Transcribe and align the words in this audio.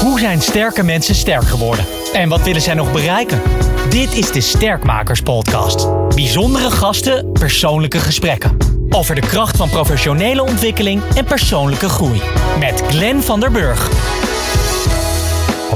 Hoe 0.00 0.18
zijn 0.18 0.40
sterke 0.40 0.82
mensen 0.82 1.14
sterk 1.14 1.44
geworden? 1.44 1.84
En 2.12 2.28
wat 2.28 2.42
willen 2.42 2.60
zij 2.60 2.74
nog 2.74 2.92
bereiken? 2.92 3.42
Dit 3.88 4.12
is 4.12 4.32
de 4.32 4.40
Sterkmakers 4.40 5.20
Podcast. 5.20 5.88
Bijzondere 6.14 6.70
gasten, 6.70 7.32
persoonlijke 7.32 7.98
gesprekken. 7.98 8.56
Over 8.88 9.14
de 9.14 9.20
kracht 9.20 9.56
van 9.56 9.68
professionele 9.68 10.42
ontwikkeling 10.42 11.02
en 11.14 11.24
persoonlijke 11.24 11.88
groei. 11.88 12.20
Met 12.58 12.82
Glenn 12.88 13.22
van 13.22 13.40
der 13.40 13.50
Burg. 13.50 13.88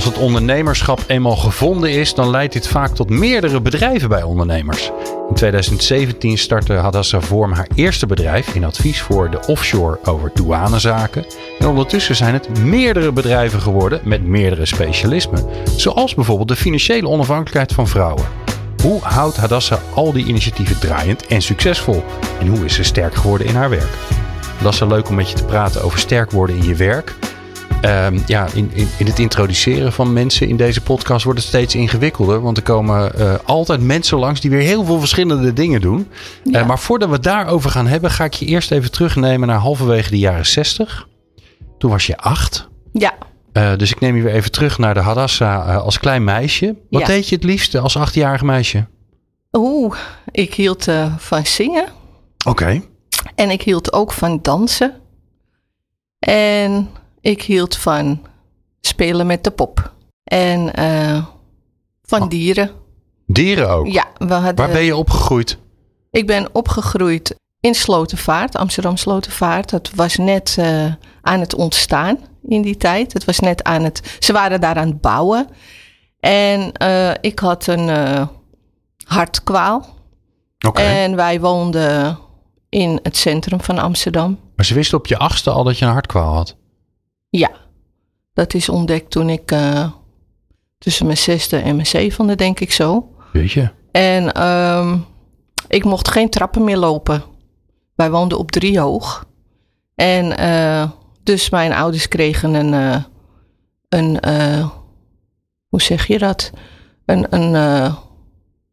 Als 0.04 0.14
het 0.14 0.22
ondernemerschap 0.22 1.04
eenmaal 1.06 1.36
gevonden 1.36 1.90
is, 1.90 2.14
dan 2.14 2.30
leidt 2.30 2.52
dit 2.52 2.68
vaak 2.68 2.94
tot 2.94 3.10
meerdere 3.10 3.60
bedrijven 3.60 4.08
bij 4.08 4.22
ondernemers. 4.22 4.90
In 5.28 5.34
2017 5.34 6.38
startte 6.38 6.72
Hadassa 6.72 7.20
Vorm 7.20 7.52
haar 7.52 7.68
eerste 7.74 8.06
bedrijf 8.06 8.54
in 8.54 8.64
advies 8.64 9.00
voor 9.00 9.30
de 9.30 9.40
offshore 9.46 9.98
over 10.04 10.30
douanezaken. 10.34 11.24
En 11.58 11.66
ondertussen 11.66 12.16
zijn 12.16 12.34
het 12.34 12.58
meerdere 12.58 13.12
bedrijven 13.12 13.60
geworden 13.60 14.00
met 14.04 14.24
meerdere 14.24 14.66
specialismen. 14.66 15.46
Zoals 15.76 16.14
bijvoorbeeld 16.14 16.48
de 16.48 16.56
financiële 16.56 17.08
onafhankelijkheid 17.08 17.72
van 17.72 17.88
vrouwen. 17.88 18.24
Hoe 18.82 19.00
houdt 19.02 19.36
Hadassa 19.36 19.78
al 19.94 20.12
die 20.12 20.26
initiatieven 20.26 20.78
draaiend 20.78 21.26
en 21.26 21.42
succesvol? 21.42 22.04
En 22.40 22.46
hoe 22.46 22.64
is 22.64 22.74
ze 22.74 22.82
sterk 22.82 23.14
geworden 23.14 23.46
in 23.46 23.54
haar 23.54 23.70
werk? 23.70 23.94
Hadassa, 24.56 24.86
leuk 24.86 25.08
om 25.08 25.14
met 25.14 25.30
je 25.30 25.36
te 25.36 25.44
praten 25.44 25.82
over 25.82 25.98
sterk 25.98 26.30
worden 26.30 26.56
in 26.56 26.64
je 26.64 26.74
werk. 26.74 27.14
Um, 27.84 28.22
ja, 28.26 28.46
in, 28.54 28.70
in, 28.72 28.88
in, 28.98 29.06
het 29.06 29.18
introduceren 29.18 29.92
van 29.92 30.12
mensen 30.12 30.48
in 30.48 30.56
deze 30.56 30.80
podcast 30.80 31.24
wordt 31.24 31.38
het 31.38 31.48
steeds 31.48 31.74
ingewikkelder. 31.74 32.40
Want 32.40 32.56
er 32.56 32.62
komen 32.62 33.12
uh, 33.18 33.34
altijd 33.44 33.80
mensen 33.80 34.18
langs 34.18 34.40
die 34.40 34.50
weer 34.50 34.60
heel 34.60 34.84
veel 34.84 34.98
verschillende 34.98 35.52
dingen 35.52 35.80
doen. 35.80 36.08
Ja. 36.44 36.60
Uh, 36.60 36.66
maar 36.66 36.78
voordat 36.78 37.08
we 37.08 37.14
het 37.14 37.24
daarover 37.24 37.70
gaan 37.70 37.86
hebben, 37.86 38.10
ga 38.10 38.24
ik 38.24 38.32
je 38.32 38.46
eerst 38.46 38.70
even 38.70 38.90
terugnemen 38.90 39.48
naar 39.48 39.58
halverwege 39.58 40.10
de 40.10 40.18
jaren 40.18 40.46
60. 40.46 41.08
Toen 41.78 41.90
was 41.90 42.06
je 42.06 42.16
acht. 42.16 42.68
Ja. 42.92 43.14
Uh, 43.52 43.76
dus 43.76 43.90
ik 43.90 44.00
neem 44.00 44.16
je 44.16 44.22
weer 44.22 44.34
even 44.34 44.50
terug 44.50 44.78
naar 44.78 44.94
de 44.94 45.00
Hadassa 45.00 45.76
als 45.76 45.98
klein 45.98 46.24
meisje. 46.24 46.76
Wat 46.90 47.00
ja. 47.00 47.06
deed 47.06 47.28
je 47.28 47.34
het 47.34 47.44
liefste 47.44 47.80
als 47.80 47.96
achtjarig 47.96 48.42
meisje? 48.42 48.86
Oeh, 49.52 49.96
ik 50.30 50.54
hield 50.54 50.86
van 51.16 51.46
zingen. 51.46 51.86
Oké. 52.46 52.50
Okay. 52.50 52.88
En 53.34 53.50
ik 53.50 53.62
hield 53.62 53.92
ook 53.92 54.12
van 54.12 54.38
dansen. 54.42 55.00
En 56.18 56.88
ik 57.24 57.42
hield 57.42 57.76
van 57.76 58.26
spelen 58.80 59.26
met 59.26 59.44
de 59.44 59.50
pop. 59.50 59.92
En 60.24 60.80
uh, 60.80 61.26
van 62.02 62.22
oh. 62.22 62.28
dieren. 62.28 62.70
Dieren 63.26 63.70
ook? 63.70 63.86
Ja. 63.86 64.06
We 64.18 64.34
hadden, 64.34 64.54
Waar 64.54 64.72
ben 64.74 64.84
je 64.84 64.96
opgegroeid? 64.96 65.58
Ik 66.10 66.26
ben 66.26 66.48
opgegroeid 66.52 67.34
in 67.60 67.74
Slotenvaart, 67.74 68.56
Amsterdam 68.56 68.96
Slotenvaart. 68.96 69.70
Dat 69.70 69.90
was 69.94 70.16
net 70.16 70.56
uh, 70.58 70.92
aan 71.22 71.40
het 71.40 71.54
ontstaan 71.54 72.18
in 72.42 72.62
die 72.62 72.76
tijd. 72.76 73.12
Het 73.12 73.24
was 73.24 73.38
net 73.38 73.62
aan 73.62 73.84
het... 73.84 74.16
Ze 74.18 74.32
waren 74.32 74.60
daar 74.60 74.76
aan 74.76 74.88
het 74.88 75.00
bouwen. 75.00 75.48
En 76.20 76.72
uh, 76.82 77.10
ik 77.20 77.38
had 77.38 77.66
een 77.66 78.28
hartkwaal. 79.04 79.86
Okay. 80.66 81.02
En 81.02 81.16
wij 81.16 81.40
woonden 81.40 82.18
in 82.68 82.98
het 83.02 83.16
centrum 83.16 83.60
van 83.60 83.78
Amsterdam. 83.78 84.38
Maar 84.56 84.64
ze 84.64 84.74
wisten 84.74 84.98
op 84.98 85.06
je 85.06 85.18
achtste 85.18 85.50
al 85.50 85.64
dat 85.64 85.78
je 85.78 85.84
een 85.84 85.92
hartkwaal 85.92 86.34
had? 86.34 86.56
Ja, 87.36 87.50
dat 88.32 88.54
is 88.54 88.68
ontdekt 88.68 89.10
toen 89.10 89.28
ik 89.28 89.52
uh, 89.52 89.90
tussen 90.78 91.06
mijn 91.06 91.18
zesde 91.18 91.56
en 91.56 91.74
mijn 91.74 91.86
zevende, 91.86 92.34
denk 92.34 92.60
ik 92.60 92.72
zo. 92.72 93.14
Weet 93.32 93.52
je? 93.52 93.70
En 93.90 94.46
um, 94.46 95.04
ik 95.68 95.84
mocht 95.84 96.08
geen 96.08 96.30
trappen 96.30 96.64
meer 96.64 96.76
lopen. 96.76 97.22
Wij 97.94 98.10
woonden 98.10 98.38
op 98.38 98.50
drie 98.50 98.80
hoog. 98.80 99.26
En 99.94 100.40
uh, 100.40 100.90
dus 101.22 101.50
mijn 101.50 101.72
ouders 101.72 102.08
kregen 102.08 102.54
een, 102.54 102.72
uh, 102.72 103.02
een 103.88 104.18
hoe 105.68 105.82
zeg 105.82 106.06
je 106.06 106.18
dat? 106.18 106.50
Een, 107.04 107.26
een 107.30 107.94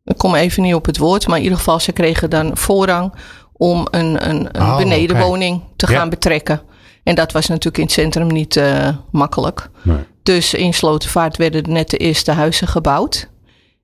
ik 0.03 0.17
kom 0.17 0.35
even 0.35 0.63
niet 0.63 0.75
op 0.75 0.85
het 0.85 0.97
woord, 0.97 1.27
maar 1.27 1.37
in 1.37 1.43
ieder 1.43 1.57
geval 1.57 1.79
ze 1.79 1.91
kregen 1.91 2.29
dan 2.29 2.57
voorrang 2.57 3.13
om 3.53 3.87
een, 3.91 4.29
een, 4.29 4.49
een 4.51 4.61
oh, 4.61 4.77
benedenwoning 4.77 5.55
okay. 5.55 5.73
te 5.75 5.87
gaan 5.87 6.09
betrekken. 6.09 6.61
En 7.03 7.15
dat 7.15 7.31
was 7.31 7.47
natuurlijk 7.47 7.77
in 7.77 7.83
het 7.83 7.91
centrum 7.91 8.27
niet 8.27 8.55
uh, 8.55 8.87
makkelijk. 9.11 9.69
Nee. 9.81 9.97
Dus 10.23 10.53
in 10.53 10.73
Slotenvaart 10.73 11.37
werden 11.37 11.71
net 11.71 11.89
de 11.89 11.97
eerste 11.97 12.31
huizen 12.31 12.67
gebouwd. 12.67 13.29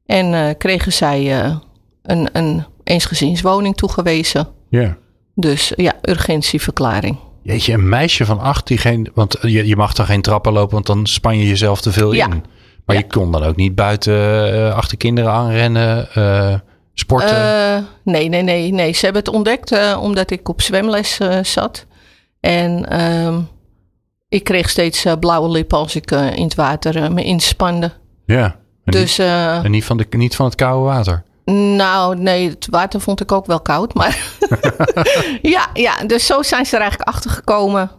En 0.06 0.34
uh, 0.34 0.50
kregen 0.58 0.94
zij 0.94 1.46
uh, 1.46 1.56
een, 2.04 2.30
een 2.32 2.66
eensgezinswoning 2.84 3.76
toegewezen. 3.76 4.48
Ja. 4.70 4.98
Dus 5.36 5.72
ja, 5.76 5.94
urgentieverklaring. 6.02 7.18
Jeetje, 7.44 7.74
een 7.74 7.90
meisje 7.90 8.26
van 8.26 8.40
acht 8.40 8.68
die 8.68 8.78
geen... 8.78 9.10
Want 9.14 9.38
je, 9.42 9.68
je 9.68 9.76
mag 9.76 9.94
dan 9.94 10.06
geen 10.06 10.22
trappen 10.22 10.54
lopen, 10.54 10.74
want 10.74 10.86
dan 10.86 11.06
span 11.06 11.38
je 11.38 11.48
jezelf 11.48 11.82
te 11.82 11.92
veel 11.92 12.14
Ja. 12.14 12.26
in. 12.26 12.44
Maar 12.86 12.96
Ja. 12.96 13.02
je 13.02 13.08
kon 13.08 13.32
dan 13.32 13.44
ook 13.44 13.56
niet 13.56 13.76
buiten 13.76 14.76
achter 14.76 14.98
kinderen 14.98 15.32
aanrennen, 15.32 16.08
sporten. 16.94 17.38
Uh, 17.38 17.78
nee, 18.04 18.30
nee, 18.30 18.42
nee, 18.42 18.72
nee. 18.72 18.94
Ze 18.94 19.06
hebben 19.06 19.24
het 19.24 19.34
ontdekt 19.34 19.72
uh, 19.72 20.00
omdat 20.02 20.32
ik 20.32 20.50
op 20.50 20.62
zwemles 20.62 21.20
uh, 21.20 21.44
zat. 21.44 21.86
En 22.40 23.02
um, 23.02 23.48
ik 24.30 24.44
kreeg 24.44 24.70
steeds 24.70 25.06
uh, 25.06 25.14
blauwe 25.20 25.50
lippen 25.50 25.78
als 25.78 25.96
ik 25.96 26.12
uh, 26.12 26.36
in 26.36 26.44
het 26.44 26.56
water 26.56 26.96
uh, 26.96 27.10
me 27.10 27.24
inspande. 27.24 27.92
ja. 28.26 28.60
En, 28.84 28.92
Dus 28.94 29.18
niet, 29.18 29.28
en 29.28 29.72
niet, 29.72 29.86
van 29.86 29.98
de, 29.98 30.06
niet 30.10 30.36
van 30.36 30.46
het 30.46 30.56
koude 30.56 30.86
water. 30.86 31.24
nou, 31.76 32.16
nee, 32.16 32.50
het 32.50 32.68
water 32.70 33.02
vond 33.02 33.22
ik 33.22 33.32
ook 33.32 33.46
wel 33.46 33.62
koud. 33.62 33.94
Maar 33.94 34.34
ja, 35.42 35.70
ja, 35.74 36.06
dus 36.06 36.26
zo 36.26 36.42
zijn 36.42 36.66
ze 36.66 36.76
er 36.76 36.82
eigenlijk 36.82 37.10
achter 37.10 37.32
gekomen 37.32 37.92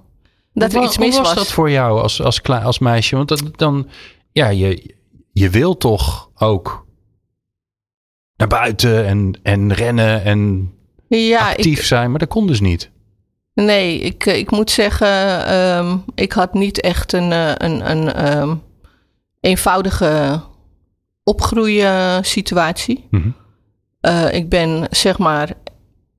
dat 0.52 0.72
er 0.72 0.82
iets 0.82 0.98
mis 0.98 1.14
Hoe 1.14 1.18
was 1.18 1.34
was. 1.34 1.44
dat 1.44 1.52
voor 1.52 1.70
jou 1.70 2.00
als, 2.00 2.22
als, 2.22 2.42
als 2.42 2.78
meisje? 2.78 3.16
Want 3.16 3.28
dat, 3.28 3.42
dan, 3.52 3.88
ja, 4.32 4.48
je, 4.48 4.94
je 5.32 5.50
wil 5.50 5.76
toch 5.76 6.30
ook 6.34 6.86
naar 8.36 8.48
buiten 8.48 9.06
en, 9.06 9.40
en 9.42 9.72
rennen 9.72 10.24
en 10.24 10.72
ja, 11.08 11.50
actief 11.50 11.78
ik, 11.78 11.84
zijn, 11.84 12.10
maar 12.10 12.18
dat 12.18 12.28
kon 12.28 12.46
dus 12.46 12.60
niet. 12.60 12.90
Nee, 13.64 13.98
ik, 13.98 14.26
eh, 14.26 14.36
ik 14.36 14.50
moet 14.50 14.70
zeggen, 14.70 15.54
um, 15.54 16.04
ik 16.14 16.32
had 16.32 16.54
niet 16.54 16.80
echt 16.80 17.12
een, 17.12 17.32
eh, 17.32 17.52
een, 17.54 17.90
een 17.90 18.32
um, 18.38 18.62
eenvoudige 19.40 20.40
opgroeisituatie. 21.24 23.06
Mhm. 23.10 23.30
Uh, 24.00 24.34
ik 24.34 24.48
ben 24.48 24.86
zeg 24.90 25.18
maar, 25.18 25.52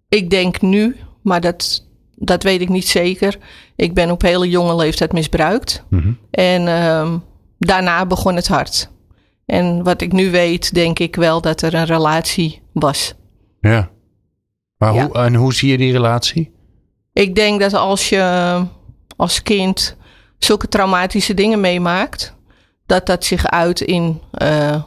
ik 0.09 0.29
denk 0.29 0.61
nu, 0.61 0.95
maar 1.23 1.41
dat, 1.41 1.87
dat 2.15 2.43
weet 2.43 2.61
ik 2.61 2.69
niet 2.69 2.87
zeker. 2.87 3.37
Ik 3.75 3.93
ben 3.93 4.11
op 4.11 4.21
hele 4.21 4.49
jonge 4.49 4.75
leeftijd 4.75 5.13
misbruikt. 5.13 5.83
Mhm. 5.89 6.11
En 6.31 6.67
um, 6.67 7.23
daarna 7.57 8.05
begon 8.05 8.35
het 8.35 8.47
hard. 8.47 8.91
En 9.45 9.83
wat 9.83 10.01
ik 10.01 10.11
nu 10.11 10.31
weet, 10.31 10.73
denk 10.73 10.99
ik 10.99 11.15
wel 11.15 11.41
dat 11.41 11.61
er 11.61 11.73
een 11.73 11.85
relatie 11.85 12.61
was. 12.73 13.15
Ja. 13.61 13.89
Maar 14.77 14.93
Ja. 14.93 15.05
Hoe, 15.05 15.13
en 15.13 15.35
hoe 15.35 15.53
zie 15.53 15.71
je 15.71 15.77
die 15.77 15.91
relatie? 15.91 16.51
Ik 17.13 17.35
denk 17.35 17.59
dat 17.59 17.73
als 17.73 18.09
je 18.09 18.63
als 19.15 19.43
kind 19.43 19.95
zulke 20.37 20.67
traumatische 20.67 21.33
dingen 21.33 21.59
meemaakt, 21.59 22.35
dat 22.85 23.05
dat 23.05 23.25
zich 23.25 23.47
uit 23.47 23.81
in 23.81 24.21
uh, 24.41 24.83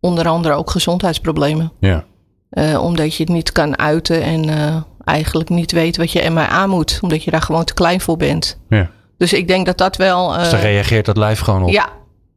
onder 0.00 0.28
andere 0.28 0.54
ook 0.54 0.70
gezondheidsproblemen. 0.70 1.72
Ja. 1.80 2.04
Uh, 2.50 2.82
omdat 2.82 3.14
je 3.14 3.22
het 3.22 3.32
niet 3.32 3.52
kan 3.52 3.78
uiten 3.78 4.22
en 4.22 4.48
uh, 4.48 4.76
eigenlijk 5.04 5.48
niet 5.48 5.72
weet 5.72 5.96
wat 5.96 6.12
je 6.12 6.20
ermee 6.20 6.44
aan 6.44 6.70
moet. 6.70 6.98
Omdat 7.00 7.24
je 7.24 7.30
daar 7.30 7.42
gewoon 7.42 7.64
te 7.64 7.74
klein 7.74 8.00
voor 8.00 8.16
bent. 8.16 8.58
ja. 8.68 8.90
Dus 9.18 9.32
ik 9.32 9.48
denk 9.48 9.66
dat 9.66 9.78
dat 9.78 9.96
wel. 9.96 10.32
Dus 10.32 10.50
daar 10.50 10.60
reageert 10.60 11.06
dat 11.06 11.16
lijf 11.16 11.40
gewoon 11.40 11.62
op. 11.62 11.68
ja, 11.68 11.88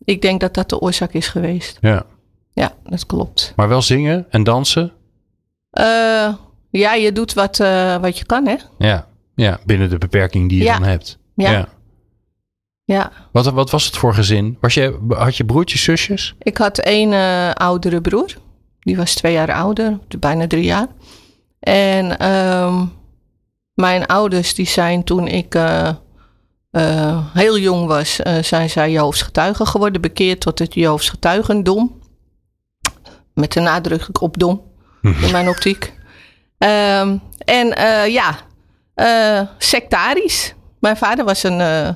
ik 0.04 0.22
denk 0.22 0.40
dat 0.40 0.54
dat 0.54 0.70
de 0.70 0.80
oorzaak 0.80 1.14
is 1.14 1.28
geweest. 1.28 1.78
ja. 1.82 2.06
Ja, 2.54 2.72
dat 2.84 3.06
klopt. 3.06 3.54
Maar 3.56 3.68
wel 3.68 3.82
zingen 3.82 4.26
en 4.30 4.44
dansen? 4.44 4.92
Ja, 6.70 6.94
je 6.94 7.12
doet 7.12 7.34
wat, 7.34 7.60
uh, 7.60 7.96
wat 7.98 8.18
je 8.18 8.26
kan, 8.26 8.48
hè? 8.48 8.56
Ja. 8.78 9.08
ja, 9.36 9.60
binnen 9.66 9.90
de 9.90 9.98
beperking 9.98 10.50
die 10.50 10.58
je 10.58 10.64
Ja. 10.64 10.78
dan 10.80 10.88
hebt. 10.88 11.18
Ja. 11.36 11.52
ja. 11.52 11.68
Ja. 12.84 13.12
Wat, 13.32 13.46
wat 13.46 13.72
was 13.72 13.86
het 13.86 13.98
voor 13.98 14.14
gezin? 14.14 14.58
Was 14.62 14.74
je, 14.74 14.98
had 15.10 15.38
je 15.38 15.46
broertjes, 15.46 15.84
zusjes? 15.84 16.36
Ik 16.40 16.58
had 16.58 16.78
één 16.78 17.12
uh, 17.12 17.52
oudere 17.52 18.02
broer. 18.02 18.34
Die 18.80 18.98
was 18.98 19.14
twee 19.14 19.34
jaar 19.34 19.52
ouder, 19.54 20.00
bijna 20.20 20.48
drie 20.48 20.64
jaar. 20.64 20.88
En 21.60 22.32
um, 22.32 22.92
mijn 23.74 24.06
ouders, 24.06 24.54
die 24.56 24.68
zijn 24.68 25.04
toen 25.04 25.28
ik 25.28 25.56
uh, 25.56 25.90
uh, 26.72 27.26
heel 27.34 27.58
jong 27.58 27.88
was, 27.88 28.16
zijn 28.42 28.70
zij 28.70 28.92
Jehovens 28.92 29.22
getuigen 29.22 29.68
geworden. 29.68 30.02
Bekeerd 30.02 30.40
tot 30.40 30.60
het 30.60 30.74
Jehovens 30.74 31.10
getuigendom. 31.10 32.00
Met 33.34 33.52
de 33.52 33.60
nadruk 33.60 34.22
op 34.22 34.40
dom, 34.40 34.62
in 35.02 35.32
mijn 35.38 35.50
optiek. 35.50 35.94
Um, 36.58 37.22
en 37.38 37.68
ja, 38.12 38.36
sectarisch. 39.58 40.54
Mijn 40.80 40.98
vader 40.98 41.26
was 41.26 41.44
een, 41.44 41.60
uh, 41.60 41.90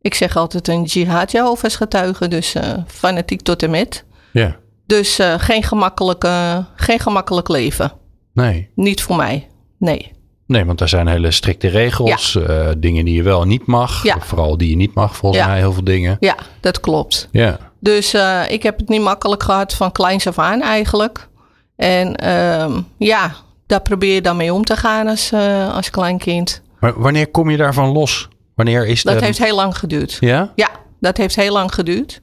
ik 0.00 0.14
zeg 0.14 0.36
altijd 0.36 0.68
een 0.68 0.82
jihad 0.82 1.30
Jehovah's 1.30 1.76
getuige, 1.76 2.28
dus 2.28 2.54
fanatiek 2.86 3.40
tot 3.42 3.62
en 3.62 3.70
met. 3.70 4.04
Ja. 4.32 4.56
Dus 4.86 5.18
geen, 5.36 5.62
gemakkelijke, 5.62 6.64
geen 6.76 6.98
gemakkelijk 7.00 7.48
leven. 7.48 7.92
Nee. 8.32 8.70
Niet 8.74 9.02
voor 9.02 9.16
mij, 9.16 9.48
nee. 9.78 10.12
Nee, 10.46 10.64
want 10.64 10.78
daar 10.78 10.88
zijn 10.88 11.06
hele 11.08 11.30
strikte 11.30 11.68
regels. 11.68 12.34
eh, 12.36 12.68
dingen 12.78 13.04
die 13.04 13.14
je 13.14 13.22
wel 13.22 13.44
niet 13.44 13.66
mag. 13.66 14.02
Ja. 14.02 14.16
Vooral 14.20 14.56
die 14.56 14.70
je 14.70 14.76
niet 14.76 14.94
mag, 14.94 15.16
volgens 15.16 15.42
Ja. 15.42 15.48
mij 15.48 15.58
heel 15.58 15.72
veel 15.72 15.84
dingen. 15.84 16.16
Ja, 16.20 16.36
dat 16.60 16.80
klopt. 16.80 17.28
Ja. 17.32 17.58
Dus 17.80 18.14
eh, 18.14 18.42
ik 18.48 18.62
heb 18.62 18.78
het 18.78 18.88
niet 18.88 19.00
makkelijk 19.00 19.42
gehad 19.42 19.74
van 19.74 19.92
kleins 19.92 20.26
af 20.26 20.38
aan 20.38 20.62
eigenlijk. 20.62 21.28
En 21.76 22.16
ehm, 22.16 22.80
ja, 22.98 23.34
daar 23.66 23.82
probeer 23.82 24.14
je 24.14 24.22
dan 24.22 24.36
mee 24.36 24.52
om 24.52 24.64
te 24.64 24.76
gaan 24.76 25.06
als, 25.06 25.32
eh, 25.32 25.74
als 25.74 25.90
kleinkind. 25.90 26.62
Maar 26.80 27.00
wanneer 27.00 27.30
kom 27.30 27.50
je 27.50 27.56
daarvan 27.56 27.88
los? 27.88 28.28
Wanneer 28.54 28.86
is 28.86 29.02
Dat 29.02 29.18
de... 29.18 29.24
heeft 29.24 29.38
heel 29.38 29.54
lang 29.54 29.78
geduurd. 29.78 30.16
Ja? 30.20 30.52
Ja, 30.54 30.70
dat 31.00 31.16
heeft 31.16 31.36
heel 31.36 31.52
lang 31.52 31.74
geduurd. 31.74 32.22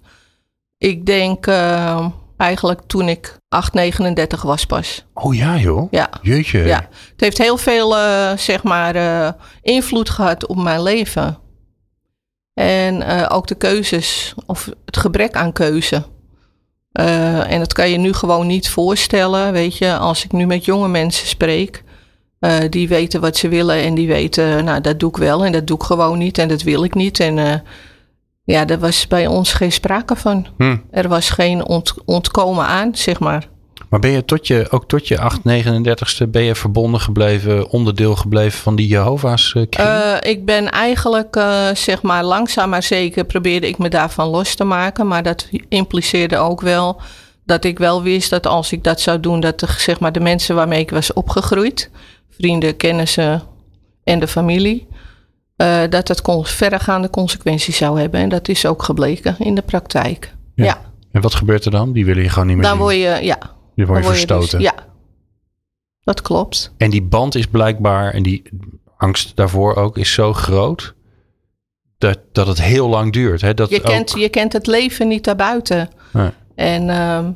Ik 0.78 1.06
denk 1.06 1.48
eh, 1.48 2.08
eigenlijk 2.38 2.82
toen 2.88 3.10
ik 3.10 3.38
8, 3.48 3.74
39 3.74 4.42
was 4.42 4.66
pas. 4.66 5.06
Oh 5.14 5.36
ja, 5.36 5.58
joh. 5.58 5.88
Ja. 5.92 6.10
Jeetje. 6.22 6.60
Ja, 6.60 6.88
het 7.12 7.22
heeft 7.22 7.38
heel 7.38 7.58
veel, 7.58 7.98
eh, 7.98 8.38
zeg 8.38 8.64
maar, 8.64 9.36
invloed 9.62 10.10
gehad 10.10 10.46
op 10.46 10.58
mijn 10.58 10.84
leven. 10.84 11.38
En 12.54 13.30
ook 13.30 13.48
de 13.48 13.56
keuzes, 13.56 14.34
of 14.46 14.70
het 14.86 14.98
gebrek 14.98 15.36
aan 15.36 15.54
keuze. 15.54 16.04
Eh, 16.92 17.52
en 17.52 17.60
dat 17.60 17.74
kan 17.74 17.90
je 17.90 17.98
nu 17.98 18.14
gewoon 18.14 18.48
niet 18.48 18.70
voorstellen, 18.70 19.52
weet 19.52 19.78
je. 19.78 19.98
Als 19.98 20.26
ik 20.26 20.32
nu 20.32 20.46
met 20.46 20.66
jonge 20.66 20.88
mensen 20.88 21.28
spreek, 21.28 21.84
eh, 22.40 22.58
die 22.70 22.88
weten 22.88 23.22
wat 23.22 23.38
ze 23.38 23.48
willen 23.48 23.76
en 23.76 23.94
die 23.94 24.08
weten, 24.08 24.64
nou, 24.64 24.82
dat 24.82 25.00
doe 25.00 25.10
ik 25.10 25.18
wel 25.18 25.46
en 25.46 25.52
dat 25.52 25.68
doe 25.68 25.78
ik 25.78 25.84
gewoon 25.84 26.18
niet 26.18 26.38
en 26.38 26.48
dat 26.48 26.62
wil 26.62 26.84
ik 26.84 26.94
niet. 26.96 27.20
En 27.20 27.38
eh, 27.38 27.54
ja, 28.44 28.66
daar 28.66 28.80
was 28.80 29.08
bij 29.08 29.28
ons 29.28 29.54
geen 29.54 29.72
sprake 29.72 30.16
van. 30.16 30.48
Hm. 30.58 30.78
Er 30.92 31.08
was 31.08 31.30
geen 31.30 31.66
ont- 31.68 31.94
ontkomen 32.06 32.66
aan, 32.66 32.96
zeg 32.96 33.20
maar. 33.20 33.50
Maar 33.92 34.00
ben 34.00 34.12
je 34.12 34.26
tot 34.26 34.48
je, 34.48 34.68
ook 34.70 34.88
tot 34.88 35.08
je 35.08 35.20
8, 35.20 35.40
39ste, 35.40 36.28
ben 36.30 36.44
je 36.44 36.56
verbonden 36.56 37.00
gebleven, 37.00 37.70
onderdeel 37.70 38.16
gebleven 38.16 38.60
van 38.60 38.76
die 38.76 38.88
Jehovah's 38.88 39.54
eh, 39.56 39.64
kring? 39.70 39.88
Eh, 39.90 40.32
ik 40.32 40.46
ben 40.46 40.70
eigenlijk, 40.70 41.36
eh, 41.36 41.68
zeg 41.74 42.02
maar, 42.02 42.24
langzaam 42.24 42.70
maar 42.70 42.84
zeker 42.84 43.26
probeerde 43.26 43.68
ik 43.68 43.78
me 43.78 43.90
daarvan 43.90 44.28
los 44.28 44.56
te 44.56 44.64
maken. 44.64 45.08
Maar 45.08 45.24
dat 45.24 45.48
impliceerde 45.70 46.38
ook 46.38 46.62
wel 46.62 47.02
dat 47.46 47.64
ik 47.64 47.78
wel 47.78 48.04
wist 48.04 48.30
dat 48.30 48.48
als 48.48 48.72
ik 48.72 48.84
dat 48.84 49.02
zou 49.02 49.20
doen, 49.20 49.40
dat 49.40 49.60
de, 49.60 49.68
zeg 49.78 50.00
maar, 50.00 50.12
de 50.12 50.20
mensen 50.20 50.56
waarmee 50.56 50.80
ik 50.80 50.90
was 50.90 51.14
opgegroeid, 51.14 51.90
vrienden, 52.30 52.78
kennissen 52.78 53.44
en 54.04 54.20
de 54.20 54.28
familie, 54.28 54.88
dat 55.90 56.08
het 56.08 56.22
con- 56.22 56.46
verregaande 56.46 57.10
consequenties 57.10 57.78
zou 57.78 58.00
hebben. 58.00 58.20
En 58.20 58.30
dat 58.30 58.48
is 58.48 58.66
ook 58.66 58.84
gebleken 58.84 59.36
in 59.40 59.56
de 59.56 59.62
praktijk. 59.62 60.36
Ja. 60.56 60.66
Ja, 60.66 60.82
En 61.12 61.22
wat 61.22 61.36
gebeurt 61.36 61.66
er 61.66 61.72
dan? 61.72 61.92
Die 61.92 62.06
willen 62.06 62.24
je 62.24 62.30
gewoon 62.30 62.48
niet 62.48 62.56
meer 62.56 62.66
dan 62.66 62.76
zien. 62.76 62.82
word 62.82 62.96
je, 62.96 63.26
ja, 63.26 63.38
Word 63.76 63.88
je 63.88 63.94
dan 63.94 64.02
word 64.04 64.20
je 64.20 64.26
dus- 64.28 64.36
verstoten. 64.36 64.60
ja, 64.62 64.74
dat 66.04 66.22
klopt. 66.22 66.74
En 66.78 66.90
die 66.90 67.02
band 67.04 67.36
is 67.36 67.48
blijkbaar, 67.48 68.14
en 68.14 68.24
die 68.24 68.44
angst 68.98 69.36
daarvoor 69.36 69.76
ook, 69.76 69.98
is 69.98 70.14
zo 70.14 70.34
groot. 70.34 70.94
Dat, 71.98 72.20
dat 72.32 72.48
het 72.48 72.62
heel 72.62 72.88
lang 72.88 73.14
duurt. 73.14 73.42
Hè? 73.42 73.54
Dat 73.54 73.70
Je 73.70 73.82
kent, 73.82 74.12
ook- 74.12 74.18
je 74.18 74.30
kent 74.30 74.54
het 74.54 74.68
leven 74.68 75.08
niet 75.08 75.24
daarbuiten. 75.24 75.90
Nee. 76.14 76.30
En 76.56 76.90
ehm, 76.90 77.32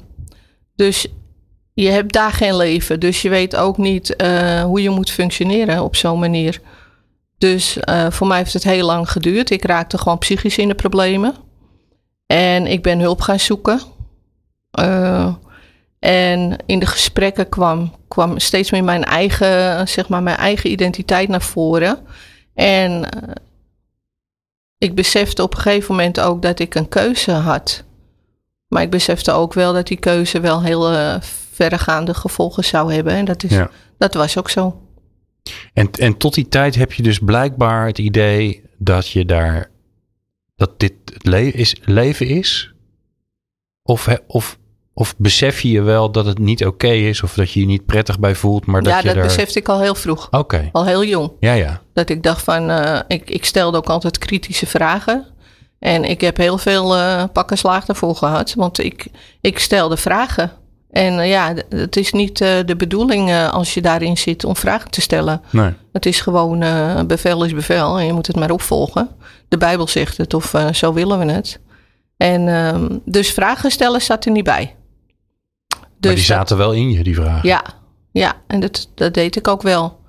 dus 0.76 1.08
je 1.74 1.90
hebt 1.90 2.14
daar 2.14 2.32
geen 2.32 2.56
leven. 2.56 3.00
Dus 3.00 3.22
je 3.22 3.30
weet 3.30 3.56
ook 3.56 3.78
niet 3.78 4.16
eh, 4.16 4.64
hoe 4.64 4.82
je 4.82 4.90
moet 4.90 5.12
functioneren 5.12 5.84
op 5.84 5.96
zo'n 5.96 6.20
manier. 6.20 6.62
Dus 7.38 7.80
eh, 7.80 8.12
voor 8.12 8.28
mij 8.28 8.38
heeft 8.38 8.54
het 8.54 8.64
heel 8.64 8.86
lang 8.86 9.12
geduurd. 9.12 9.50
Ik 9.50 9.66
raakte 9.66 9.98
gewoon 9.98 10.18
psychisch 10.18 10.58
in 10.58 10.68
de 10.68 10.76
problemen. 10.76 11.34
En 12.26 12.68
ik 12.68 12.84
ben 12.84 13.00
hulp 13.00 13.22
gaan 13.22 13.40
zoeken. 13.40 13.80
Eh, 14.72 15.34
en 16.06 16.58
in 16.66 16.80
de 16.80 16.86
gesprekken 16.86 17.50
kwam, 17.50 17.96
kwam 18.08 18.40
steeds 18.40 18.72
meer 18.72 18.84
mijn 18.84 19.04
eigen, 19.04 19.88
zeg 19.88 20.08
maar, 20.10 20.24
mijn 20.24 20.38
eigen 20.38 20.72
identiteit 20.72 21.30
naar 21.30 21.42
voren. 21.42 22.00
En 22.54 23.10
eh, 23.10 23.34
ik 24.78 24.96
besefte 24.96 25.44
op 25.44 25.54
een 25.54 25.62
gegeven 25.62 25.96
moment 25.96 26.20
ook 26.20 26.42
dat 26.42 26.60
ik 26.60 26.76
een 26.76 26.88
keuze 26.90 27.32
had. 27.32 27.84
Maar 28.68 28.82
ik 28.82 28.90
besefte 28.90 29.32
ook 29.32 29.54
wel 29.54 29.74
dat 29.74 29.88
die 29.88 29.98
keuze 30.00 30.40
wel 30.40 30.64
heel 30.64 30.92
eh, 30.92 31.22
verregaande 31.52 32.14
gevolgen 32.14 32.64
zou 32.64 32.94
hebben. 32.94 33.14
En 33.14 33.26
dat, 33.26 33.44
is, 33.44 33.52
Ja. 33.52 33.70
dat 33.98 34.14
was 34.14 34.38
ook 34.38 34.50
zo. 34.50 34.82
En, 35.74 35.92
en 35.92 36.18
tot 36.18 36.34
die 36.34 36.48
tijd 36.48 36.76
heb 36.76 36.94
je 36.94 37.04
dus 37.04 37.20
blijkbaar 37.20 37.86
het 37.88 37.98
idee 37.98 38.64
dat 38.78 39.10
je 39.10 39.26
daar, 39.26 39.70
dat 40.56 40.80
dit 40.80 40.94
het 41.14 41.26
le- 41.26 41.38
is, 41.54 41.76
leven 41.86 42.28
is? 42.28 42.74
Of, 43.84 44.08
of, 44.28 44.58
of 44.98 45.16
besef 45.18 45.62
je 45.62 45.72
je 45.72 45.82
wel 45.82 46.12
dat 46.12 46.26
het 46.26 46.40
niet 46.40 46.66
oké 46.66 46.88
is 46.88 47.24
of 47.24 47.34
dat 47.34 47.52
je 47.52 47.60
je 47.60 47.66
niet 47.66 47.86
prettig 47.86 48.20
bij 48.20 48.36
voelt, 48.36 48.66
maar 48.66 48.82
dat 48.82 48.94
ja, 48.94 49.10
je 49.10 49.16
dat 49.16 49.24
besefte 49.24 49.60
ik 49.60 49.70
al 49.70 49.82
heel 49.82 49.96
vroeg. 49.96 50.28
Oké, 50.32 50.70
Al 50.72 50.86
heel 50.86 51.04
jong. 51.04 51.32
ja, 51.40 51.54
ja. 51.54 51.82
Dat 51.94 52.10
ik 52.10 52.24
dacht 52.24 52.44
van, 52.44 52.70
eh, 52.70 53.00
ik, 53.08 53.30
ik 53.30 53.46
stelde 53.46 53.78
ook 53.78 53.90
altijd 53.90 54.18
kritische 54.18 54.66
vragen. 54.66 55.26
En 55.80 56.04
ik 56.04 56.22
heb 56.22 56.38
heel 56.38 56.58
veel 56.58 56.96
eh 56.96 57.24
pakken 57.34 57.58
slaag 57.58 57.86
daarvoor 57.86 58.16
gehad. 58.16 58.54
Want 58.54 58.80
ik, 58.80 59.06
ik 59.42 59.60
stelde 59.60 59.98
vragen. 59.98 60.52
En 60.92 61.20
eh, 61.20 61.30
ja, 61.30 61.54
het 61.70 61.96
is 61.96 62.12
niet 62.12 62.38
de 62.38 62.76
bedoeling 62.78 63.50
als 63.52 63.74
je 63.74 63.82
daarin 63.82 64.18
zit 64.18 64.44
om 64.44 64.56
vragen 64.56 64.92
te 64.92 65.02
stellen. 65.02 65.42
Nee. 65.50 65.74
Het 65.92 66.06
is 66.06 66.22
gewoon 66.22 66.60
bevel 67.08 67.44
is 67.44 67.54
bevel 67.54 68.00
en 68.00 68.06
je 68.06 68.14
moet 68.14 68.28
het 68.28 68.36
maar 68.36 68.52
opvolgen. 68.52 69.10
De 69.48 69.58
Bijbel 69.58 69.88
zegt 69.88 70.18
het 70.18 70.34
of 70.34 70.54
zo 70.72 70.94
willen 70.94 71.20
we 71.20 71.32
het. 71.32 71.60
En 72.18 72.48
ehm, 72.48 72.98
dus 73.06 73.32
vragen 73.32 73.72
stellen 73.72 74.02
zat 74.02 74.26
er 74.26 74.32
niet 74.32 74.44
bij. 74.44 74.76
Dus 76.06 76.14
maar 76.14 76.22
die 76.22 76.28
dat- 76.28 76.38
zaten 76.38 76.58
wel 76.58 76.72
in 76.74 76.92
je, 76.92 77.04
die 77.04 77.16
vragen. 77.16 77.50
ja, 77.50 77.64
ja, 78.12 78.34
en 78.48 78.60
dat, 78.60 78.90
dat 78.96 79.14
deed 79.14 79.36
ik 79.36 79.48
ook 79.48 79.62
wel. 79.62 80.00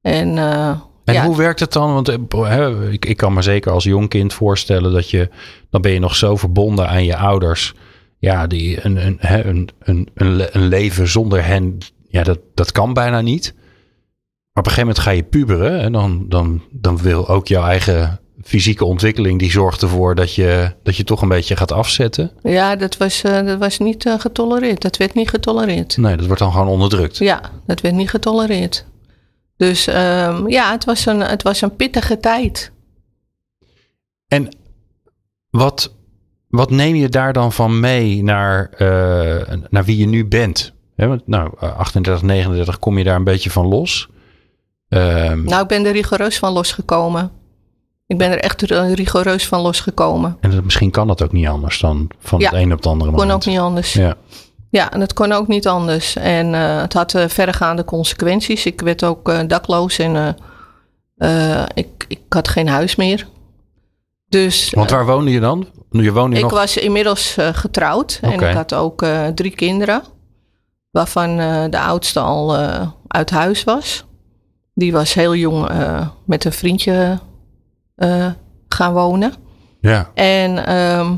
En, 0.00 0.38
eh, 0.38 0.68
En 1.04 1.14
ja, 1.14 1.24
hoe 1.24 1.36
werkt 1.36 1.60
het 1.60 1.72
dan? 1.72 1.92
Want 1.94 2.08
eh, 2.08 2.92
ik, 2.92 3.04
ik 3.04 3.16
kan 3.16 3.32
me 3.32 3.42
zeker 3.42 3.72
als 3.72 3.84
jong 3.84 4.08
kind 4.08 4.32
voorstellen 4.34 4.92
dat 4.92 5.10
je, 5.10 5.28
dan 5.70 5.80
ben 5.80 5.92
je 5.92 5.98
nog 5.98 6.16
zo 6.16 6.36
verbonden 6.36 6.88
aan 6.88 7.04
je 7.04 7.16
ouders. 7.16 7.74
Ja, 8.18 8.46
die, 8.46 8.84
een, 8.84 9.06
een, 9.06 9.16
een, 9.20 9.68
een, 9.80 10.08
een, 10.14 10.46
een 10.52 10.66
leven 10.68 11.08
zonder 11.08 11.44
hen, 11.44 11.78
ja, 12.08 12.22
dat, 12.22 12.38
dat 12.54 12.72
kan 12.72 12.92
bijna 12.92 13.20
niet. 13.20 13.52
Maar 13.54 14.62
op 14.64 14.70
een 14.70 14.72
gegeven 14.72 14.80
moment 14.86 14.98
ga 14.98 15.10
je 15.10 15.22
puberen 15.22 15.80
en 15.80 15.92
dan, 15.92 16.24
dan, 16.28 16.62
dan 16.70 16.98
wil 16.98 17.28
ook 17.28 17.46
jouw 17.48 17.64
eigen 17.64 18.20
fysieke 18.42 18.84
ontwikkeling, 18.84 19.38
die 19.38 19.50
zorgt 19.50 19.82
ervoor 19.82 20.14
dat 20.14 20.34
je, 20.34 20.72
dat 20.82 20.96
je 20.96 21.04
toch 21.04 21.22
een 21.22 21.28
beetje 21.28 21.56
gaat 21.56 21.72
afzetten. 21.72 22.30
ja 22.42 22.76
dat, 22.76 22.96
was, 22.96 23.22
eh, 23.22 23.46
dat 23.46 23.58
was 23.58 23.78
niet 23.78 24.06
eh, 24.06 24.18
getolereerd. 24.18 24.82
Dat 24.82 24.96
werd 24.96 25.14
niet 25.14 25.28
getolereerd. 25.28 25.96
Nee, 25.96 26.16
dat 26.16 26.26
wordt 26.26 26.40
dan 26.40 26.52
gewoon 26.52 26.68
onderdrukt. 26.68 27.18
Ja, 27.18 27.40
dat 27.66 27.80
werd 27.80 27.94
niet 27.94 28.10
getolereerd. 28.10 28.84
Dus 29.56 29.86
ehm, 29.86 30.48
ja, 30.48 30.70
het 30.70 30.84
was, 30.84 31.06
een, 31.06 31.20
het 31.20 31.42
was 31.42 31.60
een 31.60 31.76
pittige 31.76 32.20
tijd. 32.20 32.72
En 34.28 34.48
wat, 35.50 35.94
wat 36.48 36.70
neem 36.70 36.94
je 36.94 37.08
daar 37.08 37.32
dan 37.32 37.52
van 37.52 37.80
mee 37.80 38.22
naar, 38.22 38.70
eh, 38.70 39.56
naar 39.70 39.84
wie 39.84 39.96
je 39.96 40.06
nu 40.06 40.26
bent? 40.26 40.72
Want, 40.96 41.26
nou, 41.26 41.52
eh, 41.60 41.76
38, 41.78 42.22
39 42.22 42.78
kom 42.78 42.98
je 42.98 43.04
daar 43.04 43.16
een 43.16 43.24
beetje 43.24 43.50
van 43.50 43.66
los. 43.66 44.08
Ehm, 44.88 45.44
Nou, 45.44 45.62
ik 45.62 45.68
ben 45.68 45.86
er 45.86 45.92
rigoureus 45.92 46.38
van 46.38 46.52
losgekomen. 46.52 47.30
Ik 48.12 48.18
ben 48.18 48.30
er 48.30 48.38
echt 48.38 48.62
ri- 48.62 48.94
rigoureus 48.94 49.46
van 49.48 49.60
losgekomen. 49.60 50.36
En 50.40 50.50
dat, 50.50 50.64
misschien 50.64 50.90
kan 50.90 51.06
dat 51.06 51.22
ook 51.22 51.32
niet 51.32 51.46
anders 51.46 51.80
dan 51.80 52.10
van 52.18 52.40
Ja, 52.40 52.50
het 52.50 52.58
een 52.58 52.70
op 52.72 52.76
het 52.76 52.86
andere 52.86 53.10
Kon 53.10 53.20
moment. 53.20 53.40
ook 53.46 53.52
niet 53.52 53.58
anders. 53.58 53.92
Ja. 53.92 54.14
Ja, 54.70 54.92
en 54.92 55.00
het 55.00 55.12
kon 55.12 55.32
ook 55.32 55.48
niet 55.48 55.68
anders. 55.68 56.16
En 56.16 56.54
eh, 56.54 56.80
het 56.80 56.92
had 56.92 57.14
eh, 57.14 57.28
verregaande 57.28 57.84
consequenties. 57.84 58.66
Ik 58.66 58.80
werd 58.80 59.04
ook 59.04 59.28
eh, 59.28 59.40
dakloos 59.46 59.98
en 59.98 60.36
ik, 61.74 62.04
ik 62.08 62.20
had 62.28 62.48
geen 62.48 62.68
huis 62.68 62.96
meer. 62.96 63.28
Dus 64.28 64.70
Want 64.70 64.90
waar 64.90 65.06
woonde 65.06 65.30
je 65.30 65.40
dan? 65.40 65.66
Je 65.90 66.12
woonde 66.12 66.36
ik 66.36 66.42
nog... 66.42 66.50
was 66.52 66.76
inmiddels 66.76 67.36
getrouwd 67.52 68.18
en 68.22 68.32
ik 68.32 68.54
had 68.54 68.74
ook 68.74 69.06
drie 69.34 69.54
kinderen. 69.54 70.02
Waarvan 70.90 71.36
de 71.70 71.80
oudste 71.80 72.20
al 72.20 72.56
uit 73.08 73.30
huis 73.30 73.64
was. 73.64 74.04
Die 74.74 74.92
was 74.92 75.14
heel 75.14 75.34
jong 75.34 75.68
met 76.26 76.44
een 76.44 76.52
vriendje 76.52 77.18
eh, 78.02 78.26
gaan 78.68 78.92
wonen. 78.92 79.32
Ja, 79.80 80.10
En 80.14 80.66
ehm, 80.66 81.14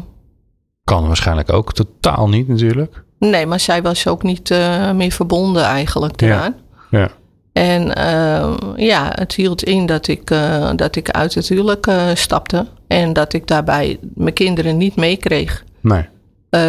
kan 0.84 1.06
waarschijnlijk 1.06 1.52
ook 1.52 1.72
totaal 1.72 2.28
niet 2.28 2.48
natuurlijk. 2.48 3.04
nee, 3.18 3.46
maar 3.46 3.60
zij 3.60 3.82
was 3.82 4.06
ook 4.06 4.22
niet 4.22 4.50
eh, 4.50 4.90
meer 4.90 5.10
verbonden 5.10 5.62
eigenlijk 5.64 6.20
Ja. 6.20 6.28
daaraan. 6.28 6.54
Ja. 6.90 7.08
En 7.52 7.94
ehm, 7.94 8.54
ja, 8.76 9.10
het 9.14 9.34
hield 9.34 9.62
in 9.64 9.86
dat 9.86 10.08
ik, 10.08 10.30
eh, 10.30 10.70
dat 10.76 10.96
ik 10.96 11.10
uit 11.10 11.34
het 11.34 11.48
huwelijk 11.48 11.90
stapte. 12.14 12.66
En 12.86 13.12
dat 13.12 13.32
ik 13.32 13.46
daarbij 13.46 13.98
mijn 14.14 14.34
kinderen 14.34 14.76
niet 14.76 14.96
meekreeg. 14.96 15.64
Nee. 15.80 16.08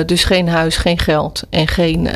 Dus 0.06 0.24
geen 0.24 0.48
huis, 0.50 0.78
geen 0.78 1.00
geld 1.00 1.44
en 1.50 1.68
geen 1.68 2.08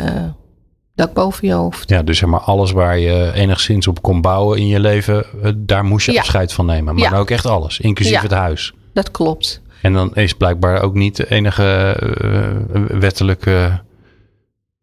dak 1.00 1.14
boven 1.14 1.48
je 1.48 1.54
hoofd. 1.54 1.90
Ja, 1.90 2.04
dus 2.04 2.18
zeg 2.18 2.30
maar 2.30 2.40
alles 2.40 2.72
waar 2.72 2.98
je 2.98 3.32
enigszins 3.34 3.88
op 3.88 4.02
kon 4.02 4.22
bouwen 4.22 4.58
in 4.58 4.68
je 4.68 4.80
leven, 4.80 5.26
eh, 5.44 5.52
daar 5.56 5.84
moest 5.84 6.06
je 6.06 6.12
Ja. 6.12 6.20
afscheid 6.20 6.54
van 6.54 6.66
nemen. 6.66 6.94
Maar 6.94 7.04
Ja. 7.04 7.10
dan 7.10 7.20
ook 7.20 7.30
echt 7.30 7.46
alles, 7.46 7.80
inclusief 7.80 8.14
Ja. 8.14 8.22
het 8.22 8.32
huis. 8.32 8.74
Dat 8.94 9.12
klopt. 9.12 9.62
En 9.82 9.94
dan 9.94 10.16
is 10.16 10.34
blijkbaar 10.34 10.82
ook 10.82 10.94
niet 10.94 11.16
de 11.16 11.32
enige 11.32 11.64
eh, 11.64 12.98
wettelijke 13.00 13.82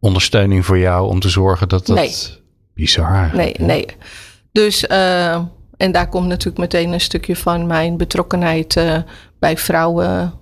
ondersteuning 0.00 0.66
voor 0.66 0.78
jou 0.78 1.08
om 1.08 1.20
te 1.20 1.28
zorgen 1.28 1.68
dat 1.68 1.87
dat... 1.87 1.96
Nee. 1.96 2.14
Bizar. 2.75 3.30
Nee, 3.35 3.54
nee. 3.58 3.87
Dus, 4.52 4.87
eh, 4.87 5.35
en 5.76 5.92
daar 5.92 6.08
komt 6.08 6.26
natuurlijk 6.26 6.58
meteen 6.58 6.92
een 6.92 7.00
stukje 7.00 7.37
van 7.37 7.66
mijn 7.66 7.96
betrokkenheid 7.96 8.80
bij 9.38 9.56
vrouwen 9.56 10.32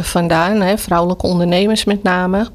vandaan. 0.00 0.60
Hè, 0.60 0.78
vrouwelijke 0.78 1.26
ondernemers 1.26 1.84
met 1.84 2.02
name. 2.02 2.50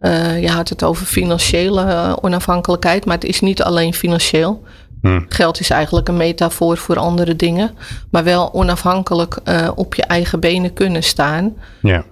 Eh, 0.00 0.40
je 0.40 0.48
had 0.48 0.68
het 0.68 0.82
over 0.84 1.06
financiële 1.06 1.82
eh, 1.82 2.16
onafhankelijkheid, 2.20 3.04
maar 3.04 3.14
het 3.14 3.24
is 3.24 3.40
niet 3.40 3.62
alleen 3.62 3.94
financieel. 3.94 4.62
Hm. 5.00 5.20
Geld 5.28 5.60
is 5.60 5.70
eigenlijk 5.70 6.08
een 6.08 6.16
metafoor 6.16 6.76
voor 6.76 6.98
andere 6.98 7.36
dingen. 7.36 7.70
Maar 8.10 8.24
wel 8.24 8.54
onafhankelijk 8.54 9.38
eh, 9.44 9.70
op 9.74 9.94
je 9.94 10.02
eigen 10.02 10.40
benen 10.40 10.72
kunnen 10.72 11.02
staan. 11.02 11.54
Ja. 11.82 12.04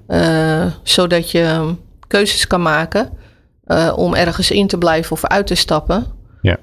zodat 0.83 1.31
je 1.31 1.75
keuzes 2.07 2.47
kan 2.47 2.63
maken 2.63 3.11
om 3.97 4.15
ergens 4.15 4.51
in 4.51 4.67
te 4.67 4.79
blijven 4.79 5.13
of 5.13 5.25
uit 5.25 5.47
te 5.47 5.55
stappen. 5.55 6.07
Ja. 6.43 6.59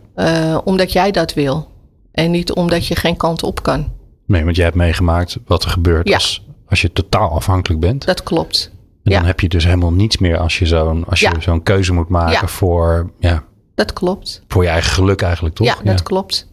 Omdat 0.63 0.91
jij 0.91 1.11
dat 1.11 1.33
wil. 1.33 1.67
En 2.11 2.31
niet 2.31 2.53
omdat 2.53 2.87
je 2.87 2.95
geen 2.95 3.17
kant 3.17 3.43
op 3.43 3.63
kan. 3.63 3.91
Nee, 4.27 4.43
want 4.43 4.55
jij 4.55 4.65
hebt 4.65 4.77
meegemaakt 4.77 5.37
wat 5.45 5.63
er 5.63 5.69
gebeurt 5.69 6.07
Ja. 6.07 6.13
als, 6.13 6.45
als 6.69 6.81
je 6.81 6.91
totaal 6.91 7.29
afhankelijk 7.31 7.81
bent. 7.81 8.05
Dat 8.05 8.23
klopt. 8.23 8.71
En 9.05 9.11
dan 9.11 9.25
heb 9.25 9.39
je 9.39 9.47
dus 9.49 9.63
helemaal 9.63 9.93
niets 9.93 10.17
meer 10.17 10.37
als 10.37 10.59
je 10.59 10.65
zo'n 10.65 11.05
als 11.05 11.19
je 11.19 11.29
Ja. 11.33 11.39
zo'n 11.39 11.63
keuze 11.63 11.93
moet 11.93 12.09
maken 12.09 12.31
Ja. 12.41 12.47
voor, 12.47 13.11
ja, 13.19 13.43
Dat 13.75 13.93
klopt. 13.93 14.43
voor 14.47 14.63
je 14.63 14.69
eigen 14.69 14.91
geluk 14.91 15.21
eigenlijk, 15.21 15.55
toch? 15.55 15.67
Ja, 15.67 15.75
dat 15.83 16.03
klopt. 16.03 16.47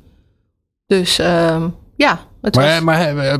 Dus 0.86 1.18
ehm, 1.18 1.68
ja, 1.96 2.26
het 2.42 2.54
Maar, 2.54 2.74
was... 2.74 2.80
maar 2.80 3.16
eh, 3.16 3.34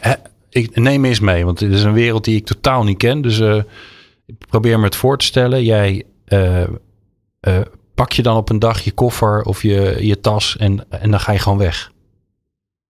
eh, 0.00 0.12
ik 0.50 0.76
neem 0.76 1.04
eens 1.04 1.20
mee, 1.20 1.44
want 1.44 1.58
dit 1.58 1.72
is 1.72 1.82
een 1.82 1.92
wereld 1.92 2.24
die 2.24 2.36
ik 2.36 2.46
totaal 2.46 2.84
niet 2.84 2.98
ken. 2.98 3.20
Dus 3.20 3.40
eh, 3.40 3.62
ik 4.26 4.38
probeer 4.48 4.78
me 4.78 4.84
het 4.84 4.96
voor 4.96 5.18
te 5.18 5.24
stellen. 5.24 5.64
Jij 5.64 6.04
pak 7.94 8.12
je 8.12 8.22
dan 8.22 8.36
op 8.36 8.48
een 8.50 8.58
dag 8.58 8.80
je 8.80 8.92
koffer 8.92 9.42
of 9.42 9.62
je, 9.62 9.96
je 10.00 10.20
tas 10.20 10.56
en, 10.56 10.90
en 10.90 11.10
dan 11.10 11.20
ga 11.20 11.32
je 11.32 11.38
gewoon 11.38 11.58
weg. 11.58 11.92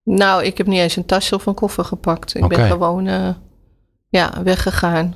Nou, 0.03 0.43
ik 0.43 0.57
heb 0.57 0.67
niet 0.67 0.79
eens 0.79 0.95
een 0.95 1.05
tas 1.05 1.33
of 1.33 1.45
een 1.45 1.53
koffer 1.53 1.85
gepakt. 1.85 2.35
Ik 2.35 2.47
ben 2.47 2.67
gewoon 2.67 3.35
ja, 4.09 4.43
weggegaan. 4.43 5.15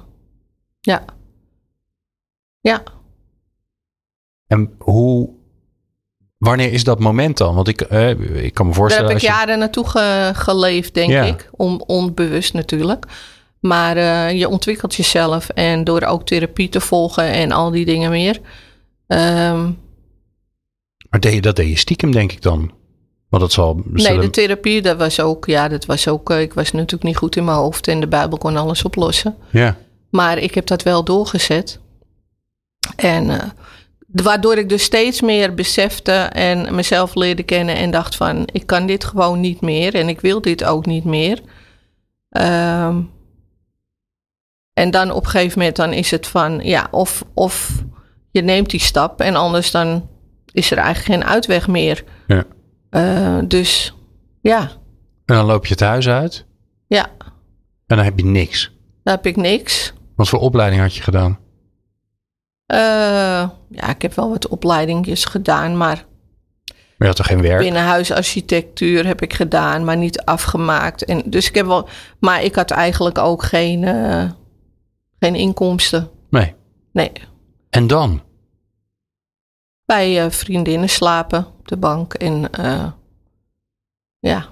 Ja. 0.80 1.06
Ja. 2.60 2.84
En 4.48 4.76
hoe, 4.78 5.30
wanneer 6.38 6.74
is 6.74 6.84
dat 6.84 7.00
moment 7.00 7.38
dan? 7.38 7.56
Want 7.56 7.68
ik, 7.68 7.82
eh, 7.82 8.10
ik 8.44 8.54
kan 8.54 8.66
me 8.66 8.72
Daar 8.72 8.80
voorstellen. 8.82 9.08
heb 9.08 9.16
ik 9.18 9.22
je- 9.22 9.28
jaren 9.28 9.60
naartoe 9.60 9.88
ge- 9.90 10.32
geleefd, 10.36 10.94
denk 10.94 11.10
Ja. 11.12 11.24
ik. 11.24 11.50
On, 11.52 11.84
onbewust 11.86 12.54
natuurlijk. 12.54 13.06
Maar 13.60 13.98
eh, 13.98 14.38
je 14.40 14.48
ontwikkelt 14.50 14.96
jezelf. 14.96 15.50
En 15.50 15.84
door 15.84 16.02
ook 16.04 16.26
therapie 16.26 16.70
te 16.70 16.82
volgen 16.82 17.24
en 17.24 17.52
al 17.52 17.72
die 17.72 17.86
dingen 17.86 18.12
meer. 18.12 18.40
Ehm, 19.08 19.72
Maar 21.10 21.20
deed 21.20 21.34
je, 21.34 21.42
dat 21.42 21.56
deed 21.56 21.70
je 21.70 21.78
stiekem, 21.78 22.12
denk 22.12 22.32
ik 22.32 22.42
dan. 22.42 22.72
Want 23.30 23.44
dat 23.44 23.52
zal. 23.52 23.82
nee, 23.86 24.20
de 24.20 24.30
therapie, 24.30 24.82
dat 24.82 24.98
was 24.98 25.20
ook... 25.20 25.46
Ja, 25.46 25.68
dat 25.68 25.86
was 25.86 26.08
ook... 26.08 26.30
eh, 26.30 26.42
ik 26.42 26.54
was 26.54 26.72
natuurlijk 26.72 27.04
niet 27.04 27.18
goed 27.18 27.36
in 27.36 27.46
mijn 27.46 27.58
hoofd. 27.58 27.88
En 27.88 28.00
de 28.00 28.08
Bijbel 28.08 28.38
kon 28.38 28.58
alles 28.58 28.84
oplossen. 28.84 29.36
Ja. 29.52 29.78
Maar 30.10 30.38
ik 30.38 30.56
heb 30.56 30.66
dat 30.66 30.84
wel 30.84 31.04
doorgezet. 31.04 31.80
En 32.96 33.30
eh, 33.30 33.50
waardoor 34.12 34.58
ik 34.58 34.70
dus 34.70 34.84
steeds 34.84 35.22
meer 35.22 35.54
besefte 35.54 36.12
en 36.32 36.76
mezelf 36.76 37.16
leerde 37.16 37.44
kennen 37.44 37.76
en 37.76 37.92
dacht 37.92 38.16
van 38.16 38.48
ik 38.52 38.66
kan 38.66 38.86
dit 38.86 39.04
gewoon 39.04 39.40
niet 39.40 39.62
meer 39.62 39.96
en 39.96 40.10
ik 40.10 40.22
wil 40.22 40.42
dit 40.42 40.64
ook 40.64 40.86
niet 40.86 41.04
meer. 41.04 41.42
Ehm, 42.30 43.02
en 44.74 44.92
dan 44.92 45.12
op 45.12 45.24
een 45.24 45.30
gegeven 45.30 45.60
moment 45.60 45.76
dan 45.76 45.94
is 45.94 46.12
het 46.12 46.28
van 46.28 46.60
ja, 46.64 46.88
of, 46.92 47.24
of 47.34 47.84
je 48.32 48.42
neemt 48.42 48.70
die 48.70 48.80
stap 48.80 49.22
en 49.22 49.36
anders 49.36 49.72
dan 49.72 50.10
is 50.52 50.72
er 50.72 50.78
eigenlijk 50.78 51.22
geen 51.22 51.32
uitweg 51.32 51.68
meer. 51.68 52.04
Ja. 52.28 52.44
Eh, 52.90 53.38
dus 53.48 53.94
ja, 54.42 54.60
En 55.26 55.36
dan 55.36 55.46
loop 55.46 55.66
je 55.66 55.74
het 55.74 55.84
huis 55.84 56.08
uit 56.08 56.46
ja, 56.88 57.10
en 57.88 57.96
dan 57.96 58.00
heb 58.00 58.20
je 58.20 58.26
niks. 58.26 58.72
dan 59.04 59.14
heb 59.16 59.26
ik 59.26 59.36
niks. 59.36 59.94
Wat 60.20 60.30
voor 60.30 60.40
opleiding 60.40 60.82
had 60.82 60.96
je 60.96 61.02
gedaan? 61.02 61.40
Eh, 62.66 62.80
ja, 63.70 63.90
ik 63.90 64.02
heb 64.02 64.14
wel 64.14 64.30
wat 64.30 64.48
opleidingjes 64.48 65.26
gedaan, 65.26 65.78
maar 65.78 65.96
Maar 66.66 66.76
je 66.98 67.06
had 67.06 67.16
toch 67.16 67.26
geen 67.26 67.42
werk? 67.42 67.60
binnenhuisarchitectuur 67.60 69.06
heb 69.06 69.22
ik 69.22 69.34
gedaan, 69.34 69.84
maar 69.86 69.98
niet 69.98 70.22
afgemaakt. 70.22 71.06
En 71.06 71.22
dus 71.26 71.48
ik 71.48 71.56
heb 71.56 71.66
wel, 71.66 71.90
maar 72.20 72.44
ik 72.44 72.56
had 72.56 72.72
eigenlijk 72.72 73.18
ook 73.18 73.44
geen, 73.44 73.84
eh, 73.84 74.32
geen 75.20 75.36
inkomsten. 75.36 76.10
Nee. 76.30 76.56
Nee, 76.94 77.12
En 77.70 77.88
dan? 77.88 78.22
bij 79.86 80.24
eh, 80.26 80.32
vriendinnen 80.32 80.90
slapen 80.90 81.46
op 81.60 81.68
de 81.68 81.78
bank 81.78 82.14
en 82.14 82.50
ja, 84.20 84.48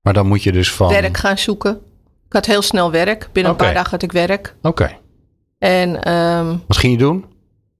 Maar 0.00 0.12
dan 0.12 0.26
moet 0.26 0.42
je 0.42 0.52
dus 0.52 0.72
van. 0.72 0.88
werk 0.88 1.16
gaan 1.16 1.38
zoeken. 1.38 1.80
Ik 2.28 2.34
had 2.34 2.46
heel 2.46 2.62
snel 2.62 2.90
werk. 2.90 3.28
Binnen 3.32 3.52
een 3.52 3.58
paar 3.58 3.74
dagen 3.74 3.90
had 3.90 4.02
ik 4.02 4.12
werk. 4.12 4.54
Oké. 4.62 4.98
En 5.58 6.02
ehm, 6.02 6.56
Wat 6.66 6.76
ging 6.76 6.92
je 6.92 6.98
doen? 6.98 7.24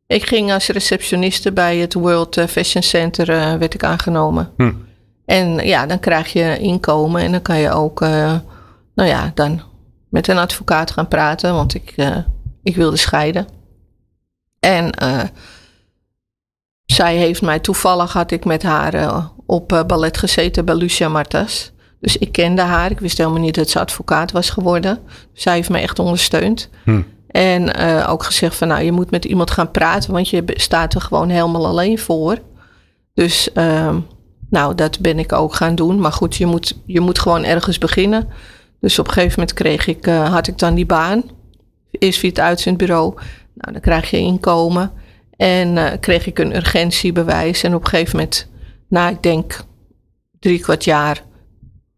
ik 0.09 0.27
ging 0.27 0.53
als 0.53 0.67
receptioniste 0.69 1.53
bij 1.53 1.77
het 1.77 1.95
World 1.95 2.37
eh, 2.37 2.47
Fashion 2.47 2.83
Center 2.83 3.31
eh, 3.31 3.55
werd 3.55 3.75
ik 3.75 3.85
aangenomen. 3.85 4.53
Hm. 4.57 4.73
En 5.25 5.67
ja, 5.67 5.87
dan 5.87 6.01
krijg 6.01 6.33
je 6.33 6.59
inkomen 6.59 7.23
en 7.23 7.33
dan 7.33 7.43
kan 7.43 7.59
je 7.59 7.71
ook, 7.71 8.03
eh, 8.03 8.35
nou 8.95 9.09
ja, 9.09 9.31
dan 9.35 9.63
met 10.11 10.29
een 10.29 10.39
advocaat 10.39 10.91
gaan 10.91 11.09
praten, 11.09 11.55
want 11.55 11.75
ik, 11.75 11.95
ik 12.63 12.77
wilde 12.77 12.97
scheiden. 12.97 13.49
En 14.61 14.91
zij 16.85 17.17
heeft 17.17 17.43
mij 17.43 17.59
toevallig, 17.59 18.13
had 18.13 18.31
ik 18.31 18.45
met 18.45 18.63
haar 18.63 19.23
op 19.47 19.85
ballet 19.87 20.19
gezeten 20.19 20.65
bij 20.65 20.75
Lucia 20.75 21.09
Martas. 21.09 21.73
Dus 22.01 22.17
ik 22.17 22.33
kende 22.33 22.63
haar, 22.63 22.91
ik 22.91 23.01
wist 23.01 23.19
helemaal 23.19 23.41
niet 23.41 23.55
dat 23.55 23.71
ze 23.71 23.81
advocaat 23.81 24.33
was 24.33 24.51
geworden. 24.51 24.99
Zij 25.33 25.55
heeft 25.55 25.71
mij 25.71 25.83
echt 25.83 25.99
ondersteund. 25.99 26.69
Hm. 26.85 27.01
En 27.29 27.75
eh, 27.75 28.11
ook 28.11 28.23
gezegd 28.23 28.57
van, 28.57 28.69
nou, 28.69 28.83
je 28.83 28.93
moet 28.93 29.11
met 29.11 29.25
iemand 29.25 29.51
gaan 29.51 29.71
praten, 29.71 30.13
want 30.13 30.29
je 30.29 30.45
staat 30.47 30.95
er 30.95 31.01
gewoon 31.01 31.29
helemaal 31.29 31.67
alleen 31.67 31.99
voor. 31.99 32.39
Dus, 33.15 33.53
ehm, 33.53 33.99
nou, 34.51 34.75
dat 34.75 35.01
ben 35.01 35.19
ik 35.19 35.33
ook 35.33 35.55
gaan 35.55 35.75
doen. 35.75 36.01
Maar 36.01 36.13
goed, 36.13 36.37
je 36.37 36.47
moet, 36.47 36.79
je 36.87 37.01
moet 37.01 37.19
gewoon 37.19 37.45
ergens 37.45 37.79
beginnen. 37.79 38.29
Dus 38.81 38.99
op 38.99 39.07
een 39.07 39.13
gegeven 39.13 39.39
moment 39.39 39.57
kreeg 39.57 39.87
ik, 39.87 40.07
eh, 40.07 40.33
had 40.33 40.47
ik 40.47 40.59
dan 40.59 40.75
die 40.75 40.87
baan. 40.87 41.23
Eerst 41.91 42.19
via 42.19 42.29
het 42.29 42.41
uitzendbureau. 42.41 43.15
Nou, 43.55 43.73
dan 43.73 43.81
krijg 43.81 44.11
je 44.11 44.19
inkomen. 44.19 44.93
En 45.37 45.79
eh, 45.79 45.99
kreeg 46.01 46.27
ik 46.27 46.39
een 46.39 46.57
urgentiebewijs. 46.57 47.63
En 47.63 47.75
op 47.75 47.83
een 47.83 47.89
gegeven 47.89 48.17
moment, 48.17 48.49
na 48.89 49.09
ik 49.09 49.23
denk 49.23 49.65
drie 50.39 50.61
kwart 50.61 50.85
jaar, 50.85 51.23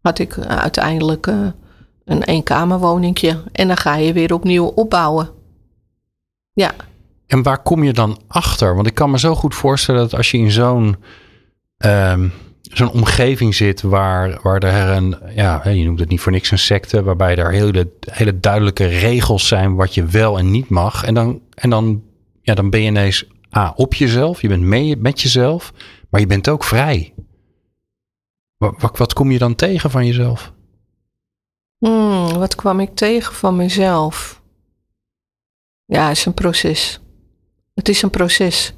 had 0.01 0.19
ik 0.19 0.37
eh, 0.37 0.57
uiteindelijk 0.57 1.27
eh, 1.27 1.47
een 2.05 2.23
eenkamerwoningje. 2.23 3.43
En 3.51 3.67
dan 3.67 3.77
ga 3.77 3.95
je 3.95 4.13
weer 4.13 4.33
opnieuw 4.33 4.65
opbouwen. 4.65 5.29
Ja, 6.53 6.71
En 7.27 7.43
waar 7.43 7.61
kom 7.61 7.83
je 7.83 7.93
dan 7.93 8.19
achter? 8.27 8.75
Want 8.75 8.87
ik 8.87 8.93
kan 8.93 9.11
me 9.11 9.19
zo 9.19 9.35
goed 9.35 9.55
voorstellen 9.55 10.01
dat 10.01 10.13
als 10.13 10.31
je 10.31 10.37
in 10.37 10.51
zo'n 10.51 10.95
ehm, 11.77 12.27
zo'n 12.61 12.91
omgeving 12.91 13.55
zit 13.55 13.81
waar, 13.81 14.39
waar 14.41 14.63
er 14.63 14.97
een, 14.97 15.15
ja, 15.35 15.69
je 15.69 15.83
noemt 15.83 15.99
het 15.99 16.09
niet 16.09 16.21
voor 16.21 16.31
niks 16.31 16.51
een 16.51 16.59
secte, 16.59 17.03
waarbij 17.03 17.35
er 17.35 17.51
hele, 17.51 17.91
hele 18.11 18.39
duidelijke 18.39 18.85
regels 18.85 19.47
zijn 19.47 19.75
wat 19.75 19.93
je 19.93 20.05
wel 20.05 20.37
en 20.37 20.51
niet 20.51 20.69
mag. 20.69 21.03
En 21.03 21.13
dan, 21.13 21.41
en 21.53 21.69
dan, 21.69 22.03
ja, 22.41 22.53
dan 22.53 22.69
ben 22.69 22.81
je 22.81 22.87
ineens 22.87 23.25
A, 23.57 23.73
op 23.75 23.93
jezelf, 23.93 24.41
je 24.41 24.47
bent 24.47 24.61
mee 24.61 24.97
met 24.97 25.21
jezelf, 25.21 25.73
maar 26.09 26.21
je 26.21 26.27
bent 26.27 26.49
ook 26.49 26.63
vrij. 26.63 27.13
Wat, 28.61 28.97
wat, 28.97 29.13
kom 29.13 29.31
je 29.31 29.37
dan 29.37 29.55
tegen 29.55 29.91
van 29.91 30.05
jezelf? 30.05 30.53
Hmm, 31.77 32.33
wat 32.37 32.55
kwam 32.55 32.79
ik 32.79 32.95
tegen 32.95 33.33
van 33.33 33.55
mezelf? 33.55 34.41
Ja, 35.85 36.07
het 36.07 36.17
is 36.17 36.25
een 36.25 36.33
proces. 36.33 36.99
Het 37.73 37.89
is 37.89 38.01
een 38.01 38.09
proces. 38.09 38.73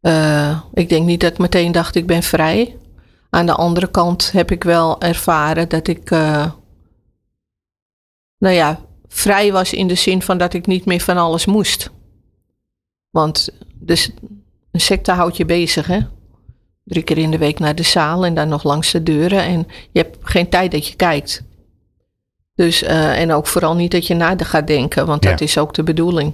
Eh, 0.00 0.60
ik 0.72 0.88
denk 0.88 1.06
niet 1.06 1.20
dat 1.20 1.32
ik 1.32 1.38
meteen 1.38 1.72
dacht 1.72 1.94
ik 1.94 2.06
ben 2.06 2.22
vrij. 2.22 2.76
Aan 3.30 3.46
de 3.46 3.54
andere 3.54 3.90
kant 3.90 4.32
heb 4.32 4.50
ik 4.50 4.64
wel 4.64 5.00
ervaren 5.00 5.68
dat 5.68 5.88
ik, 5.88 6.10
eh, 6.10 6.50
nou 8.38 8.54
ja, 8.54 8.80
vrij 9.08 9.52
was 9.52 9.72
in 9.72 9.86
de 9.86 9.94
zin 9.94 10.22
van 10.22 10.38
dat 10.38 10.54
ik 10.54 10.66
niet 10.66 10.84
meer 10.84 11.00
van 11.00 11.16
alles 11.16 11.46
moest. 11.46 11.90
Want 13.10 13.48
dus 13.74 14.10
een 14.70 14.80
secte 14.80 15.12
houdt 15.12 15.36
je 15.36 15.44
bezig, 15.44 15.86
hè? 15.86 16.00
Drie 16.84 17.02
keer 17.02 17.18
in 17.18 17.30
de 17.30 17.38
week 17.38 17.58
naar 17.58 17.74
de 17.74 17.82
zaal 17.82 18.24
en 18.24 18.34
dan 18.34 18.48
nog 18.48 18.62
langs 18.64 18.92
de 18.92 19.02
deuren. 19.02 19.42
En 19.42 19.66
je 19.92 20.00
hebt 20.00 20.16
geen 20.22 20.48
tijd 20.48 20.70
dat 20.70 20.88
je 20.88 20.96
kijkt. 20.96 21.42
Dus, 22.54 22.82
eh, 22.82 23.20
en 23.20 23.32
ook 23.32 23.46
vooral 23.46 23.74
niet 23.74 23.90
dat 23.90 24.06
je 24.06 24.14
na 24.14 24.36
gaat 24.38 24.66
denken, 24.66 25.06
want 25.06 25.24
Ja. 25.24 25.30
dat 25.30 25.40
is 25.40 25.58
ook 25.58 25.74
de 25.74 25.82
bedoeling. 25.82 26.32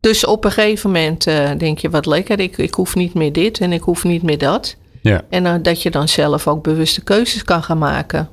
Dus 0.00 0.26
op 0.26 0.44
een 0.44 0.52
gegeven 0.52 0.90
moment 0.90 1.26
eh, 1.26 1.50
denk 1.58 1.78
je, 1.78 1.90
wat 1.90 2.06
lekker, 2.06 2.40
ik, 2.40 2.56
ik 2.58 2.74
hoef 2.74 2.94
niet 2.94 3.14
meer 3.14 3.32
dit 3.32 3.60
en 3.60 3.72
ik 3.72 3.82
hoef 3.82 4.04
niet 4.04 4.22
meer 4.22 4.38
dat. 4.38 4.76
Ja. 5.02 5.22
En 5.30 5.62
dat 5.62 5.82
je 5.82 5.90
dan 5.90 6.08
zelf 6.08 6.48
ook 6.48 6.62
bewuste 6.62 7.02
keuzes 7.02 7.44
kan 7.44 7.62
gaan 7.62 7.78
maken. 7.78 8.28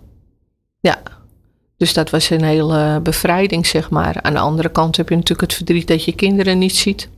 Ja, 0.80 1.02
dus 1.78 1.94
dat 1.94 2.10
was 2.10 2.30
een 2.30 2.44
hele 2.44 3.00
bevrijding, 3.04 3.66
zeg 3.68 3.90
maar. 3.90 4.22
Aan 4.22 4.34
de 4.34 4.40
andere 4.40 4.70
kant 4.70 4.98
heb 4.98 5.10
je 5.10 5.16
natuurlijk 5.16 5.42
het 5.42 5.54
verdriet 5.58 5.88
dat 5.88 6.04
je 6.04 6.16
kinderen 6.16 6.58
niet 6.58 6.76
ziet. 6.76 7.10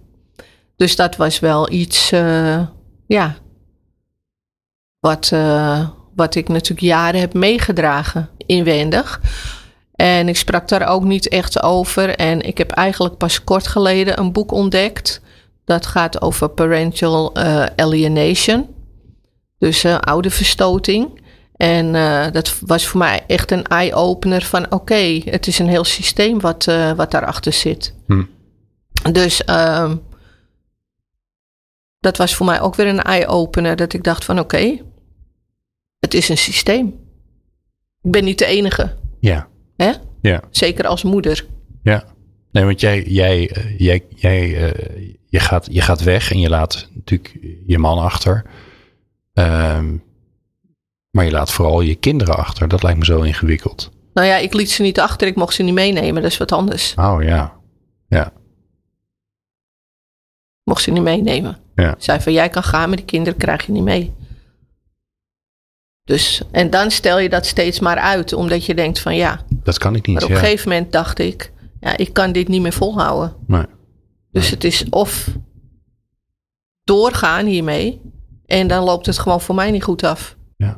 Dus 0.76 0.96
dat 0.96 1.16
was 1.16 1.40
wel 1.40 1.72
iets, 1.72 2.12
eh, 2.12 2.62
ja, 3.08 3.36
wat, 5.04 5.32
uh, 5.34 5.88
wat 6.16 6.36
ik 6.36 6.48
natuurlijk 6.48 6.82
jaren 6.82 7.20
heb 7.20 7.34
meegedragen 7.34 8.30
inwendig. 8.38 9.22
En 9.96 10.28
ik 10.28 10.38
sprak 10.38 10.68
daar 10.68 10.88
ook 10.88 11.04
niet 11.04 11.28
echt 11.28 11.64
over. 11.64 12.16
En 12.16 12.42
ik 12.42 12.58
heb 12.58 12.72
eigenlijk 12.72 13.18
pas 13.18 13.44
kort 13.44 13.68
geleden 13.68 14.20
een 14.20 14.32
boek 14.32 14.52
ontdekt. 14.52 15.22
Dat 15.66 15.86
gaat 15.86 16.22
over 16.22 16.50
parental 16.50 17.38
uh, 17.38 17.66
alienation. 17.76 18.68
Dus 19.58 19.84
uh, 19.84 19.98
oude 19.98 20.30
verstoting. 20.30 21.22
En 21.56 21.94
uh, 21.94 22.26
dat 22.32 22.60
was 22.66 22.88
voor 22.88 23.00
mij 23.00 23.24
echt 23.28 23.52
een 23.52 23.64
eye-opener 23.64 24.42
van 24.42 24.72
oké, 24.72 25.22
het 25.26 25.48
is 25.48 25.60
een 25.60 25.70
heel 25.70 25.84
systeem 25.84 26.40
wat, 26.40 26.66
wat 26.96 27.12
daarachter 27.12 27.54
zit. 27.54 27.94
Hm. 28.08 28.24
Dus 29.12 29.42
um, 29.50 30.02
dat 32.00 32.18
was 32.18 32.36
voor 32.36 32.46
mij 32.46 32.62
ook 32.62 32.76
weer 32.76 32.88
een 32.88 33.02
eye-opener. 33.02 33.76
Dat 33.76 33.94
ik 33.94 34.04
dacht 34.04 34.26
van 34.26 34.40
oké, 34.40 34.56
okay, 34.56 34.84
het 36.04 36.14
is 36.14 36.30
een 36.30 36.38
systeem. 36.38 36.88
Ik 38.02 38.12
ben 38.12 38.24
niet 38.24 38.38
de 38.38 38.46
enige. 38.46 38.96
Ja. 39.20 39.48
Hè? 39.76 39.92
Ja. 40.22 40.42
Zeker 40.50 40.88
als 40.88 41.04
moeder. 41.04 41.46
Ja. 41.84 42.04
Nee, 42.52 42.66
want 42.66 42.80
jij, 42.80 43.04
jij, 43.04 43.56
jij, 43.78 44.06
jij 44.10 44.48
uh, 44.50 45.14
je, 45.26 45.40
gaat, 45.40 45.68
je 45.72 45.82
gaat 45.82 46.04
weg 46.04 46.32
en 46.32 46.40
je 46.40 46.50
laat 46.50 46.90
natuurlijk 46.94 47.40
je 47.66 47.78
man 47.78 48.00
achter. 48.00 48.46
Um, 49.34 50.04
maar 51.12 51.26
je 51.26 51.32
laat 51.32 51.52
vooral 51.52 51.82
je 51.82 51.96
kinderen 51.96 52.36
achter. 52.36 52.68
Dat 52.68 52.84
lijkt 52.84 53.00
me 53.00 53.06
zo 53.06 53.22
ingewikkeld. 53.22 53.92
Nou 54.14 54.28
ja, 54.28 54.38
ik 54.38 54.54
liet 54.54 54.72
ze 54.72 54.82
niet 54.82 55.00
achter. 55.00 55.28
Ik 55.28 55.36
mocht 55.36 55.54
ze 55.54 55.64
niet 55.64 55.74
meenemen. 55.74 56.22
Dat 56.22 56.32
is 56.32 56.38
wat 56.38 56.52
anders. 56.52 56.94
Oh 56.96 57.24
ja. 57.24 57.60
Ja. 58.08 58.34
Mocht 60.64 60.82
ze 60.82 60.92
niet 60.92 61.04
meenemen. 61.04 61.58
Ja. 61.76 61.96
Zei 61.98 62.22
van 62.22 62.34
jij 62.34 62.50
kan 62.50 62.64
gaan, 62.64 62.88
maar 62.88 62.98
die 62.98 63.06
kinderen 63.06 63.40
krijg 63.40 63.66
je 63.66 63.72
niet 63.72 63.84
mee. 63.84 64.14
Dus, 66.04 66.42
en 66.52 66.70
dan 66.70 66.92
stel 66.92 67.20
je 67.20 67.30
dat 67.30 67.46
steeds 67.46 67.80
maar 67.80 67.98
uit, 67.98 68.34
omdat 68.34 68.66
je 68.66 68.76
denkt 68.76 69.00
van 69.00 69.16
ja. 69.16 69.46
Dat 69.64 69.78
kan 69.78 69.96
ik 69.96 70.08
niet. 70.08 70.16
Maar 70.16 70.26
op 70.26 70.30
een 70.30 70.38
gegeven 70.38 70.70
moment 70.70 70.92
dacht 70.92 71.20
ik, 71.20 71.52
ja, 71.80 71.98
ik 71.98 72.14
kan 72.14 72.32
dit 72.32 72.48
niet 72.48 72.62
meer 72.62 72.74
volhouden. 72.74 73.36
Nee. 73.48 73.66
Dus 74.32 74.50
het 74.50 74.64
is 74.64 74.90
of 74.90 75.30
doorgaan 76.84 77.46
hiermee, 77.46 78.02
en 78.46 78.68
dan 78.68 78.84
loopt 78.84 79.06
het 79.06 79.20
gewoon 79.20 79.42
voor 79.42 79.56
mij 79.56 79.72
niet 79.72 79.84
goed 79.84 80.04
af. 80.04 80.36
Ja. 80.56 80.78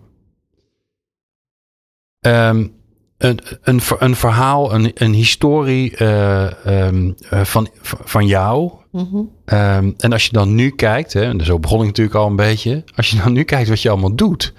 Um, 2.50 2.74
een, 3.18 3.40
een, 3.62 3.82
een 4.00 4.16
verhaal, 4.16 4.74
een, 4.74 4.92
een 4.94 5.14
historie 5.14 6.02
uh, 6.02 6.52
um, 6.66 7.16
uh, 7.34 7.44
van, 7.44 7.70
van 7.82 8.28
jou. 8.28 8.72
Mm 8.92 9.08
-hmm. 9.12 9.32
um, 9.58 9.94
en 9.98 10.12
als 10.12 10.26
je 10.26 10.32
dan 10.32 10.56
nu 10.56 10.70
kijkt, 10.70 11.14
hè, 11.14 11.22
en 11.24 11.46
zo 11.46 11.60
begon 11.60 11.80
ik 11.80 11.86
natuurlijk 11.86 12.16
al 12.16 12.28
een 12.28 12.36
beetje. 12.36 12.84
Als 12.96 13.10
je 13.10 13.18
dan 13.18 13.34
nu 13.34 13.44
kijkt 13.44 13.70
wat 13.70 13.82
je 13.82 13.90
allemaal 13.90 14.16
doet, 14.16 14.54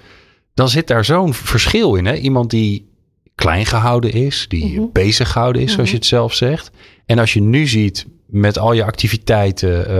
dan 0.57 0.69
zit 0.69 0.87
daar 0.87 1.05
zo'n 1.05 1.33
verschil 1.33 1.95
in. 1.95 2.05
Hè? 2.05 2.15
Iemand 2.15 2.49
die 2.49 2.85
klein 3.35 3.65
gehouden 3.65 4.11
is, 4.11 4.45
die 4.47 4.63
Mhm. 4.65 4.71
mm 4.73 4.77
-hmm. 4.77 4.89
bezig 4.93 5.31
gehouden 5.31 5.61
is, 5.61 5.71
zoals 5.73 5.89
je 5.89 5.95
het 5.95 6.05
zelf 6.05 6.33
zegt. 6.33 6.71
En 7.05 7.19
als 7.19 7.33
je 7.33 7.41
nu 7.41 7.67
ziet 7.67 8.05
met 8.25 8.59
al 8.59 8.73
je 8.73 8.83
activiteiten, 8.83 9.91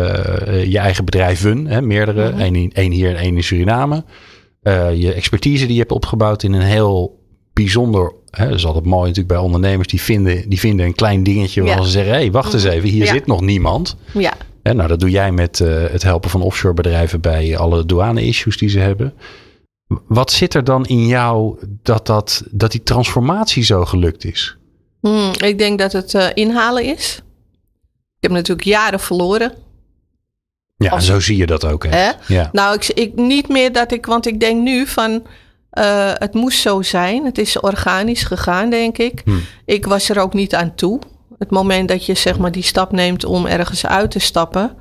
uh, 0.49 0.65
je 0.65 0.77
eigen 0.77 1.05
bedrijven, 1.05 1.67
hè, 1.67 1.81
meerdere, 1.81 2.31
Mhm. 2.31 2.39
één 2.39 2.71
één 2.73 2.91
hier 2.91 3.09
en 3.09 3.15
één 3.15 3.35
in 3.35 3.43
Suriname. 3.43 4.03
Uh, 4.63 4.95
je 4.95 5.13
expertise 5.13 5.63
die 5.65 5.73
je 5.73 5.79
hebt 5.79 5.91
opgebouwd 5.91 6.43
in 6.43 6.53
een 6.53 6.61
heel 6.61 7.19
bijzonder. 7.53 8.13
Hè, 8.31 8.45
dat 8.47 8.57
is 8.57 8.65
altijd 8.65 8.85
mooi 8.85 9.01
natuurlijk 9.01 9.27
bij 9.27 9.37
ondernemers. 9.37 9.87
Die 9.87 10.01
vinden, 10.01 10.49
die 10.49 10.59
vinden 10.59 10.85
een 10.85 10.95
klein 10.95 11.23
dingetje 11.23 11.61
waarvan 11.61 11.79
Ja. 11.79 11.85
ze 11.85 11.91
zeggen: 11.91 12.13
hé, 12.13 12.19
hey, 12.19 12.31
wacht 12.31 12.53
eens 12.53 12.63
Mhm. 12.63 12.73
even, 12.73 12.89
hier 12.89 13.05
Ja. 13.05 13.13
zit 13.13 13.25
nog 13.27 13.41
niemand. 13.41 13.95
Ja, 14.13 14.33
Hè, 14.63 14.73
nou, 14.73 14.87
dat 14.87 14.99
doe 14.99 15.09
jij 15.09 15.31
met 15.31 15.59
uh, 15.59 15.83
het 15.91 16.03
helpen 16.03 16.29
van 16.29 16.41
offshore 16.41 16.73
bedrijven 16.73 17.21
bij 17.21 17.57
alle 17.57 17.85
douane-issues 17.85 18.57
die 18.57 18.69
ze 18.69 18.79
hebben. 18.79 19.13
Wat 19.87 20.31
zit 20.31 20.53
er 20.53 20.63
dan 20.63 20.85
in 20.85 21.07
jou 21.07 21.59
dat, 21.83 22.05
dat, 22.05 22.43
dat 22.51 22.71
die 22.71 22.83
transformatie 22.83 23.63
zo 23.63 23.85
gelukt 23.85 24.25
is? 24.25 24.57
Hmm, 24.99 25.31
ik 25.37 25.57
denk 25.57 25.79
dat 25.79 25.91
het 25.91 26.13
uh, 26.13 26.27
inhalen 26.33 26.83
is. 26.83 27.21
Ik 28.17 28.23
heb 28.23 28.31
natuurlijk 28.31 28.67
jaren 28.67 28.99
verloren. 28.99 29.53
Ja, 30.75 30.99
zo 30.99 31.19
zie 31.19 31.37
je 31.37 31.45
dat 31.45 31.65
ook. 31.65 31.83
Hè? 31.83 31.89
Hè? 31.89 32.11
Ja. 32.27 32.49
Nou, 32.51 32.75
ik, 32.75 32.87
ik, 32.87 33.15
niet 33.15 33.47
meer 33.47 33.71
dat 33.71 33.91
ik, 33.91 34.05
want 34.05 34.25
ik 34.25 34.39
denk 34.39 34.61
nu 34.61 34.87
van, 34.87 35.11
uh, 35.73 36.11
het 36.13 36.33
moest 36.33 36.59
zo 36.59 36.81
zijn. 36.81 37.25
Het 37.25 37.37
is 37.37 37.59
organisch 37.59 38.23
gegaan, 38.23 38.69
denk 38.69 38.97
ik. 38.97 39.21
Hm. 39.25 39.31
Ik 39.65 39.85
was 39.85 40.09
er 40.09 40.19
ook 40.19 40.33
niet 40.33 40.55
aan 40.55 40.75
toe. 40.75 40.99
Het 41.37 41.51
moment 41.51 41.87
dat 41.87 42.05
je 42.05 42.13
zeg 42.13 42.37
maar 42.37 42.51
die 42.51 42.63
stap 42.63 42.91
neemt 42.91 43.25
om 43.25 43.45
ergens 43.45 43.85
uit 43.85 44.11
te 44.11 44.19
stappen, 44.19 44.75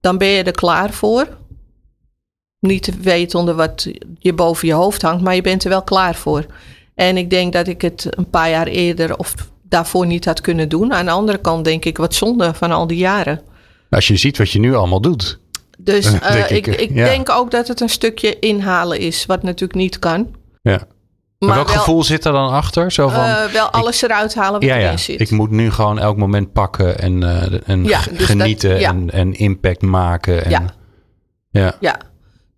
dan 0.00 0.18
ben 0.18 0.28
je 0.28 0.42
er 0.42 0.52
klaar 0.52 0.92
voor. 0.92 1.28
Niet 2.66 3.02
wetende 3.02 3.54
wat 3.54 3.88
je 4.18 4.32
boven 4.32 4.68
je 4.68 4.74
hoofd 4.74 5.02
hangt, 5.02 5.22
maar 5.22 5.34
je 5.34 5.42
bent 5.42 5.64
er 5.64 5.70
wel 5.70 5.82
klaar 5.82 6.14
voor. 6.14 6.46
En 6.94 7.16
ik 7.16 7.30
denk 7.30 7.52
dat 7.52 7.66
ik 7.66 7.82
het 7.82 8.06
een 8.10 8.30
paar 8.30 8.50
jaar 8.50 8.66
eerder 8.66 9.16
of 9.16 9.34
daarvoor 9.62 10.06
niet 10.06 10.24
had 10.24 10.40
kunnen 10.40 10.68
doen. 10.68 10.92
Aan 10.92 11.04
de 11.04 11.10
andere 11.10 11.38
kant 11.38 11.64
denk 11.64 11.84
ik, 11.84 11.96
wat 11.96 12.14
zonde 12.14 12.54
van 12.54 12.70
al 12.72 12.86
die 12.86 12.98
jaren. 12.98 13.40
Als 13.90 14.06
je 14.08 14.16
ziet 14.16 14.38
wat 14.38 14.50
je 14.50 14.58
nu 14.58 14.74
allemaal 14.74 15.00
doet. 15.00 15.38
Dus 15.78 16.04
Denk 16.10 16.22
uh, 16.22 16.50
ik, 16.50 16.66
ik, 16.66 16.80
ik 16.80 16.90
ja. 16.94 17.04
denk 17.04 17.30
ook 17.30 17.50
dat 17.50 17.68
het 17.68 17.80
een 17.80 17.88
stukje 17.88 18.38
inhalen 18.38 18.98
is, 18.98 19.26
wat 19.26 19.42
natuurlijk 19.42 19.78
niet 19.78 19.98
kan. 19.98 20.34
Ja. 20.62 20.86
Maar, 21.38 21.54
welk 21.54 21.68
wel, 21.68 21.76
gevoel 21.76 22.04
zit 22.04 22.24
er 22.24 22.32
dan 22.32 22.50
achter? 22.50 22.92
Zo 22.92 23.08
van, 23.08 23.24
uh, 23.24 23.44
wel 23.44 23.70
alles 23.70 24.02
eruit 24.02 24.34
halen 24.34 24.60
wat 24.60 24.68
ja, 24.68 24.76
ja, 24.76 24.86
erin 24.86 24.98
zit. 24.98 25.20
ik 25.20 25.30
moet 25.30 25.50
nu 25.50 25.70
gewoon 25.70 25.98
elk 25.98 26.16
moment 26.16 26.52
pakken 26.52 26.98
en, 26.98 27.22
uh, 27.22 27.68
en 27.68 27.84
Ja, 27.84 28.00
dus 28.02 28.18
dat- 28.18 28.26
genieten 28.26 28.80
ja. 28.80 28.88
en, 28.90 29.10
en 29.10 29.34
impact 29.34 29.82
maken. 29.82 30.44
En, 30.44 30.50
Ja. 31.50 31.74
ja. 31.80 31.96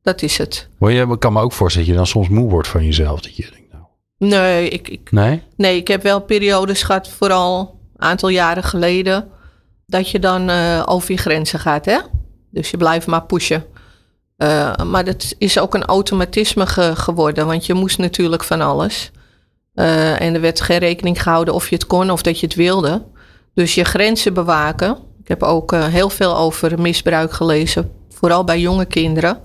Dat 0.07 0.23
is 0.23 0.39
het. 0.39 0.69
Maar 0.79 0.93
je 0.93 1.19
kan 1.19 1.33
me 1.33 1.41
ook 1.41 1.53
voorstellen 1.53 1.89
dat 1.89 1.97
je 1.97 2.03
dan 2.03 2.13
soms 2.13 2.29
moe 2.29 2.51
wordt 2.51 2.69
van 2.69 2.85
jezelf. 2.85 3.21
Dat 3.21 3.37
je 3.37 3.49
denkt, 3.51 3.73
nou, 3.73 3.85
Nee, 4.19 4.69
ik, 4.69 4.89
ik, 4.89 5.11
nee? 5.11 5.43
nee, 5.57 5.77
ik 5.77 5.89
heb 5.89 6.03
wel 6.03 6.21
periodes 6.21 6.83
gehad, 6.83 7.09
vooral 7.09 7.79
een 7.97 8.09
aantal 8.09 8.29
jaren 8.29 8.63
geleden, 8.63 9.29
dat 9.87 10.11
je 10.11 10.19
dan 10.19 10.51
uh, 10.51 10.83
over 10.87 11.13
je 11.13 11.17
grenzen 11.17 11.59
gaat. 11.59 11.85
Hè? 11.85 11.99
Dus 12.51 12.71
je 12.71 12.77
blijft 12.77 13.07
maar 13.07 13.23
pushen. 13.25 13.65
Uh, 14.39 14.77
maar 14.77 15.05
dat 15.05 15.35
is 15.39 15.59
ook 15.59 15.75
een 15.75 15.85
automatisme 15.85 16.67
ge 16.67 16.97
geworden, 16.97 17.47
want 17.47 17.67
je 17.67 17.75
moest 17.75 17.99
natuurlijk 17.99 18.45
van 18.45 18.61
alles. 18.61 19.11
Uh, 19.75 20.21
en 20.21 20.35
er 20.35 20.41
werd 20.41 20.61
geen 20.61 20.79
rekening 20.79 21.23
gehouden 21.23 21.55
of 21.55 21.69
je 21.69 21.75
het 21.75 21.87
kon 21.87 22.11
of 22.11 22.23
dat 22.23 22.41
je 22.41 22.47
het 22.47 22.55
wilde. 22.55 23.05
Dus 23.55 23.75
je 23.75 23.85
grenzen 23.85 24.35
bewaken. 24.35 24.97
Ik 25.23 25.29
heb 25.29 25.43
ook 25.43 25.75
heel 25.75 26.11
veel 26.11 26.37
over 26.37 26.81
misbruik 26.81 27.33
gelezen, 27.33 27.93
vooral 28.09 28.45
bij 28.45 28.61
jonge 28.61 28.85
kinderen, 28.85 29.41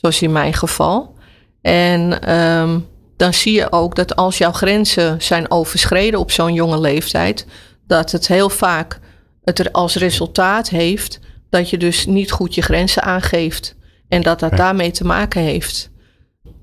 zoals 0.00 0.22
in 0.22 0.32
mijn 0.32 0.54
geval. 0.54 1.14
En 1.60 2.34
um, 2.38 2.86
dan 3.16 3.34
zie 3.34 3.52
je 3.52 3.72
ook 3.72 3.94
dat 3.94 4.16
als 4.16 4.38
jouw 4.38 4.52
grenzen 4.52 5.22
zijn 5.22 5.50
overschreden 5.50 6.20
op 6.20 6.30
zo'n 6.30 6.54
jonge 6.54 6.80
leeftijd, 6.80 7.46
dat 7.86 8.12
het 8.12 8.26
heel 8.28 8.48
vaak 8.48 9.00
het 9.44 9.58
er 9.58 9.70
als 9.70 9.94
resultaat 9.96 10.68
heeft 10.68 11.20
dat 11.50 11.70
je 11.70 11.78
dus 11.78 12.06
niet 12.06 12.30
goed 12.30 12.54
je 12.54 12.62
grenzen 12.62 13.02
aangeeft. 13.02 13.76
En 14.08 14.22
dat 14.22 14.40
dat 14.40 14.50
Ja. 14.50 14.56
daarmee 14.56 14.90
te 14.90 15.04
maken 15.04 15.42
heeft. 15.42 15.90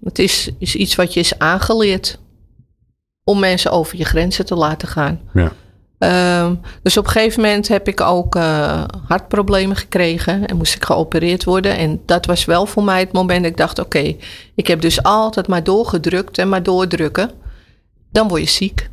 Het 0.03 0.19
is, 0.19 0.49
is 0.59 0.75
iets 0.75 0.95
wat 0.95 1.13
je 1.13 1.19
is 1.19 1.39
aangeleerd 1.39 2.19
om 3.23 3.39
mensen 3.39 3.71
over 3.71 3.97
je 3.97 4.05
grenzen 4.05 4.45
te 4.45 4.55
laten 4.55 4.87
gaan. 4.87 5.21
Ja. 5.33 5.51
Um, 5.99 6.61
dus 6.81 6.97
op 6.97 7.05
een 7.05 7.11
gegeven 7.11 7.41
moment 7.41 7.67
heb 7.67 7.87
ik 7.87 8.01
ook 8.01 8.35
uh, 8.35 8.83
hartproblemen 9.07 9.75
gekregen 9.75 10.45
en 10.45 10.57
moest 10.57 10.75
ik 10.75 10.85
geopereerd 10.85 11.43
worden. 11.43 11.77
En 11.77 12.01
dat 12.05 12.25
was 12.25 12.45
wel 12.45 12.65
voor 12.65 12.83
mij 12.83 12.99
het 12.99 13.11
moment 13.11 13.41
dat 13.41 13.51
ik 13.51 13.57
dacht: 13.57 13.79
oké, 13.79 13.97
okay, 13.97 14.17
ik 14.55 14.67
heb 14.67 14.81
dus 14.81 15.03
altijd 15.03 15.47
maar 15.47 15.63
doorgedrukt 15.63 16.37
en 16.37 16.49
maar 16.49 16.63
doordrukken. 16.63 17.31
Dan 18.11 18.27
word 18.27 18.41
je 18.41 18.49
ziek. 18.49 18.89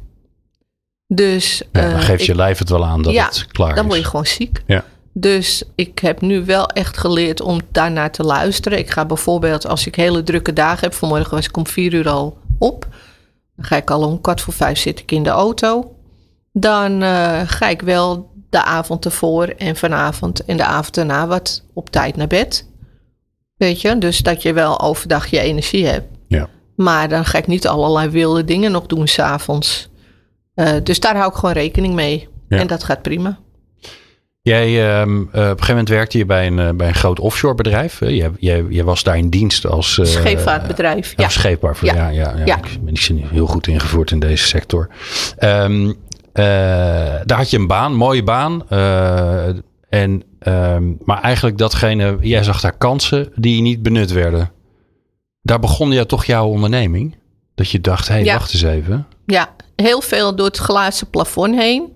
Dus. 1.06 1.62
Ja, 1.72 1.90
dan 1.90 2.00
geeft 2.00 2.24
je 2.24 2.34
lijf 2.34 2.58
het 2.58 2.68
wel 2.68 2.84
aan 2.84 3.02
dat 3.02 3.12
ja, 3.12 3.26
het 3.26 3.46
klaar 3.46 3.74
dan 3.74 3.84
is. 3.84 3.90
word 3.90 4.00
je 4.00 4.06
gewoon 4.06 4.26
ziek. 4.26 4.62
Ja. 4.66 4.84
Dus 5.12 5.62
ik 5.74 5.98
heb 5.98 6.20
nu 6.20 6.44
wel 6.44 6.66
echt 6.66 6.98
geleerd 6.98 7.40
om 7.40 7.60
daarnaar 7.72 8.10
te 8.10 8.22
luisteren. 8.22 8.78
Ik 8.78 8.90
ga 8.90 9.04
bijvoorbeeld, 9.04 9.66
als 9.66 9.86
ik 9.86 9.94
hele 9.94 10.22
drukke 10.22 10.52
dagen 10.52 10.80
heb, 10.80 10.94
vanmorgen 10.94 11.34
was 11.34 11.46
ik 11.46 11.56
om 11.56 11.66
vier 11.66 11.94
uur 11.94 12.08
al 12.08 12.38
op. 12.58 12.86
Dan 13.56 13.64
ga 13.64 13.76
ik 13.76 13.90
al 13.90 14.06
om 14.06 14.20
kwart 14.20 14.40
voor 14.40 14.54
vijf 14.54 14.78
zit 14.78 15.00
ik 15.00 15.12
in 15.12 15.22
de 15.22 15.30
auto. 15.30 15.96
Dan 16.52 17.02
uh, 17.02 17.40
ga 17.44 17.68
ik 17.68 17.82
wel 17.82 18.30
de 18.50 18.64
avond 18.64 19.04
ervoor 19.04 19.46
en 19.46 19.76
vanavond 19.76 20.44
en 20.44 20.56
de 20.56 20.64
avond 20.64 20.94
daarna 20.94 21.26
wat 21.26 21.64
op 21.74 21.90
tijd 21.90 22.16
naar 22.16 22.26
bed. 22.26 22.70
Weet 23.56 23.80
je, 23.80 23.98
dus 23.98 24.18
dat 24.18 24.42
je 24.42 24.52
wel 24.52 24.80
overdag 24.80 25.26
je 25.26 25.40
energie 25.40 25.86
hebt. 25.86 26.06
Ja. 26.28 26.48
Maar 26.76 27.08
dan 27.08 27.24
ga 27.24 27.38
ik 27.38 27.46
niet 27.46 27.66
allerlei 27.66 28.08
wilde 28.08 28.44
dingen 28.44 28.72
nog 28.72 28.86
doen 28.86 29.06
s'avonds. 29.08 29.90
Uh, 30.54 30.70
dus 30.82 31.00
daar 31.00 31.16
hou 31.16 31.30
ik 31.30 31.36
gewoon 31.36 31.54
rekening 31.54 31.94
mee. 31.94 32.28
Ja. 32.48 32.58
En 32.58 32.66
dat 32.66 32.84
gaat 32.84 33.02
prima. 33.02 33.38
Jij, 34.42 35.00
um, 35.00 35.18
uh, 35.18 35.26
op 35.26 35.32
een 35.34 35.42
gegeven 35.42 35.68
moment 35.68 35.88
werkte 35.88 36.18
je 36.18 36.26
bij 36.26 36.46
een, 36.46 36.58
uh, 36.58 36.70
bij 36.70 36.88
een 36.88 36.94
groot 36.94 37.20
offshore 37.20 37.54
bedrijf. 37.54 38.00
Uh, 38.00 38.16
jij, 38.16 38.30
jij, 38.38 38.64
jij, 38.68 38.84
was 38.84 39.02
daar 39.02 39.16
in 39.16 39.28
dienst 39.28 39.66
als... 39.66 39.98
scheepvaartbedrijf, 40.02 41.12
ja. 41.16 41.28
Scheepvaart, 41.28 41.78
ja. 41.78 41.94
Ja, 41.94 42.08
ja, 42.08 42.34
ja. 42.36 42.44
ja. 42.44 42.56
Ik 42.56 42.78
ben 42.80 42.92
niet 42.92 43.28
heel 43.30 43.46
goed 43.46 43.66
ingevoerd 43.66 44.10
in 44.10 44.18
deze 44.18 44.46
sector. 44.46 44.88
Um, 45.40 45.96
daar 46.32 47.36
had 47.36 47.50
je 47.50 47.58
een 47.58 47.66
baan, 47.66 47.94
mooie 47.94 48.22
baan. 48.22 48.68
en, 49.88 50.22
um, 50.46 50.98
maar 51.04 51.20
eigenlijk 51.20 51.58
datgene... 51.58 52.16
Jij 52.20 52.42
zag 52.42 52.60
daar 52.60 52.76
kansen 52.76 53.32
die 53.34 53.62
niet 53.62 53.82
benut 53.82 54.10
werden. 54.12 54.50
Daar 55.42 55.58
begon 55.58 55.90
je 55.90 56.06
toch 56.06 56.24
jouw 56.24 56.46
onderneming? 56.46 57.16
Dat 57.54 57.70
je 57.70 57.80
dacht, 57.80 58.08
hé, 58.08 58.14
hey, 58.14 58.24
Ja. 58.24 58.32
wacht 58.32 58.52
eens 58.52 58.62
even. 58.62 59.06
Ja, 59.26 59.48
heel 59.76 60.00
veel 60.00 60.34
door 60.36 60.46
het 60.46 60.56
glazen 60.56 61.10
plafond 61.10 61.54
heen. 61.56 61.92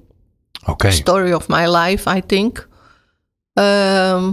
Oké. 0.67 0.91
Story 0.91 1.33
of 1.33 1.49
my 1.49 1.67
life, 1.77 2.17
I 2.17 2.23
think. 2.27 2.69
Ehm, 3.53 4.31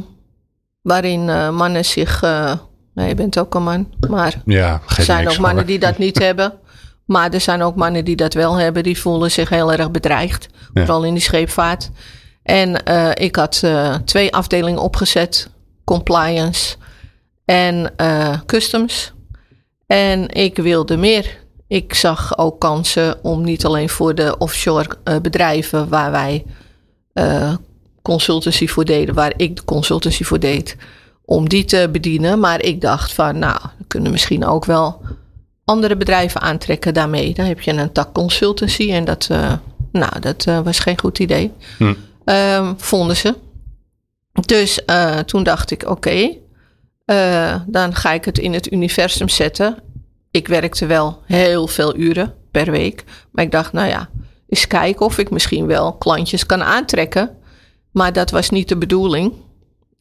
waarin 0.82 1.30
eh, 1.30 1.50
mannen 1.50 1.86
zich. 1.86 2.22
eh, 2.24 2.54
nee, 2.94 3.08
je 3.08 3.16
bent 3.16 3.39
ook 3.39 3.56
een 3.56 3.63
man. 3.63 3.94
Maar 4.10 4.42
Ja, 4.46 4.82
er 4.98 5.04
zijn 5.04 5.30
ook 5.30 5.38
mannen 5.38 5.66
die 5.66 5.80
dat 5.80 5.98
niet 5.98 6.20
hebben. 6.28 6.54
Maar 7.06 7.34
er 7.34 7.42
zijn 7.42 7.62
ook 7.62 7.76
mannen 7.76 8.06
die 8.06 8.16
dat 8.16 8.34
wel 8.34 8.56
hebben. 8.56 8.84
Die 8.84 9.00
voelen 9.00 9.32
zich 9.32 9.50
heel 9.50 9.74
erg 9.74 9.92
bedreigd. 9.92 10.48
Ja. 10.74 10.86
Vooral 10.86 11.04
in 11.04 11.13
die 11.13 11.24
scheepvaart. 11.24 11.89
En 12.44 12.86
eh, 12.86 13.10
ik 13.13 13.36
had 13.36 13.62
eh, 13.63 13.96
twee 13.96 14.34
afdelingen 14.34 14.82
opgezet: 14.82 15.50
compliance 15.84 16.76
en 17.46 17.94
eh, 17.98 18.39
customs. 18.46 19.13
En 19.88 20.30
ik 20.30 20.58
wilde 20.58 20.98
meer. 20.98 21.42
Ik 21.68 21.94
zag 21.94 22.38
ook 22.38 22.60
kansen 22.60 23.24
om 23.24 23.44
niet 23.44 23.66
alleen 23.66 23.89
voor 23.89 24.16
de 24.16 24.38
offshore 24.38 24.88
bedrijven 25.22 25.89
waar 25.89 26.12
wij 26.12 26.46
consultancy 28.02 28.68
voor 28.68 28.86
deden, 28.86 29.16
waar 29.16 29.34
ik 29.38 29.56
de 29.56 29.66
consultancy 29.66 30.24
voor 30.24 30.39
deed, 30.39 30.76
om 31.26 31.50
die 31.50 31.66
te 31.66 31.89
bedienen. 31.92 32.39
Maar 32.39 32.62
ik 32.62 32.82
dacht 32.82 33.13
van, 33.13 33.39
nou, 33.39 33.60
we 33.78 33.84
kunnen 33.88 34.12
misschien 34.12 34.46
ook 34.46 34.66
wel 34.66 35.02
andere 35.65 35.97
bedrijven 35.97 36.41
aantrekken 36.41 36.93
daarmee. 36.93 37.34
Dan 37.34 37.45
heb 37.45 37.62
je 37.62 37.71
een 37.71 37.91
tak 37.91 38.13
consultancy 38.13 38.91
en 38.91 39.06
dat, 39.06 39.28
eh, 39.32 39.54
nou, 39.91 40.19
dat 40.19 40.45
eh, 40.45 40.60
was 40.60 40.80
geen 40.80 40.99
goed 40.99 41.19
idee. 41.19 41.52
Hm. 41.78 41.93
Ehm, 42.26 42.73
vonden 42.78 43.15
ze. 43.15 43.36
Dus 44.45 44.86
eh, 44.86 45.19
toen 45.19 45.43
dacht 45.43 45.71
ik, 45.71 45.89
oké, 45.89 46.41
dan 47.65 47.95
ga 47.95 48.12
ik 48.12 48.26
het 48.26 48.38
in 48.38 48.54
het 48.54 48.71
universum 48.71 49.30
zetten. 49.30 49.78
Ik 50.32 50.47
werkte 50.47 50.86
wel 50.86 51.21
heel 51.26 51.67
veel 51.67 51.95
uren 51.95 52.34
per 52.52 52.71
week. 52.71 53.04
Maar 53.32 53.43
ik 53.43 53.52
dacht, 53.52 53.73
nou 53.73 53.88
ja, 53.88 54.10
eens 54.47 54.67
kijken 54.67 55.06
of 55.06 55.17
ik 55.17 55.30
misschien 55.30 55.65
wel 55.65 55.93
klantjes 55.93 56.45
kan 56.45 56.63
aantrekken. 56.63 57.38
Maar 57.91 58.13
dat 58.13 58.32
was 58.32 58.49
niet 58.49 58.67
de 58.67 58.78
bedoeling. 58.78 59.34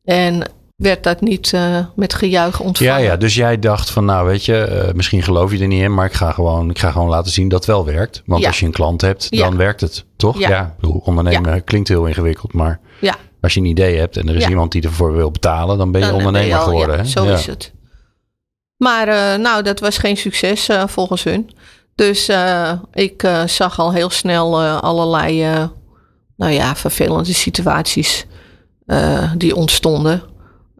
En 0.04 0.42
werd 0.82 1.02
dat 1.02 1.20
niet 1.20 1.52
eh, 1.52 1.78
met 1.96 2.14
gejuich 2.14 2.60
ontvangen. 2.60 2.92
Ja, 2.92 2.98
ja, 2.98 3.16
dus 3.16 3.34
jij 3.34 3.58
dacht 3.58 3.90
van, 3.90 4.04
nou 4.04 4.26
weet 4.26 4.44
je, 4.44 4.56
eh, 4.64 4.92
misschien 4.94 5.22
geloof 5.22 5.52
je 5.52 5.58
er 5.58 5.66
niet 5.66 5.82
in, 5.82 5.94
maar 5.94 6.06
ik 6.06 6.12
ga 6.12 6.32
gewoon, 6.32 6.70
ik 6.70 6.78
ga 6.78 6.90
gewoon 6.90 7.08
laten 7.08 7.32
zien 7.32 7.48
dat 7.48 7.58
het 7.58 7.68
wel 7.68 7.84
werkt. 7.84 8.22
Want 8.26 8.40
Ja. 8.42 8.46
als 8.48 8.60
je 8.60 8.66
een 8.66 8.72
klant 8.72 9.00
hebt, 9.00 9.26
Ja. 9.30 9.48
dan 9.48 9.56
werkt 9.56 9.80
het, 9.80 10.04
toch? 10.16 10.38
Ja. 10.38 10.74
bedoel, 10.80 11.02
ondernemen 11.04 11.64
klinkt 11.64 11.88
heel 11.88 12.06
ingewikkeld, 12.06 12.52
maar 12.52 12.80
Ja, 13.00 13.14
als 13.40 13.54
je 13.54 13.60
een 13.60 13.66
idee 13.66 13.98
hebt 13.98 14.16
en 14.16 14.28
er 14.28 14.36
is 14.36 14.42
Ja. 14.42 14.48
iemand 14.48 14.72
die 14.72 14.82
ervoor 14.82 15.12
wil 15.16 15.30
betalen, 15.30 15.78
dan 15.78 15.90
ben 15.92 16.00
je 16.00 16.06
dan 16.06 16.16
ben 16.16 16.26
ondernemer 16.26 16.58
al- 16.58 16.64
geworden. 16.64 16.96
ja, 16.96 17.02
hè? 17.02 17.08
zo 17.08 17.24
Ja. 17.24 17.32
is 17.32 17.46
het. 17.46 17.72
Maar 18.76 19.08
eh, 19.08 19.38
nou, 19.38 19.62
dat 19.62 19.80
was 19.80 19.98
geen 19.98 20.16
succes 20.16 20.68
volgens 20.86 21.24
hun. 21.24 21.50
Dus 21.94 22.30
ik 22.92 23.28
zag 23.46 23.78
al 23.78 23.92
heel 23.92 24.10
snel 24.10 24.62
allerlei 24.62 25.42
nou 26.36 26.52
ja, 26.52 26.76
vervelende 26.76 27.32
situaties 27.34 28.26
die 29.36 29.56
ontstonden. 29.56 30.22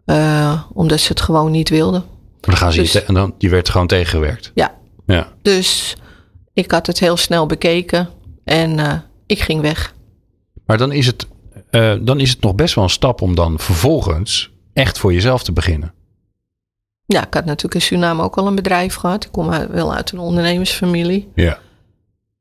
Eh, 0.05 0.63
omdat 0.73 0.99
ze 0.99 1.07
het 1.07 1.21
gewoon 1.21 1.51
niet 1.51 1.69
wilden. 1.69 2.01
Maar 2.01 2.39
dan 2.41 2.57
gaan 2.57 2.71
ze 2.71 2.79
Dus- 2.81 2.91
je 2.91 3.03
en 3.03 3.13
dan, 3.13 3.35
die 3.37 3.49
werd 3.49 3.69
gewoon 3.69 3.87
tegengewerkt. 3.87 4.51
Ja, 4.53 4.75
Ja. 5.05 5.27
dus 5.41 5.97
ik 6.53 6.71
had 6.71 6.87
het 6.87 6.99
heel 6.99 7.17
snel 7.17 7.45
bekeken 7.45 8.09
en 8.43 8.79
eh, 8.79 8.93
ik 9.25 9.39
ging 9.39 9.61
weg. 9.61 9.93
Maar 10.65 10.77
dan 10.77 10.91
is, 10.91 11.05
het, 11.05 11.27
eh, 11.69 11.95
dan 12.01 12.19
is 12.19 12.29
het 12.29 12.41
nog 12.41 12.55
best 12.55 12.75
wel 12.75 12.83
een 12.83 12.89
stap 12.89 13.21
om 13.21 13.35
dan 13.35 13.59
vervolgens 13.59 14.51
echt 14.73 14.97
voor 14.99 15.13
jezelf 15.13 15.43
te 15.43 15.51
beginnen. 15.51 15.93
Ja, 17.05 17.25
ik 17.27 17.33
had 17.33 17.45
natuurlijk 17.45 17.73
in 17.75 17.81
Suriname 17.81 18.23
ook 18.23 18.37
al 18.37 18.47
een 18.47 18.55
bedrijf 18.55 18.95
gehad. 18.95 19.23
Ik 19.25 19.31
kom 19.31 19.49
uit- 19.51 19.69
wel 19.69 19.93
uit 19.93 20.11
een 20.11 20.19
ondernemersfamilie. 20.19 21.31
Ja. 21.35 21.59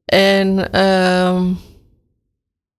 En 0.04 0.72
ehm, 0.72 1.46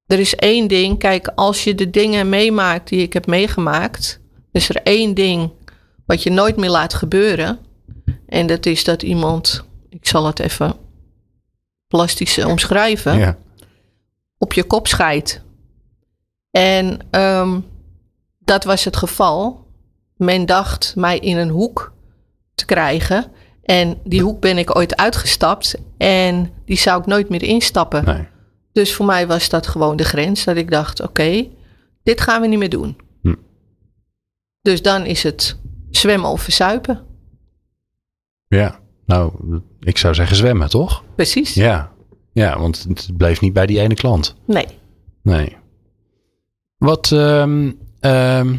er 0.05 0.19
is 0.19 0.35
één 0.35 0.67
ding. 0.67 0.99
Kijk, 0.99 1.27
als 1.35 1.63
je 1.63 1.75
de 1.75 1.89
dingen 1.89 2.29
meemaakt 2.29 2.89
die 2.89 3.01
ik 3.01 3.13
heb 3.13 3.25
meegemaakt, 3.27 4.19
is 4.53 4.69
er 4.69 4.81
één 4.83 5.13
ding 5.13 5.51
wat 6.05 6.23
je 6.23 6.29
nooit 6.29 6.57
meer 6.57 6.69
laat 6.69 6.93
gebeuren. 6.93 7.59
En 8.25 8.47
dat 8.47 8.65
is 8.65 8.83
dat 8.83 9.03
iemand, 9.03 9.63
ik 9.89 10.07
zal 10.07 10.25
het 10.25 10.39
even 10.39 10.75
plastisch 11.87 12.37
eh, 12.37 12.47
omschrijven, 12.47 13.17
ja. 13.17 13.37
op 14.37 14.53
je 14.53 14.63
kop 14.63 14.87
scheidt. 14.87 15.41
En 16.51 16.99
ehm, 17.09 17.59
dat 18.39 18.63
was 18.63 18.83
het 18.83 18.95
geval. 18.97 19.61
Men 20.15 20.45
dacht 20.45 20.93
mij 20.95 21.19
in 21.19 21.37
een 21.37 21.49
hoek 21.49 21.93
te 22.55 22.65
krijgen. 22.65 23.31
En 23.63 23.99
die 24.03 24.21
hoek 24.21 24.39
ben 24.39 24.57
ik 24.57 24.75
ooit 24.75 24.97
uitgestapt. 24.97 25.75
En 25.97 26.51
die 26.65 26.77
zou 26.77 26.99
ik 26.99 27.05
nooit 27.05 27.29
meer 27.29 27.43
instappen. 27.43 28.05
Nee. 28.05 28.27
Dus 28.71 28.93
voor 28.93 29.05
mij 29.05 29.27
was 29.27 29.49
dat 29.49 29.67
gewoon 29.67 29.95
de 29.95 30.03
grens. 30.03 30.43
Dat 30.43 30.55
ik 30.55 30.71
dacht, 30.71 31.01
oké, 31.01 31.47
dit 32.03 32.21
gaan 32.21 32.41
we 32.41 32.47
niet 32.47 32.59
meer 32.59 32.69
doen. 32.69 32.97
Dus 34.63 34.81
dan 34.81 35.05
is 35.05 35.23
het 35.23 35.57
zwemmen 35.91 36.29
of 36.29 36.41
verzuipen. 36.41 37.01
Ja. 38.47 38.79
Nou, 39.05 39.31
ik 39.79 39.97
zou 39.97 40.13
zeggen 40.13 40.35
zwemmen, 40.35 40.69
toch? 40.69 41.03
Precies. 41.15 41.53
Ja. 41.53 41.91
Ja, 42.31 42.59
want 42.59 42.85
het 42.89 43.17
bleef 43.17 43.41
niet 43.41 43.53
bij 43.53 43.65
die 43.65 43.79
ene 43.79 43.93
klant. 43.93 44.35
Nee. 44.45 44.67
Nee. 45.21 45.57
Wat. 46.77 47.11
ehm, 47.11 47.71
ehm, 47.99 48.55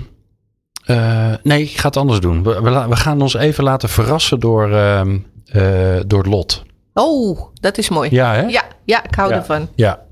eh, 0.84 1.34
nee, 1.42 1.62
ik 1.62 1.78
ga 1.78 1.86
het 1.86 1.96
anders 1.96 2.20
doen. 2.20 2.42
We, 2.42 2.60
we, 2.88 2.96
gaan 2.96 3.20
ons 3.20 3.34
even 3.34 3.64
laten 3.64 3.88
verrassen 3.88 4.40
door, 4.40 4.72
ehm, 4.72 5.18
eh, 5.46 6.00
door 6.06 6.18
het 6.18 6.32
lot. 6.32 6.62
Oh, 6.94 7.40
dat 7.60 7.78
is 7.78 7.88
mooi. 7.88 8.10
Ja, 8.10 8.34
hè? 8.34 8.42
ja, 8.42 8.64
ja, 8.84 9.04
ik 9.04 9.14
hou 9.14 9.30
Ja. 9.30 9.36
ervan. 9.36 9.68
Ja. 9.74 10.03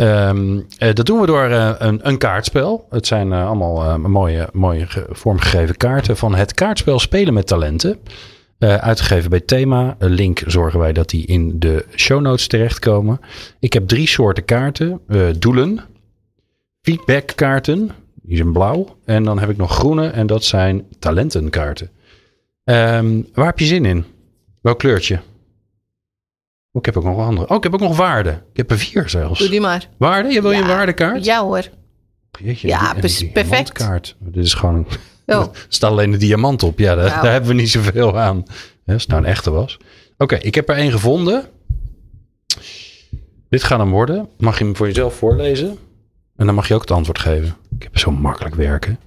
Ehm, 0.00 0.60
eh, 0.78 0.92
dat 0.94 1.06
doen 1.06 1.20
we 1.20 1.26
door 1.26 1.44
eh, 1.44 1.70
een, 1.78 2.08
een 2.08 2.18
kaartspel. 2.18 2.86
Het 2.90 3.06
zijn 3.06 3.32
eh, 3.32 3.46
allemaal 3.46 3.98
mooie, 3.98 4.48
mooie 4.52 4.86
ge- 4.86 5.06
vormgegeven 5.10 5.76
kaarten 5.76 6.16
van 6.16 6.34
het 6.34 6.54
kaartspel 6.54 6.98
Spelen 6.98 7.34
met 7.34 7.46
Talenten. 7.46 7.98
Uitgegeven 8.58 9.30
bij 9.30 9.40
Thema. 9.40 9.96
Link 9.98 10.42
zorgen 10.46 10.78
wij 10.78 10.92
dat 10.92 11.08
die 11.08 11.26
in 11.26 11.58
de 11.58 11.84
show 11.96 12.20
notes 12.20 12.46
terechtkomen. 12.46 13.20
Ik 13.58 13.72
heb 13.72 13.88
drie 13.88 14.06
soorten 14.06 14.44
kaarten. 14.44 15.00
Doelen, 15.38 15.80
feedbackkaarten, 16.82 17.90
die 18.22 18.36
zijn 18.36 18.52
blauw. 18.52 18.96
En 19.04 19.24
dan 19.24 19.38
heb 19.38 19.50
ik 19.50 19.56
nog 19.56 19.72
groene 19.74 20.06
en 20.08 20.26
dat 20.26 20.44
zijn 20.44 20.86
talentenkaarten. 20.98 21.90
Ehm, 22.64 23.22
waar 23.34 23.46
heb 23.46 23.58
je 23.58 23.64
zin 23.64 23.84
in? 23.84 24.04
Welk 24.62 24.78
kleurtje? 24.78 25.20
Oh, 26.72 26.80
ik 26.80 26.84
heb 26.84 26.96
ook 26.96 27.04
nog 27.04 27.18
andere. 27.26 27.48
Oh, 27.48 27.56
ik 27.56 27.62
heb 27.62 27.74
ook 27.74 27.80
nog 27.80 27.96
waarde. 27.96 28.30
Ik 28.30 28.56
heb 28.56 28.70
er 28.70 28.78
vier 28.78 29.08
zelfs. 29.08 29.38
Doe 29.38 29.48
die 29.48 29.60
maar. 29.60 29.88
Waarde? 29.96 30.28
Je 30.32 30.42
wil 30.42 30.50
je 30.50 30.56
Ja. 30.56 30.62
een 30.62 30.68
waardekaart? 30.68 31.24
Ja 31.24 31.42
hoor. 31.42 31.68
Jeetje, 32.40 32.68
Ja, 32.68 32.92
die- 32.94 33.00
die 33.02 33.10
perfect. 33.30 33.50
diamantkaart. 33.50 34.16
Dit 34.18 34.44
is 34.44 34.54
gewoon. 34.54 34.86
Oh. 35.26 35.36
Er 35.52 35.66
staat 35.68 35.90
alleen 35.90 36.10
de 36.10 36.16
diamant 36.16 36.62
op. 36.62 36.78
Ja, 36.78 36.94
daar, 36.94 37.08
Nou. 37.08 37.22
daar 37.22 37.32
hebben 37.32 37.50
we 37.50 37.56
niet 37.56 37.70
zoveel 37.70 38.18
aan. 38.18 38.44
Hè, 38.84 38.92
Als 38.92 39.02
het 39.02 39.10
nou 39.10 39.22
een 39.22 39.28
echte 39.28 39.50
was. 39.50 39.78
Oké, 40.18 40.34
ik 40.36 40.54
heb 40.54 40.68
er 40.68 40.76
één 40.76 40.90
gevonden. 40.90 41.44
Dit 43.48 43.62
gaat 43.62 43.78
hem 43.78 43.90
worden. 43.90 44.28
Mag 44.38 44.58
je 44.58 44.64
hem 44.64 44.76
voor 44.76 44.86
jezelf 44.86 45.14
voorlezen? 45.14 45.78
En 46.36 46.46
dan 46.46 46.54
mag 46.54 46.68
je 46.68 46.74
ook 46.74 46.80
het 46.80 46.90
antwoord 46.90 47.18
geven. 47.18 47.56
Ik 47.76 47.82
heb 47.82 47.98
zo 47.98 48.10
makkelijk 48.10 48.54
werken. 48.54 48.98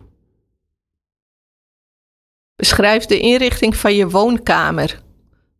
Beschrijf 2.56 3.06
de 3.06 3.20
inrichting 3.20 3.76
van 3.76 3.96
je 3.96 4.10
woonkamer. 4.10 5.02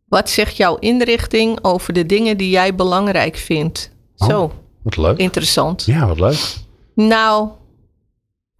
Wat 0.04 0.30
zegt 0.30 0.56
jouw 0.56 0.76
inrichting 0.76 1.58
over 1.64 1.92
de 1.92 2.06
dingen 2.06 2.36
die 2.36 2.50
jij 2.50 2.74
belangrijk 2.74 3.36
vindt? 3.36 3.90
Oh. 4.16 4.28
Zo, 4.28 4.52
Wat 4.82 4.96
leuk. 4.96 5.18
interessant. 5.18 5.84
Ja, 5.84 6.06
wat 6.06 6.18
leuk. 6.20 6.54
Nou, 6.94 7.48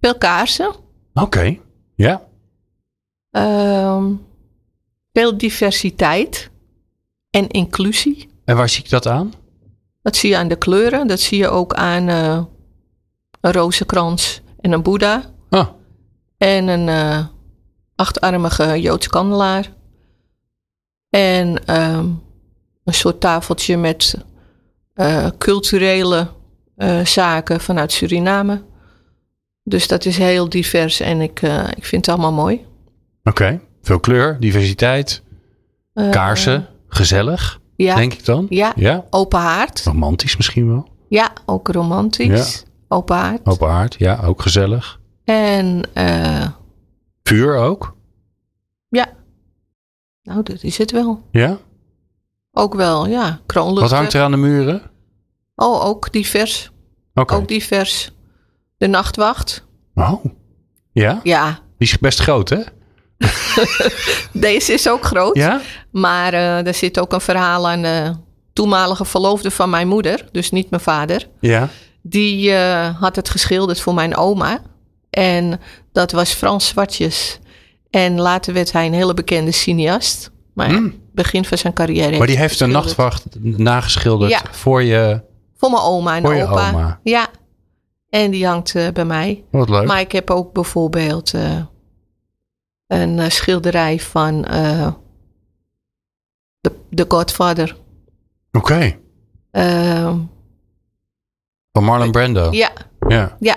veel 0.00 0.18
kaarsen. 0.18 0.74
Oké. 1.14 1.56
Ja. 1.94 2.22
ehm, 3.30 4.12
veel 5.12 5.38
diversiteit 5.38 6.50
en 7.30 7.48
inclusie. 7.48 8.28
En 8.44 8.56
waar 8.56 8.68
zie 8.68 8.84
ik 8.84 8.90
dat 8.90 9.06
aan? 9.06 9.32
Dat 10.02 10.16
zie 10.16 10.30
je 10.30 10.36
aan 10.36 10.48
de 10.48 10.56
kleuren. 10.56 11.06
Dat 11.06 11.20
zie 11.20 11.38
je 11.38 11.48
ook 11.48 11.74
aan 11.74 12.08
eh, 12.08 12.42
een 13.40 13.52
rozenkrans 13.52 14.40
en 14.60 14.72
een 14.72 14.82
boeddha. 14.82 15.22
Ah, 15.50 15.68
En 16.38 16.68
een 16.68 16.88
eh, 16.88 17.26
achtarmige 17.94 18.80
Joodse 18.80 19.08
kandelaar. 19.10 19.72
En 21.14 21.66
ehm, 21.66 22.06
een 22.84 22.94
soort 22.94 23.20
tafeltje 23.20 23.76
met 23.76 24.14
eh, 24.94 25.26
culturele 25.38 26.28
eh, 26.76 27.04
zaken 27.04 27.60
vanuit 27.60 27.92
Suriname. 27.92 28.62
Dus 29.62 29.88
dat 29.88 30.04
is 30.04 30.18
heel 30.18 30.48
divers 30.48 31.00
en 31.00 31.20
ik, 31.20 31.42
eh, 31.42 31.68
ik 31.76 31.84
vind 31.84 32.06
het 32.06 32.14
allemaal 32.14 32.32
mooi. 32.32 32.64
oké. 33.24 33.60
Veel 33.82 34.00
kleur, 34.00 34.36
diversiteit, 34.40 35.22
kaarsen, 36.10 36.66
gezellig, 36.88 37.60
ja, 37.76 37.94
denk 37.94 38.12
ik 38.12 38.24
dan. 38.24 38.46
ja, 38.48 38.72
Ja. 38.76 39.04
open 39.10 39.38
haard. 39.40 39.82
Romantisch 39.84 40.36
misschien 40.36 40.68
wel. 40.68 40.88
Ja, 41.08 41.32
ook 41.46 41.68
romantisch. 41.68 42.64
Open 42.88 43.16
haard. 43.16 43.40
Open 43.46 43.68
haard, 43.68 43.94
ja, 43.98 44.20
ook 44.24 44.42
gezellig. 44.42 45.00
En 45.24 45.82
Vuur 47.22 47.56
ook. 47.56 47.96
ja, 48.88 49.08
Nou, 50.24 50.42
dat 50.42 50.62
is 50.62 50.78
het 50.78 50.90
wel. 50.90 51.22
Ja? 51.30 51.58
Ook 52.52 52.74
wel, 52.74 53.06
ja. 53.06 53.40
Kroonluchter. 53.46 53.82
Wat 53.88 53.98
hangt 53.98 54.12
er 54.12 54.22
aan 54.22 54.30
de 54.30 54.36
muren? 54.36 54.82
Oh, 55.54 55.84
ook 55.84 56.12
divers. 56.12 56.70
Oké. 57.14 57.34
Ook 57.34 57.48
divers. 57.48 58.10
De 58.76 58.86
nachtwacht. 58.86 59.64
Oh. 59.94 60.24
Ja? 60.92 61.20
Ja, 61.22 61.46
Die 61.78 61.88
is 61.88 61.98
best 61.98 62.20
groot, 62.20 62.48
hè? 62.48 62.58
deze 64.48 64.72
is 64.72 64.88
ook 64.88 65.04
groot. 65.04 65.36
Ja? 65.36 65.60
Maar 65.90 66.32
eh, 66.32 66.66
er 66.66 66.74
zit 66.74 67.00
ook 67.00 67.12
een 67.12 67.20
verhaal 67.20 67.68
aan 67.68 67.82
de 67.82 68.12
toenmalige 68.52 69.04
verloofde 69.04 69.50
van 69.50 69.70
mijn 69.70 69.88
moeder. 69.88 70.28
Dus 70.32 70.50
niet 70.50 70.70
mijn 70.70 70.82
vader. 70.82 71.28
Ja. 71.40 71.68
Die 72.02 72.52
eh, 72.52 73.00
had 73.00 73.16
het 73.16 73.28
geschilderd 73.28 73.80
voor 73.80 73.94
mijn 73.94 74.16
oma. 74.16 74.60
En 75.10 75.60
dat 75.92 76.12
was 76.12 76.32
Frans 76.32 76.66
Zwartjes. 76.68 77.38
En 77.94 78.20
later 78.20 78.54
werd 78.54 78.72
hij 78.72 78.86
een 78.86 78.92
hele 78.92 79.14
bekende 79.14 79.50
cineast. 79.52 80.30
Maar 80.52 80.68
Hmm. 80.70 80.94
begin 81.12 81.44
van 81.44 81.58
zijn 81.58 81.72
carrière. 81.72 82.18
Maar 82.18 82.26
die 82.26 82.38
heeft 82.38 82.60
een 82.60 82.70
nachtwacht 82.70 83.24
nageschilderd 83.40 84.30
Ja. 84.30 84.40
voor 84.50 84.82
je... 84.82 85.20
Voor 85.56 85.70
mijn 85.70 85.82
oma 85.82 86.16
en 86.16 86.22
Voor 86.22 86.34
je 86.34 86.46
opa. 86.46 86.68
oma. 86.70 87.00
Ja. 87.02 87.26
En 88.08 88.30
die 88.30 88.46
hangt 88.46 88.74
eh, 88.74 88.88
bij 88.92 89.04
mij. 89.04 89.44
Wat 89.50 89.68
leuk. 89.68 89.86
Maar 89.86 90.00
ik 90.00 90.12
heb 90.12 90.30
ook 90.30 90.52
bijvoorbeeld 90.52 91.34
eh, 91.34 91.60
een 92.86 93.18
eh, 93.18 93.28
schilderij 93.30 94.00
van 94.00 94.42
de, 96.60 96.72
de 96.90 97.04
Godfather. 97.08 97.76
Oké. 98.52 98.96
Ehm, 99.50 100.18
Van 101.72 101.84
Marlon 101.84 102.10
Brando. 102.10 102.50
ja, 102.52 102.70
Ja. 103.08 103.36
ja. 103.40 103.56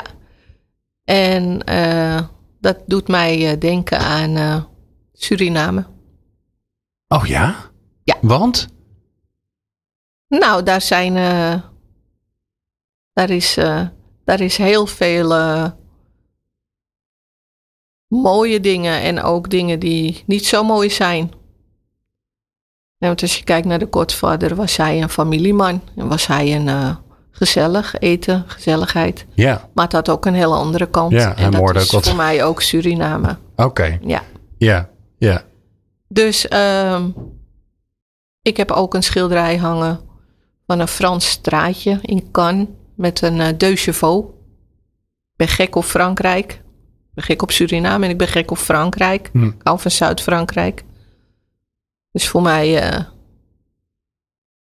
En 1.03 1.63
eh, 1.63 2.19
dat 2.59 2.83
doet 2.85 3.07
mij 3.07 3.51
eh, 3.51 3.59
denken 3.59 3.99
aan 3.99 4.35
eh, 4.35 4.63
Suriname. 5.13 5.85
Oh 7.07 7.25
ja? 7.25 7.71
Ja. 8.03 8.17
Want? 8.21 8.67
Nou, 10.27 10.63
daar 10.63 10.81
zijn. 10.81 11.15
eh, 11.15 11.61
daar, 13.13 13.29
is, 13.29 13.53
daar 14.23 14.39
is 14.39 14.57
heel 14.57 14.87
veel 14.87 15.29
mooie 18.07 18.59
dingen 18.59 19.01
en 19.01 19.21
ook 19.21 19.49
dingen 19.49 19.79
die 19.79 20.23
niet 20.25 20.45
zo 20.45 20.63
mooi 20.63 20.89
zijn. 20.89 21.31
Want 22.97 23.21
als 23.21 23.37
je 23.37 23.43
kijkt 23.43 23.67
naar 23.67 23.79
de 23.79 23.87
Godfather, 23.91 24.55
was 24.55 24.77
hij 24.77 25.01
een 25.01 25.09
familieman. 25.09 25.81
En 25.95 26.07
was 26.07 26.27
hij 26.27 26.55
een 26.55 26.97
gezellig 27.37 27.95
eten, 27.99 28.43
gezelligheid. 28.47 29.25
Ja. 29.33 29.69
Maar 29.73 29.83
het 29.83 29.93
had 29.93 30.09
ook 30.09 30.25
een 30.25 30.33
hele 30.33 30.55
andere 30.55 30.89
kant. 30.89 31.11
Ja, 31.11 31.35
en 31.35 31.51
dat 31.51 31.75
is 31.75 31.95
ook 31.95 32.03
voor 32.03 32.15
mij 32.15 32.43
ook 32.43 32.61
Suriname. 32.61 33.37
Oké. 33.55 33.97
Ja. 34.01 34.23
Ja. 34.57 34.89
Ja. 35.17 35.43
Dus 36.07 36.47
ehm, 36.47 37.09
ik 38.41 38.57
heb 38.57 38.71
ook 38.71 38.93
een 38.93 39.03
schilderij 39.03 39.57
hangen 39.57 39.99
van 40.65 40.79
een 40.79 40.87
Frans 40.87 41.29
straatje 41.29 41.99
in 42.01 42.31
Cannes 42.31 42.67
met 42.95 43.21
een 43.21 43.39
uh, 43.39 43.47
deux 43.57 43.83
chevaux. 43.83 44.27
Ik 44.27 45.35
ben 45.35 45.47
gek 45.47 45.75
op 45.75 45.83
Frankrijk. 45.83 46.51
Ik 46.51 47.13
ben 47.13 47.23
gek 47.23 47.41
op 47.41 47.51
Suriname 47.51 48.05
en 48.05 48.11
ik 48.11 48.17
ben 48.17 48.27
gek 48.27 48.51
op 48.51 48.57
Frankrijk. 48.57 49.29
Hm. 49.33 49.45
Ik 49.45 49.61
hou 49.63 49.79
van 49.79 49.91
Zuid-Frankrijk. 49.91 50.83
Dus 52.11 52.27
voor 52.27 52.41
mij, 52.41 52.81
eh, 52.81 53.03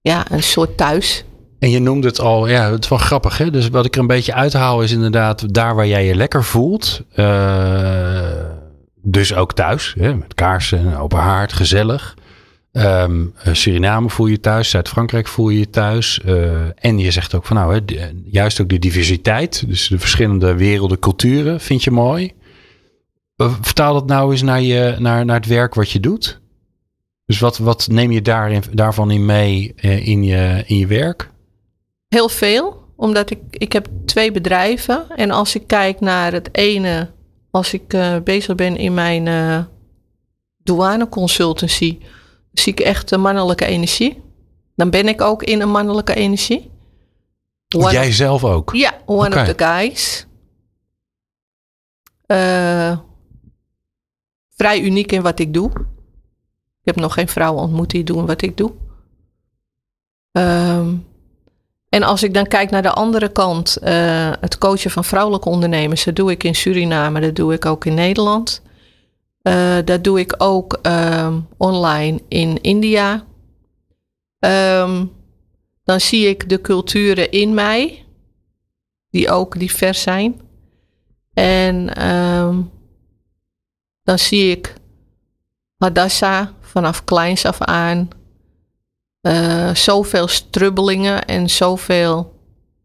ja, 0.01 0.31
een 0.31 0.43
soort 0.43 0.77
thuis. 0.77 1.25
En 1.65 1.71
je 1.71 1.79
noemde 1.79 2.07
het 2.07 2.19
al, 2.19 2.47
ja, 2.47 2.71
het 2.71 2.83
is 2.83 2.89
wel 2.89 2.97
grappig. 2.97 3.37
Hè? 3.37 3.49
Dus 3.51 3.69
wat 3.69 3.85
ik 3.85 3.95
er 3.95 4.01
een 4.01 4.07
beetje 4.07 4.33
uithaal 4.33 4.81
is 4.81 4.91
inderdaad 4.91 5.53
daar 5.53 5.75
waar 5.75 5.87
jij 5.87 6.05
je 6.05 6.15
lekker 6.15 6.43
voelt. 6.43 7.01
Eh, 7.13 8.29
dus 9.01 9.33
ook 9.33 9.53
thuis, 9.53 9.95
hè? 9.99 10.15
met 10.15 10.33
kaarsen, 10.33 10.79
en 10.79 10.97
open 10.97 11.19
haard, 11.19 11.53
gezellig. 11.53 12.17
Eh, 12.71 13.09
Suriname 13.51 14.09
voel 14.09 14.27
je 14.27 14.39
thuis, 14.39 14.69
Zuid-Frankrijk 14.69 15.27
voel 15.27 15.49
je 15.49 15.69
thuis. 15.69 16.21
Eh, 16.21 16.53
en 16.75 16.99
je 16.99 17.11
zegt 17.11 17.35
ook 17.35 17.45
van 17.45 17.55
nou, 17.55 17.73
hè, 17.73 17.81
juist 18.25 18.61
ook 18.61 18.69
de 18.69 18.79
diversiteit. 18.79 19.67
Dus 19.67 19.87
de 19.87 19.99
verschillende 19.99 20.55
werelden, 20.55 20.99
culturen 20.99 21.59
vind 21.59 21.83
je 21.83 21.91
mooi. 21.91 22.31
Vertaal 23.61 23.93
dat 23.93 24.07
nou 24.07 24.31
eens 24.31 24.41
naar, 24.41 24.61
je, 24.61 24.95
naar, 24.99 25.25
naar 25.25 25.35
het 25.35 25.47
werk 25.47 25.73
wat 25.73 25.91
je 25.91 25.99
doet. 25.99 26.41
Dus 27.25 27.39
wat, 27.39 27.57
wat 27.57 27.87
neem 27.91 28.11
je 28.11 28.21
daarin, 28.21 28.63
daarvan 28.71 29.11
in 29.11 29.25
mee 29.25 29.73
in, 30.03 30.23
je, 30.23 30.63
in 30.65 30.77
je 30.77 30.87
werk? 30.87 31.33
Heel 32.15 32.29
veel, 32.29 32.93
omdat 32.95 33.29
ik, 33.29 33.39
ik 33.49 33.73
heb 33.73 33.87
twee 34.05 34.31
bedrijven. 34.31 35.09
En 35.09 35.31
als 35.31 35.55
ik 35.55 35.67
kijk 35.67 35.99
naar 35.99 36.31
het 36.31 36.49
ene, 36.51 37.11
als 37.51 37.73
ik 37.73 37.93
eh, 37.93 38.17
bezig 38.23 38.55
ben 38.55 38.77
in 38.77 38.93
mijn 38.93 39.27
eh 39.27 39.63
douane 40.57 41.09
consultancy, 41.09 41.99
zie 42.51 42.71
ik 42.71 42.79
echt 42.79 43.09
de 43.09 43.17
mannelijke 43.17 43.65
energie. 43.65 44.23
Dan 44.75 44.89
ben 44.89 45.07
ik 45.07 45.21
ook 45.21 45.43
in 45.43 45.61
een 45.61 45.71
mannelijke 45.71 46.13
energie. 46.13 46.71
One 47.75 47.91
Jij 47.91 48.11
zelf 48.11 48.43
ook? 48.43 48.73
Ja, 48.73 49.01
one 49.05 49.35
of 49.35 49.47
the 49.47 49.65
guys. 49.65 50.25
Eh, 52.25 52.99
vrij 54.55 54.81
uniek 54.81 55.11
in 55.11 55.21
wat 55.21 55.39
ik 55.39 55.53
doe. 55.53 55.69
Ik 56.81 56.93
heb 56.93 56.95
nog 56.95 57.13
geen 57.13 57.27
vrouw 57.27 57.55
ontmoet 57.55 57.89
die 57.89 58.03
doen 58.03 58.25
wat 58.25 58.41
ik 58.41 58.57
doe. 58.57 58.71
Ehm, 60.31 60.95
en 61.95 62.03
als 62.03 62.23
ik 62.23 62.33
dan 62.33 62.47
kijk 62.47 62.69
naar 62.69 62.81
de 62.81 62.91
andere 62.91 63.29
kant, 63.29 63.77
eh, 63.77 64.31
het 64.39 64.57
coachen 64.57 64.91
van 64.91 65.03
vrouwelijke 65.03 65.49
ondernemers, 65.49 66.03
dat 66.03 66.15
doe 66.15 66.31
ik 66.31 66.43
in 66.43 66.55
Suriname, 66.55 67.19
dat 67.19 67.35
doe 67.35 67.53
ik 67.53 67.65
ook 67.65 67.85
in 67.85 67.93
Nederland. 67.93 68.61
Eh, 69.41 69.77
dat 69.85 70.03
doe 70.03 70.19
ik 70.19 70.35
ook 70.37 70.79
ehm, 70.81 71.39
online 71.57 72.21
in 72.27 72.61
India. 72.61 73.25
Ehm, 74.39 75.05
dan 75.83 75.99
zie 75.99 76.27
ik 76.27 76.49
de 76.49 76.61
culturen 76.61 77.31
in 77.31 77.53
mij, 77.53 78.05
die 79.09 79.29
ook 79.29 79.59
divers 79.59 80.01
zijn. 80.01 80.41
En 81.33 81.95
ehm, 81.95 82.61
dan 84.03 84.19
zie 84.19 84.51
ik 84.51 84.73
Hadassah 85.77 86.47
vanaf 86.61 87.03
kleins 87.03 87.45
af 87.45 87.61
aan. 87.61 88.09
Eh, 89.25 89.73
zoveel 89.75 90.27
strubbelingen 90.27 91.25
en 91.25 91.49
zoveel 91.49 92.33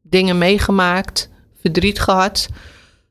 dingen 0.02 0.38
meegemaakt, 0.38 1.28
verdriet 1.60 2.00
gehad, 2.00 2.48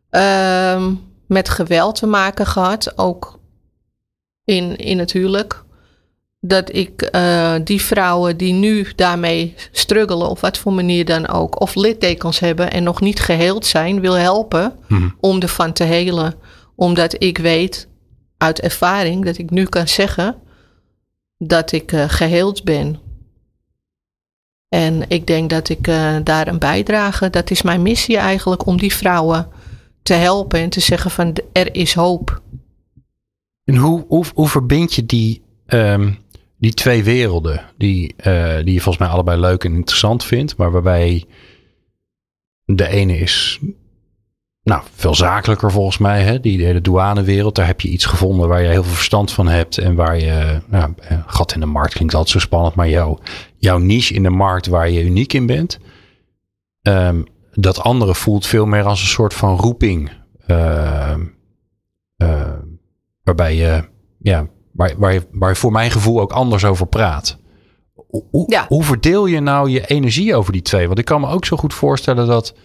ehm, 0.10 0.94
met 1.28 1.50
geweld 1.50 1.96
te 1.96 2.06
maken 2.08 2.46
gehad, 2.46 2.98
ook 2.98 3.39
in, 4.44 4.76
in 4.78 5.00
het 5.00 5.12
huwelijk 5.12 5.63
dat 6.39 6.76
ik 6.76 7.02
eh, 7.02 7.56
die 7.63 7.82
vrouwen 7.82 8.38
die 8.38 8.54
nu 8.54 8.88
daarmee 8.96 9.56
struggelen, 9.72 10.30
op 10.30 10.39
wat 10.39 10.58
voor 10.58 10.74
manier 10.74 11.06
dan 11.06 11.28
ook, 11.28 11.62
of 11.62 11.76
littekens 11.76 12.39
hebben 12.39 12.72
en 12.72 12.84
nog 12.84 13.02
niet 13.02 13.20
geheeld 13.20 13.65
zijn, 13.65 14.02
wil 14.02 14.13
helpen 14.13 14.74
Mhm. 14.88 15.10
om 15.20 15.39
ervan 15.42 15.74
te 15.74 15.84
helen. 15.84 16.34
Omdat 16.76 17.15
ik 17.24 17.38
weet 17.38 17.88
uit 18.38 18.60
ervaring 18.62 19.26
dat 19.26 19.38
ik 19.38 19.50
nu 19.50 19.65
kan 19.65 19.88
zeggen 19.88 20.36
dat 21.38 21.72
ik 21.72 21.92
eh, 21.92 22.04
geheeld 22.08 22.63
ben. 22.63 23.00
En 24.70 25.04
ik 25.08 25.28
denk 25.28 25.50
dat 25.50 25.70
ik 25.70 25.88
eh, 25.88 26.16
daar 26.24 26.48
een 26.48 26.60
bijdrage, 26.60 27.30
dat 27.30 27.52
is 27.52 27.62
mijn 27.62 27.82
missie 27.82 28.18
eigenlijk, 28.18 28.66
om 28.66 28.78
die 28.78 28.94
vrouwen 28.94 29.48
te 30.02 30.14
helpen 30.14 30.60
en 30.60 30.70
te 30.70 30.80
zeggen 30.80 31.12
van 31.12 31.36
er 31.52 31.76
is 31.76 31.94
hoop. 31.94 32.42
En 33.64 33.76
hoe, 33.76 34.06
hoe, 34.08 34.26
hoe 34.34 34.48
verbind 34.48 34.94
je 34.94 35.06
die, 35.06 35.42
ehm, 35.66 36.12
die 36.58 36.74
twee 36.74 37.04
werelden, 37.04 37.66
die, 37.78 38.14
eh, 38.18 38.56
die 38.56 38.74
je 38.74 38.82
volgens 38.82 38.98
mij 38.98 39.08
allebei 39.08 39.40
leuk 39.40 39.64
en 39.64 39.74
interessant 39.74 40.24
vindt, 40.24 40.58
maar 40.58 40.72
waarbij 40.72 41.26
de 42.66 42.88
ene 42.88 43.18
is 43.18 43.60
nou, 44.70 44.82
veel 44.96 45.16
zakelijker 45.16 45.72
volgens 45.72 45.98
mij, 45.98 46.22
hè? 46.24 46.40
die 46.40 46.66
hele 46.66 46.82
douanewereld, 46.82 47.56
daar 47.56 47.66
heb 47.66 47.82
je 47.82 47.90
iets 47.90 48.06
gevonden 48.06 48.48
waar 48.48 48.62
je 48.62 48.68
heel 48.68 48.84
veel 48.84 48.94
verstand 48.94 49.32
van 49.32 49.48
hebt 49.48 49.78
en 49.78 49.96
waar 49.96 50.18
je, 50.20 50.62
nou, 50.68 50.94
gat 51.26 51.54
in 51.54 51.60
de 51.60 51.66
markt 51.66 51.94
klinkt 51.94 52.14
altijd 52.14 52.32
zo 52.34 52.40
spannend, 52.40 52.76
maar 52.76 52.90
jouw, 52.90 53.20
jouw 53.58 53.78
niche 53.78 54.14
in 54.14 54.24
de 54.24 54.30
markt 54.30 54.68
waar 54.68 54.90
je 54.90 55.04
uniek 55.04 55.34
in 55.34 55.46
bent, 55.46 55.80
Ehm, 56.82 57.22
dat 57.54 57.80
andere 57.84 58.16
voelt 58.16 58.46
veel 58.48 58.66
meer 58.66 58.84
als 58.84 59.02
een 59.02 59.08
soort 59.08 59.34
van 59.34 59.56
roeping. 59.58 60.12
Ehm, 60.48 61.22
ehm, 62.18 62.58
waarbij 63.24 63.56
je, 63.56 63.84
ja, 64.20 64.48
waar, 64.74 64.94
waar, 64.98 65.14
je, 65.14 65.28
waar 65.32 65.50
je 65.50 65.56
voor 65.56 65.72
mijn 65.72 65.92
gevoel 65.92 66.20
ook 66.22 66.32
anders 66.32 66.66
over 66.66 66.88
praat. 66.88 67.38
Hoe, 68.08 68.24
hoe- 68.32 68.52
Ja. 68.52 68.66
hoe 68.68 68.84
verdeel 68.84 69.26
je 69.26 69.40
nou 69.40 69.70
je 69.70 69.86
energie 69.88 70.36
over 70.36 70.52
die 70.54 70.62
twee? 70.62 70.88
Want 70.88 71.00
ik 71.00 71.06
kan 71.06 71.22
me 71.22 71.28
ook 71.28 71.46
zo 71.46 71.58
goed 71.58 71.74
voorstellen 71.74 72.28
dat, 72.28 72.56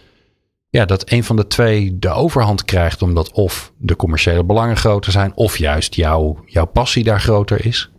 ja, 0.75 0.85
dat 0.85 1.11
een 1.11 1.23
van 1.23 1.35
de 1.35 1.47
twee 1.47 1.99
de 1.99 2.09
overhand 2.09 2.65
krijgt, 2.65 3.01
omdat 3.01 3.31
of 3.31 3.71
de 3.77 3.95
commerciële 3.95 4.43
belangen 4.43 4.77
groter 4.77 5.11
zijn, 5.11 5.31
of 5.35 5.57
juist 5.57 5.95
jouw, 5.95 6.43
jouw 6.45 6.65
passie 6.65 7.03
daar 7.03 7.21
groter 7.21 7.65
is. 7.65 7.89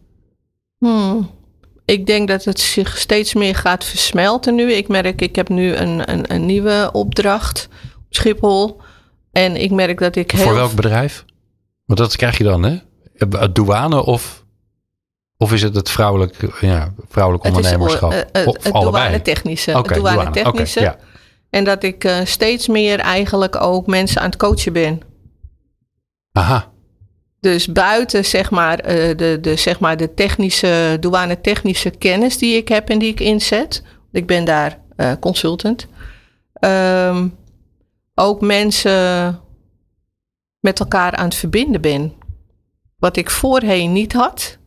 Hmm. 0.79 1.31
Ik 1.85 2.07
denk 2.07 2.29
dat 2.29 2.45
het 2.45 2.61
zich 2.61 2.99
steeds 2.99 3.35
meer 3.35 3.55
gaat 3.55 3.85
versmelten 3.85 4.55
nu. 4.55 4.73
Ik 4.73 4.89
merk, 4.89 5.21
ik 5.21 5.37
heb 5.37 5.49
nu 5.49 5.75
een, 5.75 6.13
een, 6.13 6.33
een 6.33 6.47
nieuwe 6.47 6.89
opdracht 6.93 7.69
op 7.97 8.15
Schiphol. 8.15 8.81
En 9.33 9.57
ik 9.57 9.71
merk 9.71 9.99
dat 9.99 10.17
ik 10.17 10.31
heel... 10.31 10.45
Voor 10.45 10.55
welk 10.55 10.75
bedrijf? 10.75 11.25
Want 11.85 11.99
dat 11.99 12.17
krijg 12.17 12.39
je 12.39 12.45
dan, 12.45 12.63
hè? 12.63 12.77
Eh, 13.17 13.45
Douane 13.53 14.05
of 14.05 14.45
Of 15.37 15.53
is 15.53 15.63
het 15.63 15.75
het 15.75 15.91
vrouwelijk, 15.91 16.61
ja, 16.61 16.93
vrouwelijk 17.09 17.45
Het 17.45 17.53
is, 17.53 17.59
ondernemerschap? 17.59 18.13
eh, 18.13 18.43
eh, 18.43 18.49
of 18.49 18.55
het 18.55 18.73
allebei? 18.73 19.05
douane-technische. 19.05 19.77
Het 19.77 19.89
douane. 19.89 20.45
Oké, 20.45 20.65
ja. 20.75 20.97
En 21.51 21.65
dat 21.65 21.83
ik 21.83 22.05
eh, 22.05 22.25
steeds 22.25 22.67
meer 22.67 22.99
eigenlijk 22.99 23.57
ook 23.63 23.87
mensen 23.87 24.21
aan 24.21 24.31
het 24.31 24.37
coachen 24.37 24.73
ben. 24.73 25.01
Aha, 26.33 26.73
Dus 27.41 27.73
buiten 27.73 28.25
zeg 28.25 28.51
maar, 28.51 28.79
eh, 28.79 29.17
de, 29.17 29.39
de, 29.41 29.57
zeg 29.57 29.81
maar 29.81 29.97
de 29.97 30.15
technische, 30.15 30.97
douane-technische 31.01 31.91
kennis 31.91 32.39
die 32.39 32.57
ik 32.57 32.69
heb 32.69 32.89
en 32.89 32.99
die 32.99 33.11
ik 33.11 33.21
inzet. 33.21 33.83
Ik 34.13 34.27
ben 34.27 34.45
daar 34.45 34.81
eh, 34.97 35.13
consultant. 35.21 35.87
Ehm, 36.53 37.29
ook 38.15 38.41
mensen 38.41 39.41
met 40.61 40.81
elkaar 40.81 41.15
aan 41.15 41.25
het 41.25 41.35
verbinden 41.35 41.81
ben. 41.81 42.13
Wat 42.99 43.17
ik 43.17 43.31
voorheen 43.31 43.93
niet 43.93 44.13
had, 44.13 44.59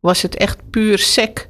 was 0.00 0.22
het 0.22 0.36
echt 0.36 0.70
puur 0.70 0.98
sec. 0.98 1.49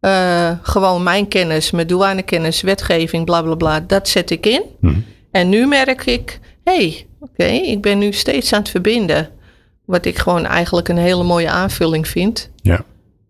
Eh, 0.00 0.50
gewoon 0.62 1.02
mijn 1.02 1.28
kennis, 1.28 1.70
mijn 1.70 1.86
douanekennis, 1.86 2.60
wetgeving, 2.60 3.24
bla 3.24 3.42
bla 3.42 3.54
bla. 3.54 3.80
Dat 3.80 4.08
zet 4.08 4.30
ik 4.30 4.46
in. 4.46 4.62
Hm. 4.80 4.94
En 5.30 5.48
nu 5.48 5.66
merk 5.66 6.06
ik, 6.06 6.40
hé, 6.64 6.72
hey, 6.76 7.06
oké, 7.20 7.44
ik 7.44 7.80
ben 7.82 7.98
nu 7.98 8.12
steeds 8.12 8.52
aan 8.52 8.60
het 8.60 8.68
verbinden. 8.68 9.28
Wat 9.84 10.04
ik 10.04 10.18
gewoon 10.18 10.46
eigenlijk 10.46 10.88
een 10.88 10.96
hele 10.98 11.22
mooie 11.24 11.50
aanvulling 11.50 12.08
vind. 12.08 12.50
ja. 12.62 12.84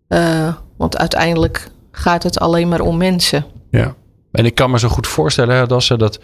Eh, 0.07 0.53
want 0.77 0.97
uiteindelijk 0.97 1.67
gaat 1.91 2.23
het 2.23 2.39
alleen 2.39 2.67
maar 2.67 2.81
om 2.81 2.97
mensen. 2.97 3.45
Ja, 3.69 3.95
en 4.31 4.45
ik 4.45 4.55
kan 4.55 4.71
me 4.71 4.79
zo 4.79 4.87
goed 4.87 5.07
voorstellen, 5.07 5.55
hè, 5.55 5.65
Dasse, 5.67 5.97
dat 5.97 6.19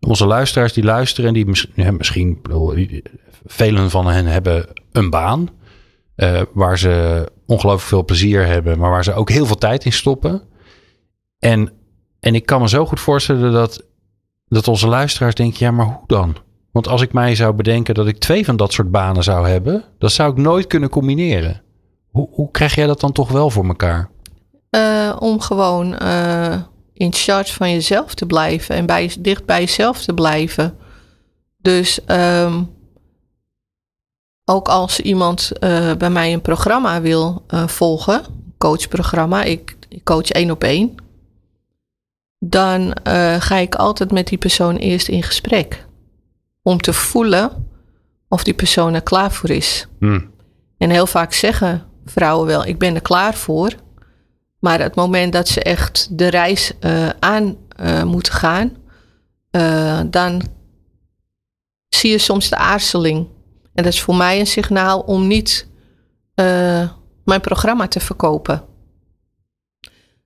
onze 0.00 0.26
luisteraars 0.26 0.72
die 0.72 0.84
luisteren, 0.84 1.32
die 1.32 1.46
mis- 1.46 1.66
ja, 1.74 1.90
misschien, 1.90 2.38
bedoel, 2.42 2.74
die- 2.74 3.02
velen 3.46 3.90
van 3.90 4.06
hen 4.06 4.26
hebben 4.26 4.66
een 4.92 5.10
baan 5.10 5.48
eh, 6.20 6.42
waar 6.52 6.78
ze 6.78 7.26
ongelooflijk 7.46 7.88
veel 7.88 8.04
plezier 8.04 8.46
hebben, 8.46 8.78
maar 8.78 8.90
waar 8.90 9.04
ze 9.04 9.12
ook 9.12 9.30
heel 9.30 9.46
veel 9.46 9.58
tijd 9.58 9.84
in 9.84 9.92
stoppen. 9.92 10.42
En, 11.38 11.72
en 12.20 12.34
ik 12.34 12.46
kan 12.46 12.60
me 12.60 12.68
zo 12.68 12.86
goed 12.86 13.00
voorstellen 13.00 13.52
dat, 13.52 13.84
dat 14.48 14.68
onze 14.68 14.88
luisteraars 14.88 15.34
denken, 15.34 15.66
ja, 15.66 15.70
maar 15.70 15.86
hoe 15.86 16.06
dan? 16.06 16.36
Want 16.72 16.88
als 16.88 17.02
ik 17.02 17.12
mij 17.12 17.34
zou 17.34 17.52
bedenken 17.54 17.94
dat 17.94 18.06
ik 18.06 18.18
twee 18.18 18.44
van 18.44 18.56
dat 18.56 18.72
soort 18.72 18.90
banen 18.90 19.22
zou 19.22 19.48
hebben, 19.48 19.84
dat 19.98 20.12
zou 20.12 20.30
ik 20.30 20.36
nooit 20.36 20.66
kunnen 20.66 20.88
combineren. 20.88 21.62
Hoe, 22.10 22.28
hoe 22.30 22.50
krijg 22.50 22.74
jij 22.74 22.86
dat 22.86 23.00
dan 23.00 23.12
toch 23.12 23.30
wel 23.30 23.50
voor 23.50 23.66
elkaar? 23.66 24.10
Eh, 24.70 25.16
om 25.18 25.40
gewoon 25.40 25.98
eh, 25.98 26.60
in 26.92 27.12
charge 27.12 27.52
van 27.52 27.70
jezelf 27.70 28.14
te 28.14 28.26
blijven 28.26 28.74
en 28.74 28.86
bij, 28.86 29.12
dicht 29.18 29.44
bij 29.44 29.60
jezelf 29.60 30.02
te 30.02 30.14
blijven. 30.14 30.76
Dus 31.58 32.04
ehm, 32.04 32.62
ook 34.50 34.68
als 34.68 35.00
iemand 35.00 35.58
eh, 35.58 35.94
bij 35.94 36.10
mij 36.10 36.32
een 36.32 36.40
programma 36.40 37.00
wil 37.00 37.44
eh, 37.46 37.66
volgen, 37.66 38.22
coachprogramma, 38.58 39.42
ik, 39.42 39.76
ik 39.88 40.04
coach 40.04 40.30
één 40.30 40.50
op 40.50 40.64
één, 40.64 40.94
dan 42.38 42.92
eh, 42.92 43.40
ga 43.40 43.56
ik 43.56 43.74
altijd 43.74 44.12
met 44.12 44.26
die 44.26 44.38
persoon 44.38 44.76
eerst 44.76 45.08
in 45.08 45.22
gesprek. 45.22 45.86
Om 46.62 46.80
te 46.80 46.92
voelen 46.92 47.66
of 48.28 48.44
die 48.44 48.54
persoon 48.54 48.94
er 48.94 49.02
klaar 49.02 49.32
voor 49.32 49.50
is. 49.50 49.86
Hm. 49.98 50.20
En 50.78 50.90
heel 50.90 51.06
vaak 51.06 51.32
zeggen 51.32 51.86
vrouwen 52.04 52.46
wel, 52.46 52.66
ik 52.66 52.78
ben 52.78 52.94
er 52.94 53.02
klaar 53.02 53.34
voor. 53.34 53.72
Maar 54.58 54.80
het 54.80 54.94
moment 54.94 55.32
dat 55.32 55.48
ze 55.48 55.62
echt 55.62 56.08
de 56.18 56.28
reis 56.28 56.72
aan 57.18 57.56
moeten 58.04 58.32
gaan, 58.32 58.76
dan 60.10 60.42
zie 61.88 62.10
je 62.10 62.18
soms 62.18 62.48
de 62.48 62.56
aarzeling. 62.56 63.26
En 63.74 63.84
dat 63.84 63.92
is 63.92 64.00
voor 64.02 64.14
mij 64.16 64.40
een 64.40 64.46
signaal 64.46 65.00
om 65.00 65.26
niet 65.26 65.68
eh, 66.34 66.88
mijn 67.24 67.40
programma 67.40 67.88
te 67.88 68.00
verkopen. 68.00 68.62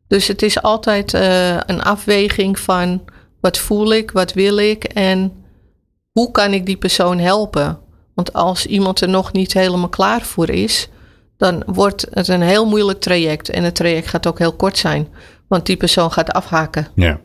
Dus 0.07 0.27
het 0.29 0.43
is 0.43 0.63
altijd 0.63 1.15
eh, 1.15 1.57
een 1.57 1.83
afweging 1.83 2.59
van 2.59 3.05
wat 3.41 3.59
voel 3.59 3.93
ik, 3.93 4.11
wat 4.11 4.33
wil 4.33 4.57
ik 4.57 4.85
en 4.85 5.33
hoe 6.13 6.31
kan 6.31 6.53
ik 6.53 6.67
die 6.67 6.77
persoon 6.77 7.19
helpen. 7.19 7.79
Want 8.15 8.33
als 8.33 8.67
iemand 8.67 9.01
er 9.01 9.09
nog 9.09 9.33
niet 9.33 9.53
helemaal 9.53 9.89
klaar 9.89 10.23
voor 10.23 10.49
is, 10.51 10.89
dan 11.37 11.63
wordt 11.67 12.07
het 12.11 12.29
een 12.29 12.43
heel 12.43 12.67
moeilijk 12.67 13.01
traject. 13.01 13.49
En 13.49 13.65
het 13.65 13.75
traject 13.75 14.09
gaat 14.09 14.27
ook 14.27 14.39
heel 14.39 14.53
kort 14.53 14.79
zijn, 14.79 15.09
want 15.49 15.67
die 15.67 15.77
persoon 15.77 16.13
gaat 16.13 16.33
afhaken. 16.33 16.89
Ja. 16.95 17.21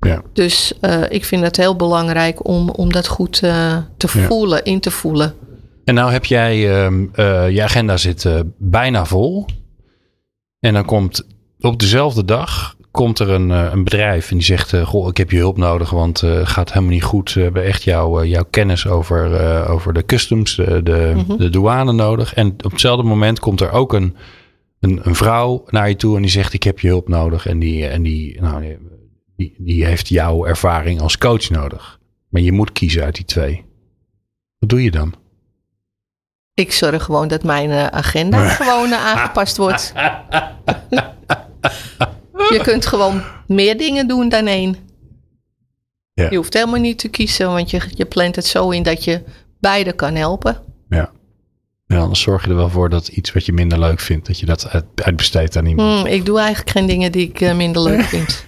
Ja. 0.00 0.22
Dus 0.32 0.72
eh, 0.80 1.02
ik 1.08 1.24
vind 1.24 1.42
het 1.42 1.56
heel 1.56 1.76
belangrijk 1.76 2.48
om, 2.48 2.70
om 2.70 2.92
dat 2.92 3.06
goed 3.06 3.32
te 3.38 3.84
Ja. 3.96 4.08
voelen, 4.26 4.64
in 4.64 4.80
te 4.80 4.90
voelen. 4.90 5.34
En 5.86 5.94
nou 5.94 6.12
heb 6.12 6.24
jij, 6.24 6.84
ehm, 6.84 7.06
eh, 7.12 7.50
je 7.50 7.62
agenda 7.62 7.96
zit 7.96 8.24
eh, 8.24 8.40
bijna 8.58 9.04
vol. 9.04 9.46
En 10.60 10.72
dan 10.72 10.84
komt 10.84 11.26
op 11.60 11.78
dezelfde 11.80 12.24
dag 12.24 12.76
komt 12.90 13.18
er 13.18 13.30
een, 13.30 13.50
eh, 13.50 13.68
een 13.72 13.84
bedrijf 13.84 14.30
en 14.30 14.36
die 14.36 14.46
zegt, 14.46 14.76
goh, 14.76 15.08
ik 15.08 15.16
heb 15.16 15.30
je 15.30 15.38
hulp 15.38 15.56
nodig, 15.56 15.90
want 15.90 16.20
het 16.20 16.48
gaat 16.48 16.68
helemaal 16.72 16.94
niet 16.94 17.02
goed. 17.02 17.32
We 17.32 17.40
hebben 17.40 17.64
echt 17.64 17.82
jouw 17.82 18.24
jouw 18.24 18.44
kennis 18.50 18.86
over, 18.86 19.68
over 19.68 19.92
de 19.92 20.04
customs, 20.04 20.56
de, 20.56 20.82
de, 20.82 21.12
Mhm. 21.16 21.36
de 21.36 21.50
douane 21.50 21.92
nodig. 21.92 22.34
En 22.34 22.48
op 22.64 22.70
hetzelfde 22.70 23.02
moment 23.02 23.38
komt 23.40 23.60
er 23.60 23.70
ook 23.70 23.92
een, 23.92 24.16
een, 24.80 25.00
een 25.02 25.14
vrouw 25.14 25.64
naar 25.68 25.88
je 25.88 25.96
toe 25.96 26.16
en 26.16 26.22
die 26.22 26.30
zegt, 26.30 26.52
ik 26.52 26.62
heb 26.62 26.80
je 26.80 26.88
hulp 26.88 27.08
nodig. 27.08 27.46
En 27.46 27.58
die, 27.58 27.86
en 27.86 28.02
die, 28.02 28.40
nou, 28.40 28.78
die, 29.36 29.54
die 29.58 29.84
heeft 29.84 30.08
jouw 30.08 30.46
ervaring 30.46 31.00
als 31.00 31.18
coach 31.18 31.50
nodig. 31.50 31.98
Maar 32.28 32.42
je 32.42 32.52
moet 32.52 32.72
kiezen 32.72 33.02
uit 33.04 33.14
die 33.14 33.24
twee. 33.24 33.64
Wat 34.58 34.68
doe 34.68 34.82
je 34.82 34.90
dan? 34.90 35.14
Ik 36.56 36.72
zorg 36.72 37.02
gewoon 37.02 37.28
dat 37.28 37.42
mijn 37.42 37.70
eh, 37.70 37.86
agenda 37.86 38.48
gewoon 38.48 38.92
eh, 38.92 39.06
aangepast 39.06 39.56
wordt. 39.56 39.92
je 42.54 42.60
kunt 42.62 42.86
gewoon 42.86 43.22
meer 43.46 43.78
dingen 43.78 44.08
doen 44.08 44.28
dan 44.28 44.46
één. 44.46 44.76
Ja. 46.12 46.30
Je 46.30 46.36
hoeft 46.36 46.54
helemaal 46.54 46.80
niet 46.80 46.98
te 46.98 47.08
kiezen, 47.08 47.46
want 47.46 47.70
je, 47.70 47.80
je 47.94 48.04
plant 48.04 48.36
het 48.36 48.46
zo 48.46 48.70
in 48.70 48.82
dat 48.82 49.04
je 49.04 49.22
beide 49.60 49.92
kan 49.92 50.14
helpen. 50.14 50.62
Ja. 50.88 51.10
ja. 51.86 51.98
Anders 51.98 52.20
zorg 52.20 52.44
je 52.44 52.50
er 52.50 52.56
wel 52.56 52.70
voor 52.70 52.90
dat 52.90 53.08
iets 53.08 53.32
wat 53.32 53.46
je 53.46 53.52
minder 53.52 53.78
leuk 53.78 54.00
vindt, 54.00 54.26
dat 54.26 54.38
je 54.38 54.46
dat 54.46 54.68
uit, 54.68 54.84
uitbesteedt 54.94 55.56
aan 55.56 55.66
iemand. 55.66 55.98
Hmm, 55.98 56.06
ik 56.06 56.24
doe 56.24 56.38
eigenlijk 56.38 56.70
geen 56.70 56.86
dingen 56.86 57.12
die 57.12 57.28
ik 57.28 57.40
eh, 57.40 57.54
minder 57.54 57.82
leuk 57.82 58.04
vind. 58.14 58.44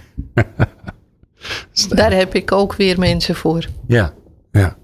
Daar 1.89 2.13
heb 2.13 2.35
ik 2.35 2.51
ook 2.51 2.75
weer 2.75 2.99
mensen 2.99 3.35
voor. 3.35 3.65
Ja, 3.87 4.13
ja. 4.51 4.77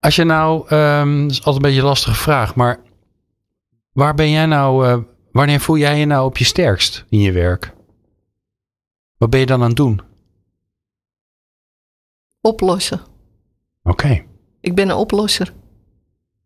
Als 0.00 0.16
je 0.16 0.24
nou, 0.24 0.68
ehm 0.68 1.22
dat 1.22 1.30
is 1.30 1.36
altijd 1.36 1.56
een 1.56 1.62
beetje 1.62 1.78
een 1.80 1.86
lastige 1.86 2.14
vraag, 2.16 2.54
maar 2.54 2.82
waar 3.92 4.14
ben 4.14 4.30
jij 4.30 4.46
nou, 4.46 4.86
eh, 4.86 4.98
wanneer 5.32 5.60
voel 5.60 5.76
jij 5.76 5.98
je 5.98 6.06
nou 6.06 6.24
op 6.26 6.36
je 6.36 6.44
sterkst 6.44 7.04
in 7.08 7.20
je 7.20 7.32
werk? 7.32 7.74
Wat 9.16 9.30
ben 9.30 9.40
je 9.40 9.46
dan 9.46 9.60
aan 9.62 9.68
het 9.68 9.76
doen? 9.76 10.00
Oplossen. 12.40 13.00
Oké, 13.82 14.24
Ik 14.60 14.74
ben 14.74 14.88
een 14.88 14.96
oplosser. 14.96 15.52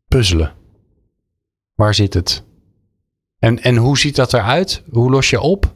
puzzelen. 0.08 0.54
Waar 1.74 1.94
zit 1.94 2.14
het? 2.14 2.44
En, 3.38 3.62
en 3.62 3.76
hoe 3.76 3.98
ziet 3.98 4.16
dat 4.16 4.32
eruit? 4.32 4.82
Hoe 4.90 5.10
los 5.10 5.30
je 5.30 5.40
op? 5.40 5.74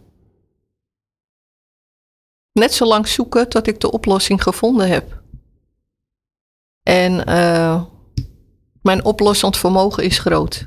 Net 2.53 2.75
zo 2.75 2.85
lang 2.87 3.09
zoeken 3.09 3.49
tot 3.49 3.67
ik 3.67 3.81
de 3.81 3.91
oplossing 3.91 4.43
gevonden 4.43 4.89
heb. 4.89 5.18
En 6.89 7.25
eh, 7.27 7.83
mijn 8.83 9.05
oplossend 9.05 9.57
vermogen 9.57 10.05
is 10.05 10.19
groot. 10.19 10.67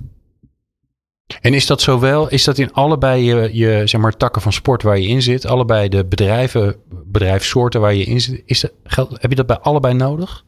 En 1.42 1.54
is 1.54 1.66
dat 1.66 1.82
zowel, 1.82 2.30
is 2.30 2.44
dat 2.44 2.58
in 2.58 2.74
allebei 2.74 3.24
je, 3.24 3.50
je 3.54 3.82
zeg 3.88 4.02
maar, 4.02 4.18
takken 4.18 4.42
van 4.42 4.54
sport 4.54 4.84
waar 4.84 5.00
je 5.00 5.08
in 5.08 5.22
zit, 5.22 5.46
allebei 5.46 5.90
de 5.90 6.06
bedrijven, 6.06 6.76
bedrijfssoorten 7.06 7.82
waar 7.82 7.94
je 7.94 8.04
in 8.04 8.22
zit, 8.22 8.42
is 8.46 8.60
dat, 8.60 8.72
geld, 8.84 9.22
heb 9.22 9.30
je 9.30 9.36
dat 9.36 9.46
bij 9.46 9.60
allebei 9.60 9.94
nodig? 9.94 10.46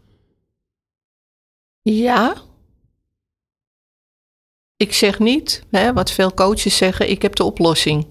Ja. 1.82 2.36
Ik 4.76 4.94
zeg 4.94 5.20
niet, 5.20 5.64
hè, 5.72 5.94
wat 5.94 6.12
veel 6.12 6.34
coaches 6.34 6.78
zeggen, 6.78 7.10
ik 7.10 7.22
heb 7.22 7.36
de 7.36 7.44
oplossing. 7.44 8.08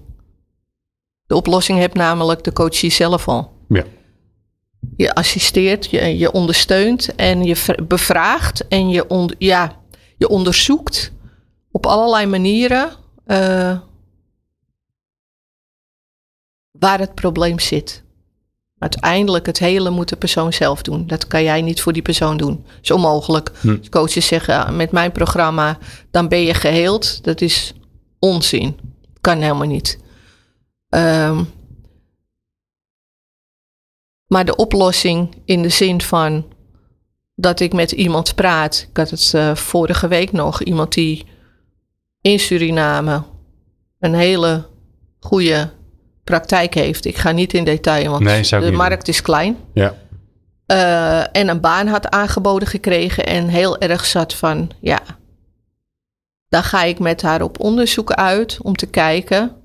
De 1.25 1.35
oplossing 1.35 1.77
heeft 1.77 1.93
namelijk 1.95 2.43
de 2.43 2.53
coachie 2.53 2.91
zelf 2.91 3.27
al. 3.27 3.53
Ja. 3.69 3.83
Je 4.97 5.13
assisteert, 5.13 5.89
je, 5.89 6.17
je 6.17 6.31
ondersteunt 6.31 7.15
en 7.15 7.43
je 7.43 7.75
bevraagt 7.87 8.67
en 8.67 8.89
je, 8.89 9.09
on, 9.09 9.35
ja, 9.37 9.75
je 10.17 10.27
onderzoekt 10.27 11.11
op 11.71 11.85
allerlei 11.85 12.25
manieren 12.25 12.91
eh, 13.25 13.79
waar 16.71 16.99
het 16.99 17.15
probleem 17.15 17.59
zit. 17.59 18.03
Uiteindelijk 18.77 19.45
het 19.45 19.59
hele 19.59 19.89
moet 19.89 20.09
de 20.09 20.15
persoon 20.15 20.53
zelf 20.53 20.81
doen. 20.81 21.07
Dat 21.07 21.27
kan 21.27 21.43
jij 21.43 21.61
niet 21.61 21.81
voor 21.81 21.93
die 21.93 22.01
persoon 22.01 22.37
doen. 22.37 22.63
Dat 22.65 22.79
is 22.81 22.91
onmogelijk. 22.91 23.51
Hm. 23.61 23.77
Coaches 23.89 24.27
zeggen 24.27 24.65
"Ah, 24.65 24.75
met 24.75 24.91
mijn 24.91 25.11
programma 25.11 25.77
dan 26.11 26.27
ben 26.27 26.41
je 26.41 26.53
geheeld. 26.53 27.23
Dat 27.23 27.41
is 27.41 27.73
onzin. 28.19 28.79
Kan 29.21 29.41
helemaal 29.41 29.67
niet. 29.67 29.99
Ehm, 30.89 31.43
maar 34.33 34.45
de 34.45 34.55
oplossing 34.55 35.35
in 35.45 35.61
de 35.61 35.69
zin 35.69 36.01
van 36.01 36.45
dat 37.35 37.59
ik 37.59 37.73
met 37.73 37.91
iemand 37.91 38.35
praat. 38.35 38.87
Ik 38.89 38.97
had 38.97 39.09
het 39.09 39.33
eh, 39.33 39.55
vorige 39.55 40.07
week 40.07 40.31
nog. 40.31 40.63
Iemand 40.63 40.93
die 40.93 41.25
in 42.21 42.39
Suriname 42.39 43.23
een 43.99 44.13
hele 44.13 44.65
goede 45.19 45.69
praktijk 46.23 46.73
heeft. 46.73 47.05
Ik 47.05 47.17
ga 47.17 47.31
niet 47.31 47.53
in 47.53 47.63
detail, 47.63 48.11
want 48.11 48.23
Nee, 48.23 48.43
de 48.43 48.71
markt 48.71 49.07
is 49.07 49.21
klein. 49.21 49.57
Ja. 49.73 49.95
Eh, 50.65 51.37
en 51.37 51.47
een 51.47 51.61
baan 51.61 51.87
had 51.87 52.09
aangeboden 52.09 52.67
gekregen 52.67 53.25
en 53.25 53.47
heel 53.47 53.77
erg 53.77 54.05
zat 54.05 54.33
van, 54.33 54.71
ja, 54.79 54.99
dan 56.49 56.63
ga 56.63 56.83
ik 56.83 56.99
met 56.99 57.21
haar 57.21 57.41
op 57.41 57.59
onderzoek 57.59 58.11
uit 58.11 58.57
om 58.61 58.75
te 58.75 58.85
kijken, 58.85 59.55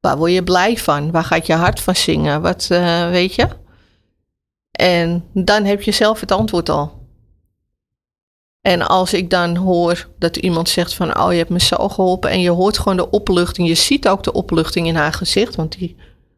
waar 0.00 0.16
word 0.16 0.32
je 0.32 0.42
blij 0.42 0.76
van? 0.76 1.10
Waar 1.10 1.24
gaat 1.24 1.46
je 1.46 1.54
hart 1.54 1.80
van 1.80 1.96
zingen? 1.96 2.40
Wat 2.40 2.66
eh, 2.70 3.10
weet 3.10 3.34
je? 3.34 3.48
En 4.78 5.24
dan 5.32 5.64
heb 5.64 5.82
je 5.82 5.92
zelf 5.92 6.20
het 6.20 6.32
antwoord 6.32 6.68
al. 6.68 7.06
En 8.60 8.86
als 8.86 9.14
ik 9.14 9.30
dan 9.30 9.56
hoor 9.56 10.08
dat 10.18 10.36
iemand 10.36 10.68
zegt 10.68 10.94
van, 10.94 11.20
oh 11.20 11.32
je 11.32 11.38
hebt 11.38 11.50
me 11.50 11.60
zo 11.60 11.88
geholpen 11.88 12.30
en 12.30 12.40
je 12.40 12.50
hoort 12.50 12.78
gewoon 12.78 12.96
de 12.96 13.10
opluchting, 13.10 13.68
je 13.68 13.74
ziet 13.74 14.08
ook 14.08 14.22
de 14.22 14.32
opluchting 14.32 14.86
in 14.86 14.94
haar 14.94 15.12
gezicht, 15.12 15.54
want 15.56 15.78
die 15.78 15.96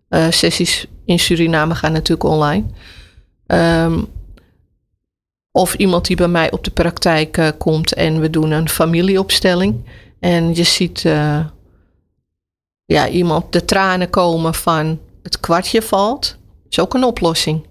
eh, 0.09 0.26
sessies 0.30 0.86
in 1.05 1.18
Suriname 1.18 1.74
gaan 1.74 1.93
natuurlijk 1.93 2.30
online. 2.30 2.64
Ehm, 3.47 4.03
of 5.51 5.74
iemand 5.74 6.07
die 6.07 6.16
bij 6.16 6.28
mij 6.28 6.51
op 6.53 6.64
de 6.64 6.70
praktijk 6.70 7.36
eh, 7.36 7.49
komt 7.59 7.93
en 7.95 8.20
we 8.20 8.30
doen 8.30 8.51
een 8.51 8.68
familieopstelling. 8.68 9.88
En 10.20 10.55
je 10.55 10.64
ziet 10.64 11.05
eh, 11.05 11.45
ja, 12.84 13.09
iemand 13.09 13.53
de 13.53 13.64
tranen 13.64 14.11
komen 14.11 14.55
van 14.55 15.01
het 15.22 15.41
kwartje 15.41 15.82
valt. 15.82 16.36
is 16.68 16.80
ook 16.80 16.95
een 16.95 17.05
oplossing. 17.05 17.68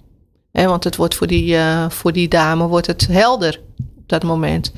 Want 0.51 0.83
het 0.83 0.95
wordt 0.95 1.15
voor 1.15 1.27
die, 1.27 1.55
eh, 1.55 1.89
voor 1.89 2.11
die 2.11 2.27
dame 2.27 2.67
wordt 2.67 2.87
het 2.87 3.07
helder 3.07 3.61
op 3.97 4.09
dat 4.09 4.23
moment. 4.23 4.73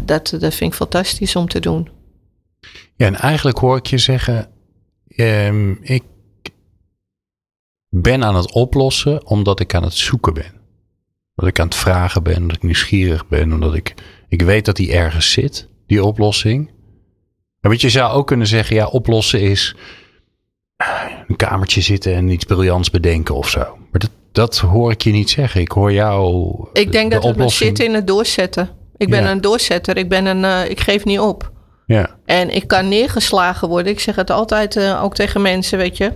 Dat, 0.00 0.36
dat 0.38 0.54
vind 0.54 0.70
ik 0.70 0.78
fantastisch 0.78 1.36
om 1.36 1.48
te 1.48 1.60
doen. 1.60 1.88
Ja, 2.96 3.06
en 3.06 3.14
eigenlijk 3.14 3.58
hoor 3.58 3.76
ik 3.76 3.86
je 3.86 3.98
zeggen, 3.98 4.50
ehm, 5.06 5.70
ik 5.70 6.02
ben 7.88 8.24
aan 8.24 8.36
het 8.36 8.52
oplossen 8.52 9.26
omdat 9.26 9.60
ik 9.60 9.74
aan 9.74 9.82
het 9.82 9.94
zoeken 9.94 10.34
ben. 10.34 10.60
Dat 11.34 11.48
ik 11.48 11.60
aan 11.60 11.66
het 11.66 11.74
vragen 11.74 12.22
ben, 12.22 12.46
dat 12.46 12.56
ik 12.56 12.62
nieuwsgierig 12.62 13.28
ben, 13.28 13.52
omdat 13.52 13.74
ik, 13.74 13.94
ik 14.28 14.42
weet 14.42 14.64
dat 14.64 14.76
die 14.76 14.92
ergens 14.92 15.32
zit, 15.32 15.68
die 15.86 16.04
oplossing. 16.04 16.70
Maar 17.60 17.74
je, 17.76 17.90
zou 17.90 18.12
ook 18.12 18.26
kunnen 18.26 18.46
zeggen, 18.46 18.76
ja, 18.76 18.86
oplossen 18.86 19.40
is 19.40 19.76
een 21.28 21.36
kamertje 21.36 21.80
zitten 21.80 22.14
en 22.14 22.28
iets 22.28 22.44
briljants 22.44 22.90
bedenken 22.90 23.34
of 23.34 23.48
zo. 23.48 23.76
Maar 23.90 24.00
dat, 24.00 24.10
dat 24.32 24.58
hoor 24.58 24.90
ik 24.90 25.02
je 25.02 25.10
niet 25.10 25.30
zeggen. 25.30 25.60
Ik 25.60 25.70
hoor 25.72 25.92
jou. 25.92 26.54
Ik 26.72 26.92
denk 26.92 27.08
de 27.10 27.14
dat 27.14 27.24
het 27.24 27.32
oplossing- 27.32 27.76
zit 27.76 27.86
in 27.86 27.94
het 27.94 28.06
doorzetten. 28.06 28.70
Ik 28.96 29.10
ben 29.10 29.22
Ja. 29.22 29.30
een 29.30 29.40
doorzetter. 29.40 29.96
Ik, 29.96 30.08
ben 30.08 30.26
een, 30.26 30.44
eh, 30.44 30.70
ik 30.70 30.80
geef 30.80 31.04
niet 31.04 31.18
op. 31.20 31.50
Ja, 31.86 32.10
En 32.24 32.54
ik 32.54 32.66
kan 32.68 32.88
neergeslagen 32.88 33.68
worden. 33.68 33.92
Ik 33.92 34.00
zeg 34.00 34.16
het 34.16 34.30
altijd 34.30 34.76
eh, 34.76 35.02
ook 35.02 35.14
tegen 35.14 35.42
mensen, 35.42 35.78
weet 35.78 35.96
je. 35.96 36.12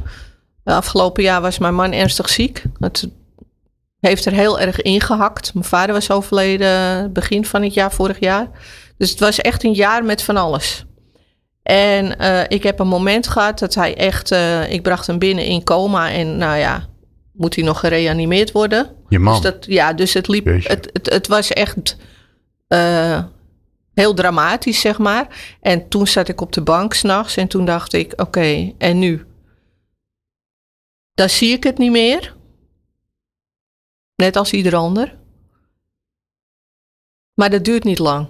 Afgelopen 0.64 1.22
jaar 1.22 1.40
was 1.40 1.58
mijn 1.58 1.74
man 1.74 1.92
ernstig 1.92 2.28
ziek. 2.28 2.62
Het 2.78 3.08
heeft 4.00 4.24
er 4.24 4.32
heel 4.32 4.60
erg 4.60 4.82
ingehakt. 4.82 5.54
Mijn 5.54 5.66
vader 5.66 5.94
was 5.94 6.10
overleden 6.10 7.12
begin 7.12 7.44
van 7.46 7.62
het 7.62 7.74
jaar, 7.74 7.92
vorig 7.92 8.20
jaar. 8.20 8.48
Dus 8.98 9.10
het 9.10 9.20
was 9.20 9.40
echt 9.40 9.64
een 9.64 9.72
jaar 9.74 10.04
met 10.04 10.22
van 10.22 10.36
alles. 10.36 10.84
En 11.62 12.18
eh, 12.18 12.40
ik 12.48 12.62
heb 12.62 12.78
een 12.78 12.88
moment 12.88 13.26
gehad 13.28 13.58
dat 13.58 13.74
hij 13.74 13.96
echt... 13.96 14.30
ik 14.68 14.82
bracht 14.82 15.06
hem 15.06 15.18
binnen 15.18 15.44
in 15.44 15.64
coma 15.64 16.10
en 16.10 16.36
nou 16.36 16.56
ja, 16.58 16.86
moet 17.36 17.54
hij 17.54 17.64
nog 17.64 17.80
gereanimeerd 17.80 18.52
worden. 18.52 18.96
je 19.08 19.18
man. 19.18 19.32
Dus 19.32 19.52
dat, 19.52 19.64
ja, 19.64 19.92
dus 19.92 20.12
het 20.12 20.28
liep. 20.28 20.44
Het, 20.44 20.90
het, 20.92 21.10
het 21.10 21.26
was 21.26 21.52
echt 21.52 21.96
eh, 22.68 23.24
heel 23.94 24.14
dramatisch, 24.14 24.80
zeg 24.80 24.98
maar. 24.98 25.56
En 25.60 25.88
toen 25.88 26.06
zat 26.06 26.28
ik 26.28 26.40
op 26.40 26.52
de 26.52 26.62
bank 26.62 26.94
s'nachts 26.94 27.36
en 27.36 27.48
toen 27.48 27.64
dacht 27.64 27.92
ik: 27.92 28.20
oké, 28.20 28.72
en 28.78 28.98
nu? 28.98 29.24
Dan 31.14 31.28
zie 31.28 31.52
ik 31.52 31.62
het 31.64 31.78
niet 31.78 31.90
meer. 31.90 32.34
Net 34.14 34.36
als 34.36 34.52
ieder 34.52 34.76
ander. 34.76 35.18
Maar 37.34 37.50
dat 37.50 37.64
duurt 37.64 37.84
niet 37.84 37.98
lang. 37.98 38.28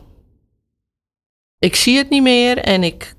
Ik 1.59 1.77
zie 1.77 1.97
het 1.97 2.11
niet 2.11 2.23
meer 2.23 2.59
en 2.59 2.83
ik, 2.83 3.15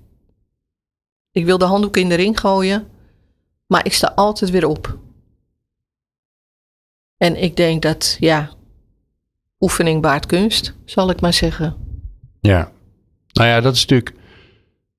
ik 1.32 1.46
wil 1.46 1.58
de 1.58 1.66
handdoek 1.66 1.98
in 1.98 2.10
de 2.10 2.16
ring 2.16 2.40
gooien. 2.40 2.88
Maar 3.68 3.86
ik 3.86 3.94
sta 3.94 4.12
altijd 4.16 4.52
weer 4.52 4.68
op. 4.68 5.00
En 7.18 7.42
ik 7.44 7.56
denk 7.56 7.82
dat, 7.82 8.18
ja, 8.20 8.50
oefening 9.60 10.02
baart 10.02 10.26
kunst, 10.26 10.74
zal 10.86 11.10
ik 11.10 11.22
maar 11.22 11.34
zeggen. 11.34 11.76
Ja. 12.40 12.72
Nou 13.34 13.48
ja, 13.50 13.62
dat 13.62 13.76
is 13.76 13.86
natuurlijk. 13.86 14.16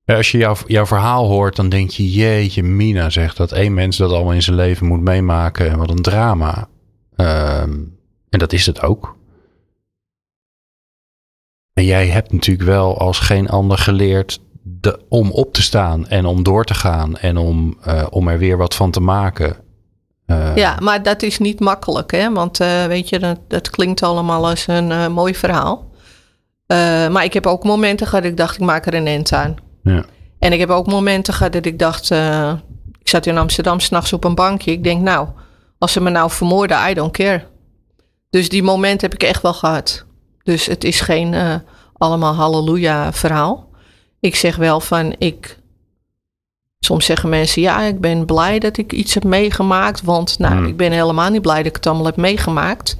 ja, 0.03 0.15
Als 0.15 0.31
je 0.31 0.37
jouw, 0.37 0.55
jouw 0.67 0.85
verhaal 0.85 1.27
hoort, 1.27 1.55
dan 1.55 1.69
denk 1.69 1.89
je: 1.89 2.11
Jeetje, 2.11 2.63
Mina 2.63 3.09
zegt 3.09 3.37
dat 3.37 3.51
één 3.51 3.73
mens 3.73 3.97
dat 3.97 4.11
allemaal 4.11 4.33
in 4.33 4.43
zijn 4.43 4.55
leven 4.55 4.87
moet 4.87 5.01
meemaken. 5.01 5.69
En 5.69 5.77
wat 5.77 5.89
een 5.89 6.01
drama. 6.01 6.67
Ehm, 7.15 7.73
en 8.29 8.39
dat 8.39 8.53
is 8.53 8.65
het 8.65 8.81
ook. 8.81 9.17
En 11.73 11.85
jij 11.85 12.07
hebt 12.07 12.31
natuurlijk 12.31 12.67
wel 12.67 12.97
als 12.99 13.19
geen 13.19 13.49
ander 13.49 13.77
geleerd 13.77 14.39
de, 14.61 14.99
om 15.09 15.31
op 15.31 15.53
te 15.53 15.61
staan 15.61 16.07
en 16.07 16.25
om 16.25 16.43
door 16.43 16.65
te 16.65 16.73
gaan 16.73 17.17
en 17.17 17.37
om, 17.37 17.77
eh, 17.81 18.07
om 18.09 18.27
er 18.27 18.37
weer 18.37 18.57
wat 18.57 18.75
van 18.75 18.91
te 18.91 18.99
maken. 18.99 19.57
Eh, 20.29 20.55
Ja, 20.55 20.77
maar 20.79 21.03
dat 21.03 21.21
is 21.21 21.37
niet 21.37 21.59
makkelijk, 21.59 22.11
hè? 22.11 22.31
Want 22.31 22.59
eh, 22.59 22.85
weet 22.85 23.09
je, 23.09 23.19
dat, 23.19 23.39
dat 23.47 23.69
klinkt 23.69 24.03
allemaal 24.03 24.47
als 24.47 24.67
een 24.67 24.91
eh, 24.91 25.07
mooi 25.07 25.35
verhaal. 25.35 25.87
Maar 27.11 27.23
ik 27.23 27.33
heb 27.33 27.47
ook 27.47 27.63
momenten 27.63 28.07
gehad 28.07 28.23
dat 28.23 28.31
ik 28.31 28.37
dacht, 28.37 28.55
ik 28.55 28.65
maak 28.65 28.85
er 28.85 28.93
een 28.93 29.07
end 29.07 29.33
aan. 29.33 29.55
Ja. 29.83 30.05
En 30.39 30.53
ik 30.53 30.59
heb 30.59 30.69
ook 30.69 30.87
momenten 30.87 31.33
gehad 31.33 31.53
dat 31.53 31.65
ik 31.65 31.79
dacht, 31.79 32.11
ik 32.99 33.07
zat 33.07 33.25
in 33.25 33.37
Amsterdam 33.37 33.79
s'nachts 33.79 34.13
op 34.13 34.23
een 34.23 34.35
bankje. 34.35 34.71
Ik 34.71 34.83
denk, 34.83 35.01
nou, 35.01 35.27
als 35.77 35.91
ze 35.91 36.01
me 36.01 36.09
nou 36.09 36.31
vermoorden, 36.31 36.89
I 36.89 36.93
don't 36.93 37.11
care. 37.11 37.43
Dus 38.29 38.49
die 38.49 38.63
moment 38.63 39.01
heb 39.01 39.13
ik 39.13 39.23
echt 39.23 39.41
wel 39.41 39.53
gehad. 39.53 40.05
Dus 40.43 40.65
het 40.65 40.83
is 40.83 41.01
geen 41.01 41.61
allemaal 41.93 42.33
halleluja 42.33 43.13
verhaal. 43.13 43.69
Ik 44.19 44.35
zeg 44.35 44.55
wel 44.55 44.79
van, 44.79 45.15
ik... 45.17 45.58
Soms 46.79 47.05
zeggen 47.05 47.29
mensen, 47.29 47.61
ja, 47.61 47.81
ik 47.81 47.99
ben 48.01 48.25
blij 48.25 48.59
dat 48.59 48.77
ik 48.77 48.93
iets 48.93 49.13
heb 49.13 49.23
meegemaakt. 49.23 50.01
Want, 50.01 50.39
nou, 50.39 50.55
Hmm. 50.55 50.65
ik 50.65 50.77
ben 50.77 50.91
helemaal 50.91 51.29
niet 51.29 51.41
blij 51.41 51.57
dat 51.57 51.65
ik 51.65 51.75
het 51.75 51.87
allemaal 51.87 52.05
heb 52.05 52.15
meegemaakt. 52.15 52.97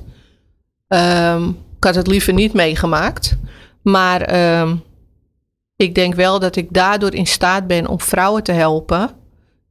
Ehm, 0.88 1.47
ik 1.47 1.84
had 1.84 1.95
het 1.95 2.07
liever 2.07 2.34
niet 2.34 2.53
meegemaakt. 2.53 3.38
Maar 3.82 4.21
ehm, 4.21 4.75
ik 5.75 5.95
denk 5.95 6.15
wel 6.15 6.39
dat 6.39 6.55
ik 6.55 6.67
daardoor 6.73 7.13
in 7.13 7.27
staat 7.27 7.67
ben 7.67 7.88
om 7.88 8.01
vrouwen 8.01 8.43
te 8.43 8.51
helpen 8.51 9.09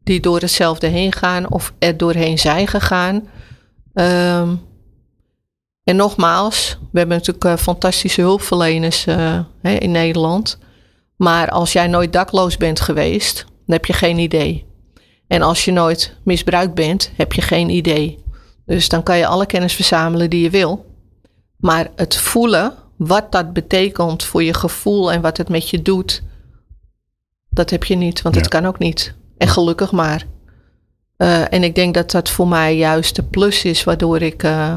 die 0.05 0.21
door 0.21 0.41
hetzelfde 0.41 0.87
heen 0.87 1.13
gaan 1.13 1.51
of 1.51 1.73
er 1.79 1.97
doorheen 1.97 2.39
zijn 2.39 2.67
gegaan. 2.67 3.29
Ehm, 3.95 4.55
en 5.85 5.97
nogmaals, 5.97 6.79
we 6.93 6.99
hebben 6.99 7.17
natuurlijk 7.17 7.45
eh, 7.45 7.57
fantastische 7.57 8.21
hulpverleners 8.21 9.07
eh, 9.07 9.39
hè, 9.63 9.73
in 9.73 9.91
Nederland. 9.91 10.59
Maar 11.17 11.49
als 11.51 11.73
jij 11.73 11.87
nooit 11.87 12.13
dakloos 12.13 12.57
bent 12.57 12.81
geweest, 12.81 13.47
dan 13.69 13.77
heb 13.77 13.85
je 13.87 13.93
geen 13.93 14.19
idee. 14.19 14.67
En 15.27 15.43
als 15.43 15.65
je 15.65 15.73
nooit 15.73 16.17
misbruikt 16.25 16.75
bent, 16.75 17.11
heb 17.17 17.33
je 17.33 17.43
geen 17.43 17.69
idee. 17.71 18.19
Dus 18.67 18.89
dan 18.89 19.03
kan 19.03 19.19
je 19.19 19.27
alle 19.27 19.47
kennis 19.47 19.73
verzamelen 19.75 20.31
die 20.31 20.43
je 20.43 20.51
wil. 20.51 20.87
Maar 21.57 21.89
het 21.97 22.17
voelen, 22.17 22.75
wat 22.97 23.33
dat 23.33 23.53
betekent 23.53 24.25
voor 24.25 24.43
je 24.43 24.55
gevoel 24.55 25.13
en 25.13 25.21
wat 25.21 25.37
het 25.37 25.49
met 25.49 25.71
je 25.71 25.83
doet, 25.83 26.23
dat 27.51 27.71
heb 27.71 27.85
je 27.85 27.95
niet, 27.95 28.23
want 28.23 28.35
Ja. 28.35 28.41
het 28.41 28.51
kan 28.51 28.67
ook 28.67 28.79
niet. 28.79 29.15
En 29.39 29.49
gelukkig 29.49 29.93
maar. 29.93 30.27
Eh, 31.17 31.53
en 31.53 31.63
ik 31.63 31.75
denk 31.75 31.95
dat 31.95 32.11
dat 32.11 32.29
voor 32.29 32.49
mij 32.49 32.77
juist 32.77 33.17
de 33.17 33.23
plus 33.23 33.65
is, 33.65 33.85
waardoor 33.85 34.23
ik 34.23 34.43
eh, 34.43 34.75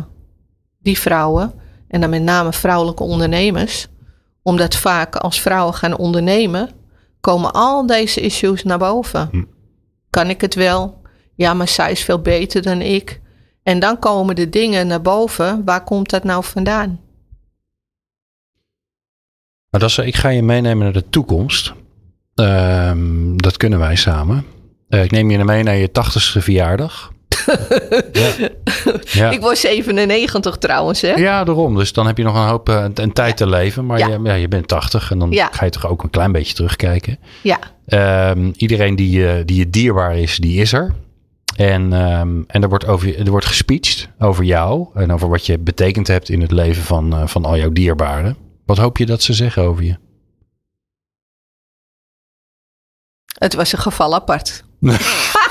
die 0.79 0.99
vrouwen, 0.99 1.53
en 1.87 2.01
dan 2.01 2.09
met 2.09 2.21
name 2.23 2.53
vrouwelijke 2.53 3.03
ondernemers, 3.03 3.87
omdat 4.41 4.75
vaak 4.75 5.15
als 5.15 5.41
vrouwen 5.41 5.73
gaan 5.73 5.97
ondernemen, 5.97 6.69
komen 7.21 7.51
al 7.51 7.85
deze 7.85 8.21
issues 8.21 8.63
naar 8.63 8.77
boven. 8.77 9.27
Hm. 9.31 9.43
Kan 10.09 10.29
ik 10.29 10.41
het 10.41 10.55
wel? 10.55 11.01
Ja, 11.35 11.53
maar 11.53 11.67
zij 11.67 11.91
is 11.91 12.03
veel 12.03 12.21
beter 12.21 12.61
dan 12.61 12.81
ik. 12.81 13.21
En 13.63 13.79
dan 13.79 13.99
komen 13.99 14.35
de 14.35 14.49
dingen 14.49 14.87
naar 14.87 15.01
boven. 15.01 15.65
Waar 15.65 15.83
komt 15.83 16.09
dat 16.09 16.23
nou 16.23 16.43
vandaan? 16.43 16.99
Maar 19.69 19.81
dat 19.81 19.89
is, 19.89 19.97
ik 19.97 20.15
ga 20.15 20.29
je 20.29 20.43
meenemen 20.43 20.83
naar 20.83 20.93
de 20.93 21.09
toekomst. 21.09 21.73
Ehm, 22.35 23.37
dat 23.37 23.57
kunnen 23.57 23.79
wij 23.79 23.95
samen. 23.95 24.45
Eh, 24.89 25.03
ik 25.03 25.11
neem 25.11 25.31
je 25.31 25.43
mee 25.43 25.63
naar 25.63 25.75
je 25.75 25.91
tachtigste 25.91 26.41
verjaardag. 26.41 27.11
Ja. 28.11 28.31
Ja. 29.03 29.29
Ik 29.29 29.41
word 29.41 29.57
97 29.57 30.57
trouwens, 30.57 31.01
hè? 31.01 31.13
ja, 31.13 31.43
daarom. 31.43 31.75
Dus 31.75 31.93
dan 31.93 32.07
heb 32.07 32.17
je 32.17 32.23
nog 32.23 32.35
een 32.35 32.47
hoop 32.47 32.69
eh, 32.69 32.85
een 32.93 33.13
tijd 33.13 33.37
te 33.37 33.47
leven. 33.47 33.85
Maar 33.85 33.97
Ja. 33.97 34.07
Je, 34.07 34.19
ja, 34.23 34.33
je 34.33 34.47
bent 34.47 34.67
80 34.67 35.11
en 35.11 35.19
dan 35.19 35.33
ga 35.51 35.65
je 35.65 35.71
toch 35.71 35.87
ook 35.87 36.03
een 36.03 36.09
klein 36.09 36.31
beetje 36.31 36.53
terugkijken. 36.53 37.19
Ja. 37.41 37.59
Ehm, 37.85 38.51
iedereen 38.57 38.95
die, 38.95 39.09
je 39.09 39.43
die 39.45 39.57
je 39.57 39.69
dierbaar 39.69 40.17
is, 40.17 40.37
die 40.37 40.61
is 40.61 40.73
er. 40.73 40.93
En, 41.55 41.93
ehm, 41.93 42.41
en 42.47 42.61
er, 42.61 42.69
wordt 42.69 42.87
over, 42.87 43.19
er 43.19 43.29
wordt 43.29 43.45
gespeecht 43.45 44.09
over 44.19 44.43
jou 44.43 44.87
en 44.93 45.11
over 45.13 45.29
wat 45.29 45.45
je 45.45 45.57
betekend 45.57 46.07
hebt 46.07 46.29
in 46.29 46.41
het 46.41 46.51
leven 46.51 46.83
van, 46.83 47.13
eh, 47.13 47.27
van 47.27 47.45
al 47.45 47.57
jouw 47.57 47.71
dierbaren. 47.71 48.37
Wat 48.65 48.77
hoop 48.77 48.97
je 48.97 49.05
dat 49.05 49.21
ze 49.21 49.33
zeggen 49.33 49.63
over 49.63 49.83
je? 49.83 49.95
Het 53.37 53.53
was 53.55 53.73
een 53.73 53.79
geval 53.79 54.15
apart. 54.15 54.63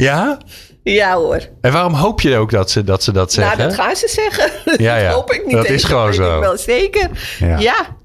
Ja? 0.00 0.38
Ja 0.82 1.14
hoor. 1.14 1.48
En 1.60 1.72
waarom 1.72 1.92
hoop 1.92 2.20
je 2.20 2.36
ook 2.36 2.50
dat 2.50 2.70
ze 2.70 2.84
dat, 2.84 3.02
ze 3.02 3.12
dat 3.12 3.32
zeggen? 3.32 3.58
Nou, 3.58 3.68
dat 3.68 3.78
gaan 3.78 3.96
ze 3.96 4.08
zeggen. 4.08 4.50
Ja, 4.84 4.96
ja. 4.96 5.04
dat 5.04 5.14
hoop 5.14 5.30
ik 5.30 5.46
niet. 5.46 5.54
Dat 5.54 5.68
is 5.68 5.84
gewoon 5.84 6.14
zo. 6.14 6.34
Ik 6.34 6.40
wel 6.40 6.58
zeker. 6.58 7.36
Ja. 7.38 7.58
Ja. 7.58 7.96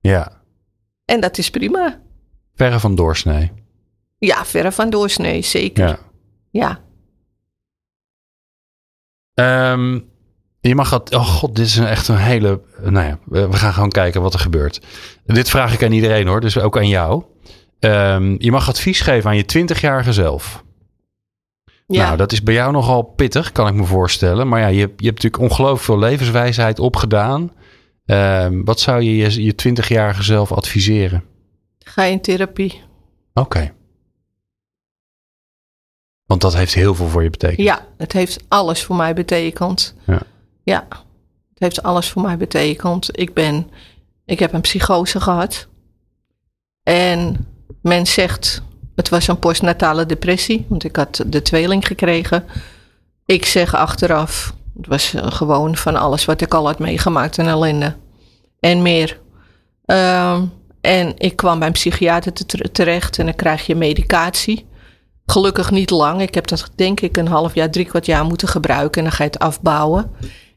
Ja. 0.00 0.42
en 1.04 1.20
dat 1.20 1.38
is 1.38 1.50
prima. 1.50 2.00
Verre 2.54 2.80
van 2.80 2.94
doorsnee. 2.94 3.52
Ja, 4.18 4.44
verre 4.44 4.72
van 4.72 4.90
doorsnee, 4.90 5.42
zeker. 5.42 5.86
Ja. 5.86 5.98
Ja. 6.50 6.80
Ehm, 9.34 10.00
je 10.60 10.74
mag 10.74 10.90
het. 10.90 11.14
Oh 11.14 11.26
god, 11.26 11.56
dit 11.56 11.66
is 11.66 11.76
een, 11.76 11.86
echt 11.86 12.08
een 12.08 12.16
hele. 12.16 12.60
Nou 12.80 13.06
ja, 13.06 13.18
we 13.24 13.56
gaan 13.56 13.72
gewoon 13.72 13.90
kijken 13.90 14.22
wat 14.22 14.34
er 14.34 14.40
gebeurt. 14.40 14.80
Dit 15.24 15.50
vraag 15.50 15.72
ik 15.72 15.82
aan 15.82 15.92
iedereen 15.92 16.26
hoor, 16.26 16.40
dus 16.40 16.58
ook 16.58 16.76
aan 16.76 16.88
jou. 16.88 17.24
Ehm, 17.78 18.34
je 18.38 18.50
mag 18.50 18.68
advies 18.68 19.00
geven 19.00 19.30
aan 19.30 19.36
je 19.36 19.44
20-jarige 19.44 20.12
zelf. 20.12 20.64
Ja. 21.86 22.04
Nou, 22.04 22.16
dat 22.16 22.32
is 22.32 22.42
bij 22.42 22.54
jou 22.54 22.72
nogal 22.72 23.02
pittig, 23.02 23.52
kan 23.52 23.66
ik 23.68 23.74
me 23.74 23.84
voorstellen. 23.84 24.48
Maar 24.48 24.60
ja, 24.60 24.66
je, 24.66 24.80
hebt- 24.80 25.00
je 25.00 25.06
hebt 25.06 25.22
natuurlijk 25.22 25.50
ongelooflijk 25.52 25.82
veel 25.84 25.98
levenswijsheid 25.98 26.78
opgedaan. 26.78 27.52
Ehm, 28.06 28.64
wat 28.64 28.80
zou 28.80 29.02
je 29.02 29.16
je, 29.16 29.42
je 29.44 29.54
20-jarige 29.54 30.22
zelf 30.22 30.52
adviseren? 30.52 31.24
Ga 31.78 32.02
in 32.02 32.20
therapie. 32.20 32.82
Oké. 33.34 33.72
Want 36.26 36.40
dat 36.40 36.54
heeft 36.54 36.74
heel 36.74 36.94
veel 36.94 37.08
voor 37.08 37.22
je 37.22 37.30
betekend. 37.30 37.58
Ja, 37.66 37.86
het 37.96 38.12
heeft 38.12 38.44
alles 38.48 38.82
voor 38.84 38.96
mij 38.96 39.14
betekend. 39.14 39.94
Ja. 40.06 40.22
Ja, 40.62 40.86
het 41.48 41.58
heeft 41.58 41.82
alles 41.82 42.10
voor 42.10 42.22
mij 42.22 42.36
betekend. 42.36 43.18
Ik 43.18 43.34
ben, 43.34 43.70
ik 44.24 44.38
heb 44.38 44.52
een 44.52 44.60
psychose 44.60 45.20
gehad. 45.20 45.68
En 46.82 47.46
men 47.82 48.06
zegt, 48.06 48.62
het 48.94 49.08
was 49.08 49.28
een 49.28 49.38
postnatale 49.38 50.06
depressie, 50.06 50.66
want 50.68 50.84
ik 50.84 50.96
had 50.96 51.24
de 51.26 51.42
tweeling 51.42 51.86
gekregen. 51.86 52.44
Ik 53.26 53.44
zeg 53.46 53.74
achteraf, 53.74 54.54
het 54.76 54.86
was 54.86 55.14
eh, 55.14 55.32
gewoon 55.32 55.76
van 55.76 55.96
alles 55.96 56.24
wat 56.24 56.40
ik 56.40 56.54
al 56.54 56.66
had 56.66 56.78
meegemaakt 56.78 57.38
en 57.38 57.46
ellende. 57.46 57.96
En 58.60 58.82
meer. 58.82 59.20
Ehm, 59.84 60.44
en 60.80 61.14
ik 61.18 61.36
kwam 61.36 61.58
bij 61.58 61.66
een 61.66 61.72
psychiater 61.74 62.32
te- 62.32 62.70
terecht 62.72 63.18
en 63.18 63.24
dan 63.24 63.34
krijg 63.34 63.66
je 63.66 63.74
medicatie. 63.74 64.66
Gelukkig 65.26 65.70
niet 65.70 65.90
lang. 65.90 66.20
Ik 66.20 66.34
heb 66.34 66.46
dat 66.46 66.70
denk 66.74 67.00
ik 67.00 67.16
een 67.16 67.28
half 67.28 67.54
jaar, 67.54 67.70
drie 67.70 67.84
kwart 67.84 68.06
jaar 68.06 68.24
moeten 68.24 68.48
gebruiken. 68.48 68.98
En 69.02 69.08
dan 69.08 69.16
ga 69.16 69.24
je 69.24 69.30
het 69.30 69.38
afbouwen. 69.38 70.10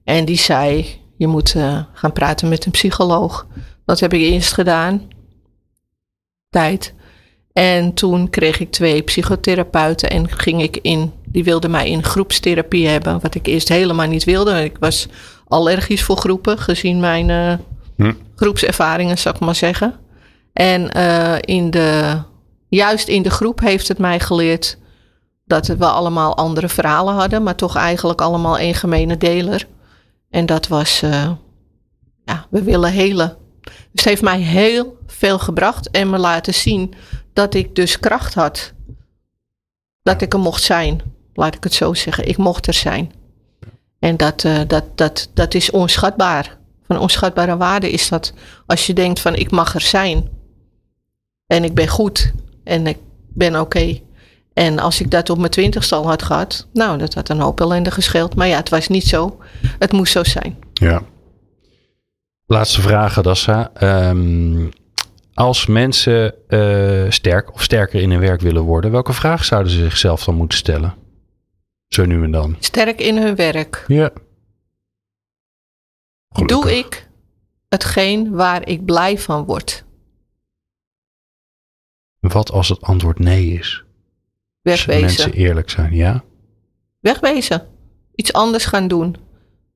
En 0.04 0.26
die 0.26 0.38
zei, 0.38 1.00
je 1.18 1.28
moet 1.28 1.56
eh, 1.56 1.80
gaan 1.94 2.12
praten 2.12 2.50
met 2.50 2.66
een 2.66 2.72
psycholoog. 2.72 3.48
Dat 3.86 4.00
heb 4.00 4.14
ik 4.14 4.22
eerst 4.22 4.54
gedaan. 4.54 5.08
Tijd. 6.50 6.94
En 7.60 7.94
toen 7.94 8.30
kreeg 8.30 8.60
ik 8.60 8.72
twee 8.72 9.02
psychotherapeuten 9.02 10.10
en 10.10 10.30
ging 10.30 10.62
ik 10.62 10.78
in, 10.82 11.14
die 11.26 11.44
wilden 11.44 11.72
mij 11.72 11.90
in 11.90 12.04
groepstherapie 12.04 12.88
hebben. 12.88 13.20
Wat 13.22 13.36
ik 13.36 13.48
eerst 13.48 13.70
helemaal 13.70 14.08
niet 14.08 14.24
wilde. 14.24 14.64
Ik 14.64 14.78
was 14.80 15.08
allergisch 15.48 16.04
voor 16.04 16.18
groepen, 16.18 16.58
gezien 16.58 17.00
mijn 17.00 17.60
Hm. 17.96 18.14
groepservaringen, 18.36 19.18
zou 19.18 19.36
ik 19.36 19.42
maar 19.42 19.56
zeggen. 19.56 19.96
En 20.54 20.92
eh, 20.92 21.36
in 21.40 21.72
de, 21.72 22.18
juist 22.70 23.08
in 23.08 23.22
de 23.22 23.30
groep 23.30 23.60
heeft 23.60 23.88
het 23.88 23.98
mij 23.98 24.20
geleerd 24.20 24.78
dat 25.46 25.68
we 25.68 25.86
allemaal 25.86 26.38
andere 26.38 26.70
verhalen 26.70 27.14
hadden, 27.14 27.44
maar 27.44 27.56
toch 27.56 27.76
eigenlijk 27.76 28.22
allemaal 28.22 28.58
één 28.58 28.74
gemene 28.74 29.18
deler. 29.18 29.68
En 30.30 30.46
dat 30.46 30.68
was, 30.68 31.02
eh, 31.02 31.32
ja, 32.26 32.46
we 32.50 32.64
willen 32.64 32.92
helen. 32.92 33.38
Dus 33.62 33.74
het 33.92 34.04
heeft 34.04 34.22
mij 34.22 34.40
heel 34.40 34.98
veel 35.08 35.40
gebracht 35.40 35.92
en 35.92 36.10
me 36.10 36.18
laten 36.18 36.54
zien 36.54 36.94
dat 37.36 37.54
ik 37.54 37.76
dus 37.76 38.00
kracht 38.00 38.34
had. 38.34 38.74
Dat 40.02 40.22
ik 40.22 40.34
er 40.34 40.40
mocht 40.40 40.64
zijn, 40.64 41.02
laat 41.34 41.56
ik 41.56 41.64
het 41.64 41.74
zo 41.74 41.94
zeggen. 41.94 42.28
Ik 42.28 42.38
mocht 42.38 42.68
er 42.68 42.74
zijn. 42.74 43.12
En 44.00 44.18
dat, 44.18 44.44
eh, 44.44 44.60
dat, 44.68 44.84
dat, 44.96 45.30
dat 45.34 45.54
is 45.54 45.72
onschatbaar. 45.72 46.58
Van 46.88 47.00
onschatbare 47.00 47.58
waarde 47.58 47.92
is 47.92 48.10
dat 48.10 48.34
als 48.66 48.88
je 48.88 48.94
denkt 48.94 49.20
van 49.20 49.36
ik 49.36 49.52
mag 49.52 49.76
er 49.76 49.82
zijn. 49.82 50.30
En 51.48 51.64
ik 51.64 51.74
ben 51.74 51.88
goed. 51.88 52.34
En 52.64 52.88
ik 52.88 52.98
ben 53.34 53.60
oké. 53.60 54.00
En 54.54 54.80
als 54.80 55.02
ik 55.02 55.12
dat 55.12 55.30
op 55.30 55.38
mijn 55.38 55.52
twintigste 55.52 55.96
al 55.96 56.08
had 56.08 56.24
gehad. 56.24 56.68
Nou, 56.74 56.98
dat 56.98 57.14
had 57.14 57.30
een 57.30 57.40
hoop 57.40 57.62
ellende 57.62 57.92
gescheeld. 57.92 58.36
Maar 58.36 58.48
ja, 58.48 58.58
het 58.58 58.70
was 58.70 58.88
niet 58.88 59.08
zo. 59.08 59.38
Het 59.80 59.92
moest 59.92 60.12
zo 60.12 60.24
zijn. 60.24 60.58
Ja. 60.74 61.02
Laatste 62.46 62.82
vraag, 62.82 63.18
Adassa. 63.18 63.72
Ehm, 63.74 64.68
als 65.36 65.66
mensen 65.66 66.50
eh, 66.50 67.12
sterk 67.12 67.54
of 67.54 67.64
sterker 67.64 68.02
in 68.02 68.12
hun 68.12 68.20
werk 68.20 68.42
willen 68.42 68.64
worden, 68.64 68.92
welke 68.92 69.14
vraag 69.14 69.46
zouden 69.46 69.72
ze 69.72 69.80
zichzelf 69.80 70.24
dan 70.24 70.36
moeten 70.36 70.58
stellen? 70.58 70.96
Zo 71.88 72.06
nu 72.06 72.24
en 72.24 72.32
dan. 72.32 72.56
Sterk 72.60 73.00
in 73.00 73.18
hun 73.18 73.36
werk. 73.36 73.84
Ja. 73.88 74.12
Doe 76.46 76.78
ik 76.78 77.10
hetgeen 77.70 78.32
waar 78.32 78.68
ik 78.68 78.86
blij 78.86 79.18
van 79.18 79.46
word? 79.46 79.86
Wat 82.20 82.52
als 82.52 82.70
het 82.70 82.82
antwoord 82.82 83.20
nee 83.20 83.48
is? 83.48 83.84
Als 84.64 84.86
Wegwezen. 84.86 85.02
mensen 85.02 85.34
eerlijk 85.34 85.70
zijn, 85.70 85.94
ja? 85.94 86.24
Wegwezen. 87.00 87.68
Iets 88.16 88.34
anders 88.34 88.66
gaan 88.66 88.88
doen. 88.88 89.16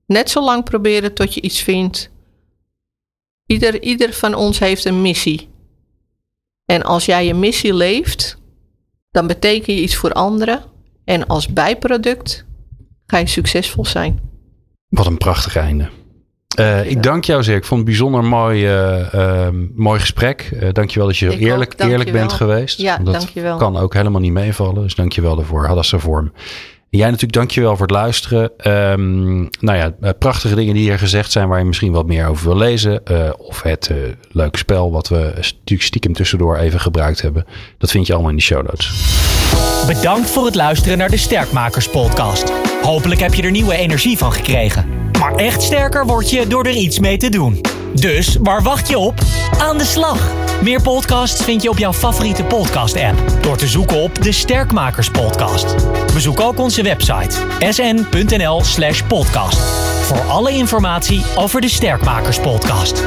Net 0.05 0.29
zo 0.29 0.43
lang 0.43 0.63
proberen 0.63 1.13
tot 1.13 1.33
je 1.33 1.41
iets 1.41 1.61
vindt. 1.61 2.11
Ieder, 3.45 3.81
ieder 3.81 4.13
van 4.13 4.33
ons 4.33 4.59
heeft 4.59 4.85
een 4.85 5.01
missie. 5.01 5.48
En 6.69 6.83
als 6.83 7.05
jij 7.05 7.25
je 7.25 7.33
missie 7.33 7.73
leeft, 7.73 8.37
dan 9.11 9.27
beteken 9.27 9.73
je 9.73 9.81
iets 9.81 9.95
voor 9.95 10.11
anderen. 10.11 10.61
En 11.03 11.27
als 11.27 11.47
bijproduct 11.47 12.45
ga 13.05 13.17
je 13.17 13.27
succesvol 13.27 13.85
zijn. 13.85 14.19
Wat 14.89 15.05
een 15.05 15.17
prachtig 15.17 15.55
einde. 15.55 15.89
Eh, 16.55 16.89
ik 16.89 17.03
dank 17.03 17.23
jou 17.23 17.43
zeer. 17.43 17.55
Ik 17.55 17.65
vond 17.65 17.79
het 17.79 17.89
een 17.89 17.95
bijzonder 17.95 18.23
mooi, 18.23 18.65
eh, 18.65 19.13
ehm, 19.13 19.67
mooi 19.75 19.99
gesprek. 19.99 20.49
Uh, 20.53 20.69
dankjewel 20.71 21.07
dat 21.07 21.17
je 21.17 21.31
Ik 21.33 21.39
eerlijk, 21.39 21.71
ook, 21.71 21.77
dank 21.77 21.91
eerlijk 21.91 22.09
je 22.09 22.15
wel. 22.15 22.25
bent 22.25 22.33
geweest. 22.33 22.77
Ja, 22.77 22.97
dat 22.97 23.13
dankjewel. 23.13 23.57
kan 23.57 23.77
ook 23.77 23.93
helemaal 23.93 24.21
niet 24.21 24.31
meevallen. 24.31 24.83
Dus 24.83 24.95
dankjewel 24.95 25.35
daarvoor. 25.35 25.65
Hadassa 25.65 25.99
Vorm. 25.99 26.31
Jij 26.89 27.05
natuurlijk 27.05 27.33
dankjewel 27.33 27.71
voor 27.71 27.87
het 27.87 27.95
luisteren. 27.95 28.51
Ehm, 28.57 29.37
nou 29.39 29.77
ja, 29.77 29.93
eh, 30.01 30.09
prachtige 30.19 30.55
dingen 30.55 30.73
die 30.73 30.83
hier 30.83 30.99
gezegd 30.99 31.31
zijn 31.31 31.47
waar 31.47 31.59
je 31.59 31.65
misschien 31.65 31.91
wat 31.91 32.05
meer 32.05 32.27
over 32.27 32.45
wil 32.45 32.57
lezen. 32.57 33.05
eh, 33.05 33.29
of 33.37 33.61
het 33.61 33.87
eh, 33.87 33.95
leuke 34.31 34.57
spel 34.57 34.91
wat 34.91 35.07
we 35.07 35.31
natuurlijk 35.35 35.81
stiekem 35.81 36.13
tussendoor 36.13 36.57
even 36.57 36.79
gebruikt 36.79 37.21
hebben. 37.21 37.45
Dat 37.77 37.91
vind 37.91 38.07
je 38.07 38.13
allemaal 38.13 38.31
in 38.31 38.37
de 38.37 38.43
show 38.43 38.65
notes. 38.65 39.17
Bedankt 39.87 40.29
voor 40.29 40.45
het 40.45 40.55
luisteren 40.55 40.97
naar 40.97 41.09
de 41.09 41.17
Sterkmakers 41.17 41.89
podcast. 41.89 42.51
Hopelijk 42.81 43.19
heb 43.19 43.33
je 43.33 43.43
er 43.43 43.51
nieuwe 43.51 43.75
energie 43.75 44.17
van 44.17 44.33
gekregen. 44.33 44.98
Maar 45.19 45.35
echt 45.35 45.61
sterker 45.61 46.05
word 46.05 46.29
je 46.29 46.47
door 46.47 46.63
er 46.63 46.75
iets 46.75 46.99
mee 46.99 47.17
te 47.17 47.29
doen. 47.29 47.61
Dus 47.93 48.37
waar 48.41 48.61
wacht 48.61 48.87
je 48.87 48.97
op? 48.97 49.19
Aan 49.57 49.77
de 49.77 49.83
slag! 49.83 50.31
Meer 50.61 50.81
podcasts 50.81 51.43
vind 51.43 51.61
je 51.61 51.69
op 51.69 51.77
jouw 51.77 51.93
favoriete 51.93 52.43
podcast-app 52.43 53.23
door 53.41 53.57
te 53.57 53.67
zoeken 53.67 53.97
op 53.97 54.23
de 54.23 54.31
Sterkmakers 54.31 55.09
podcast. 55.09 55.75
Bezoek 56.13 56.39
ook 56.39 56.59
onze 56.59 56.83
website 56.83 57.35
sn.nl/podcast 57.69 59.59
voor 60.05 60.21
alle 60.21 60.51
informatie 60.51 61.23
over 61.35 61.61
de 61.61 61.69
Sterkmakers 61.69 62.39
podcast. 62.39 63.03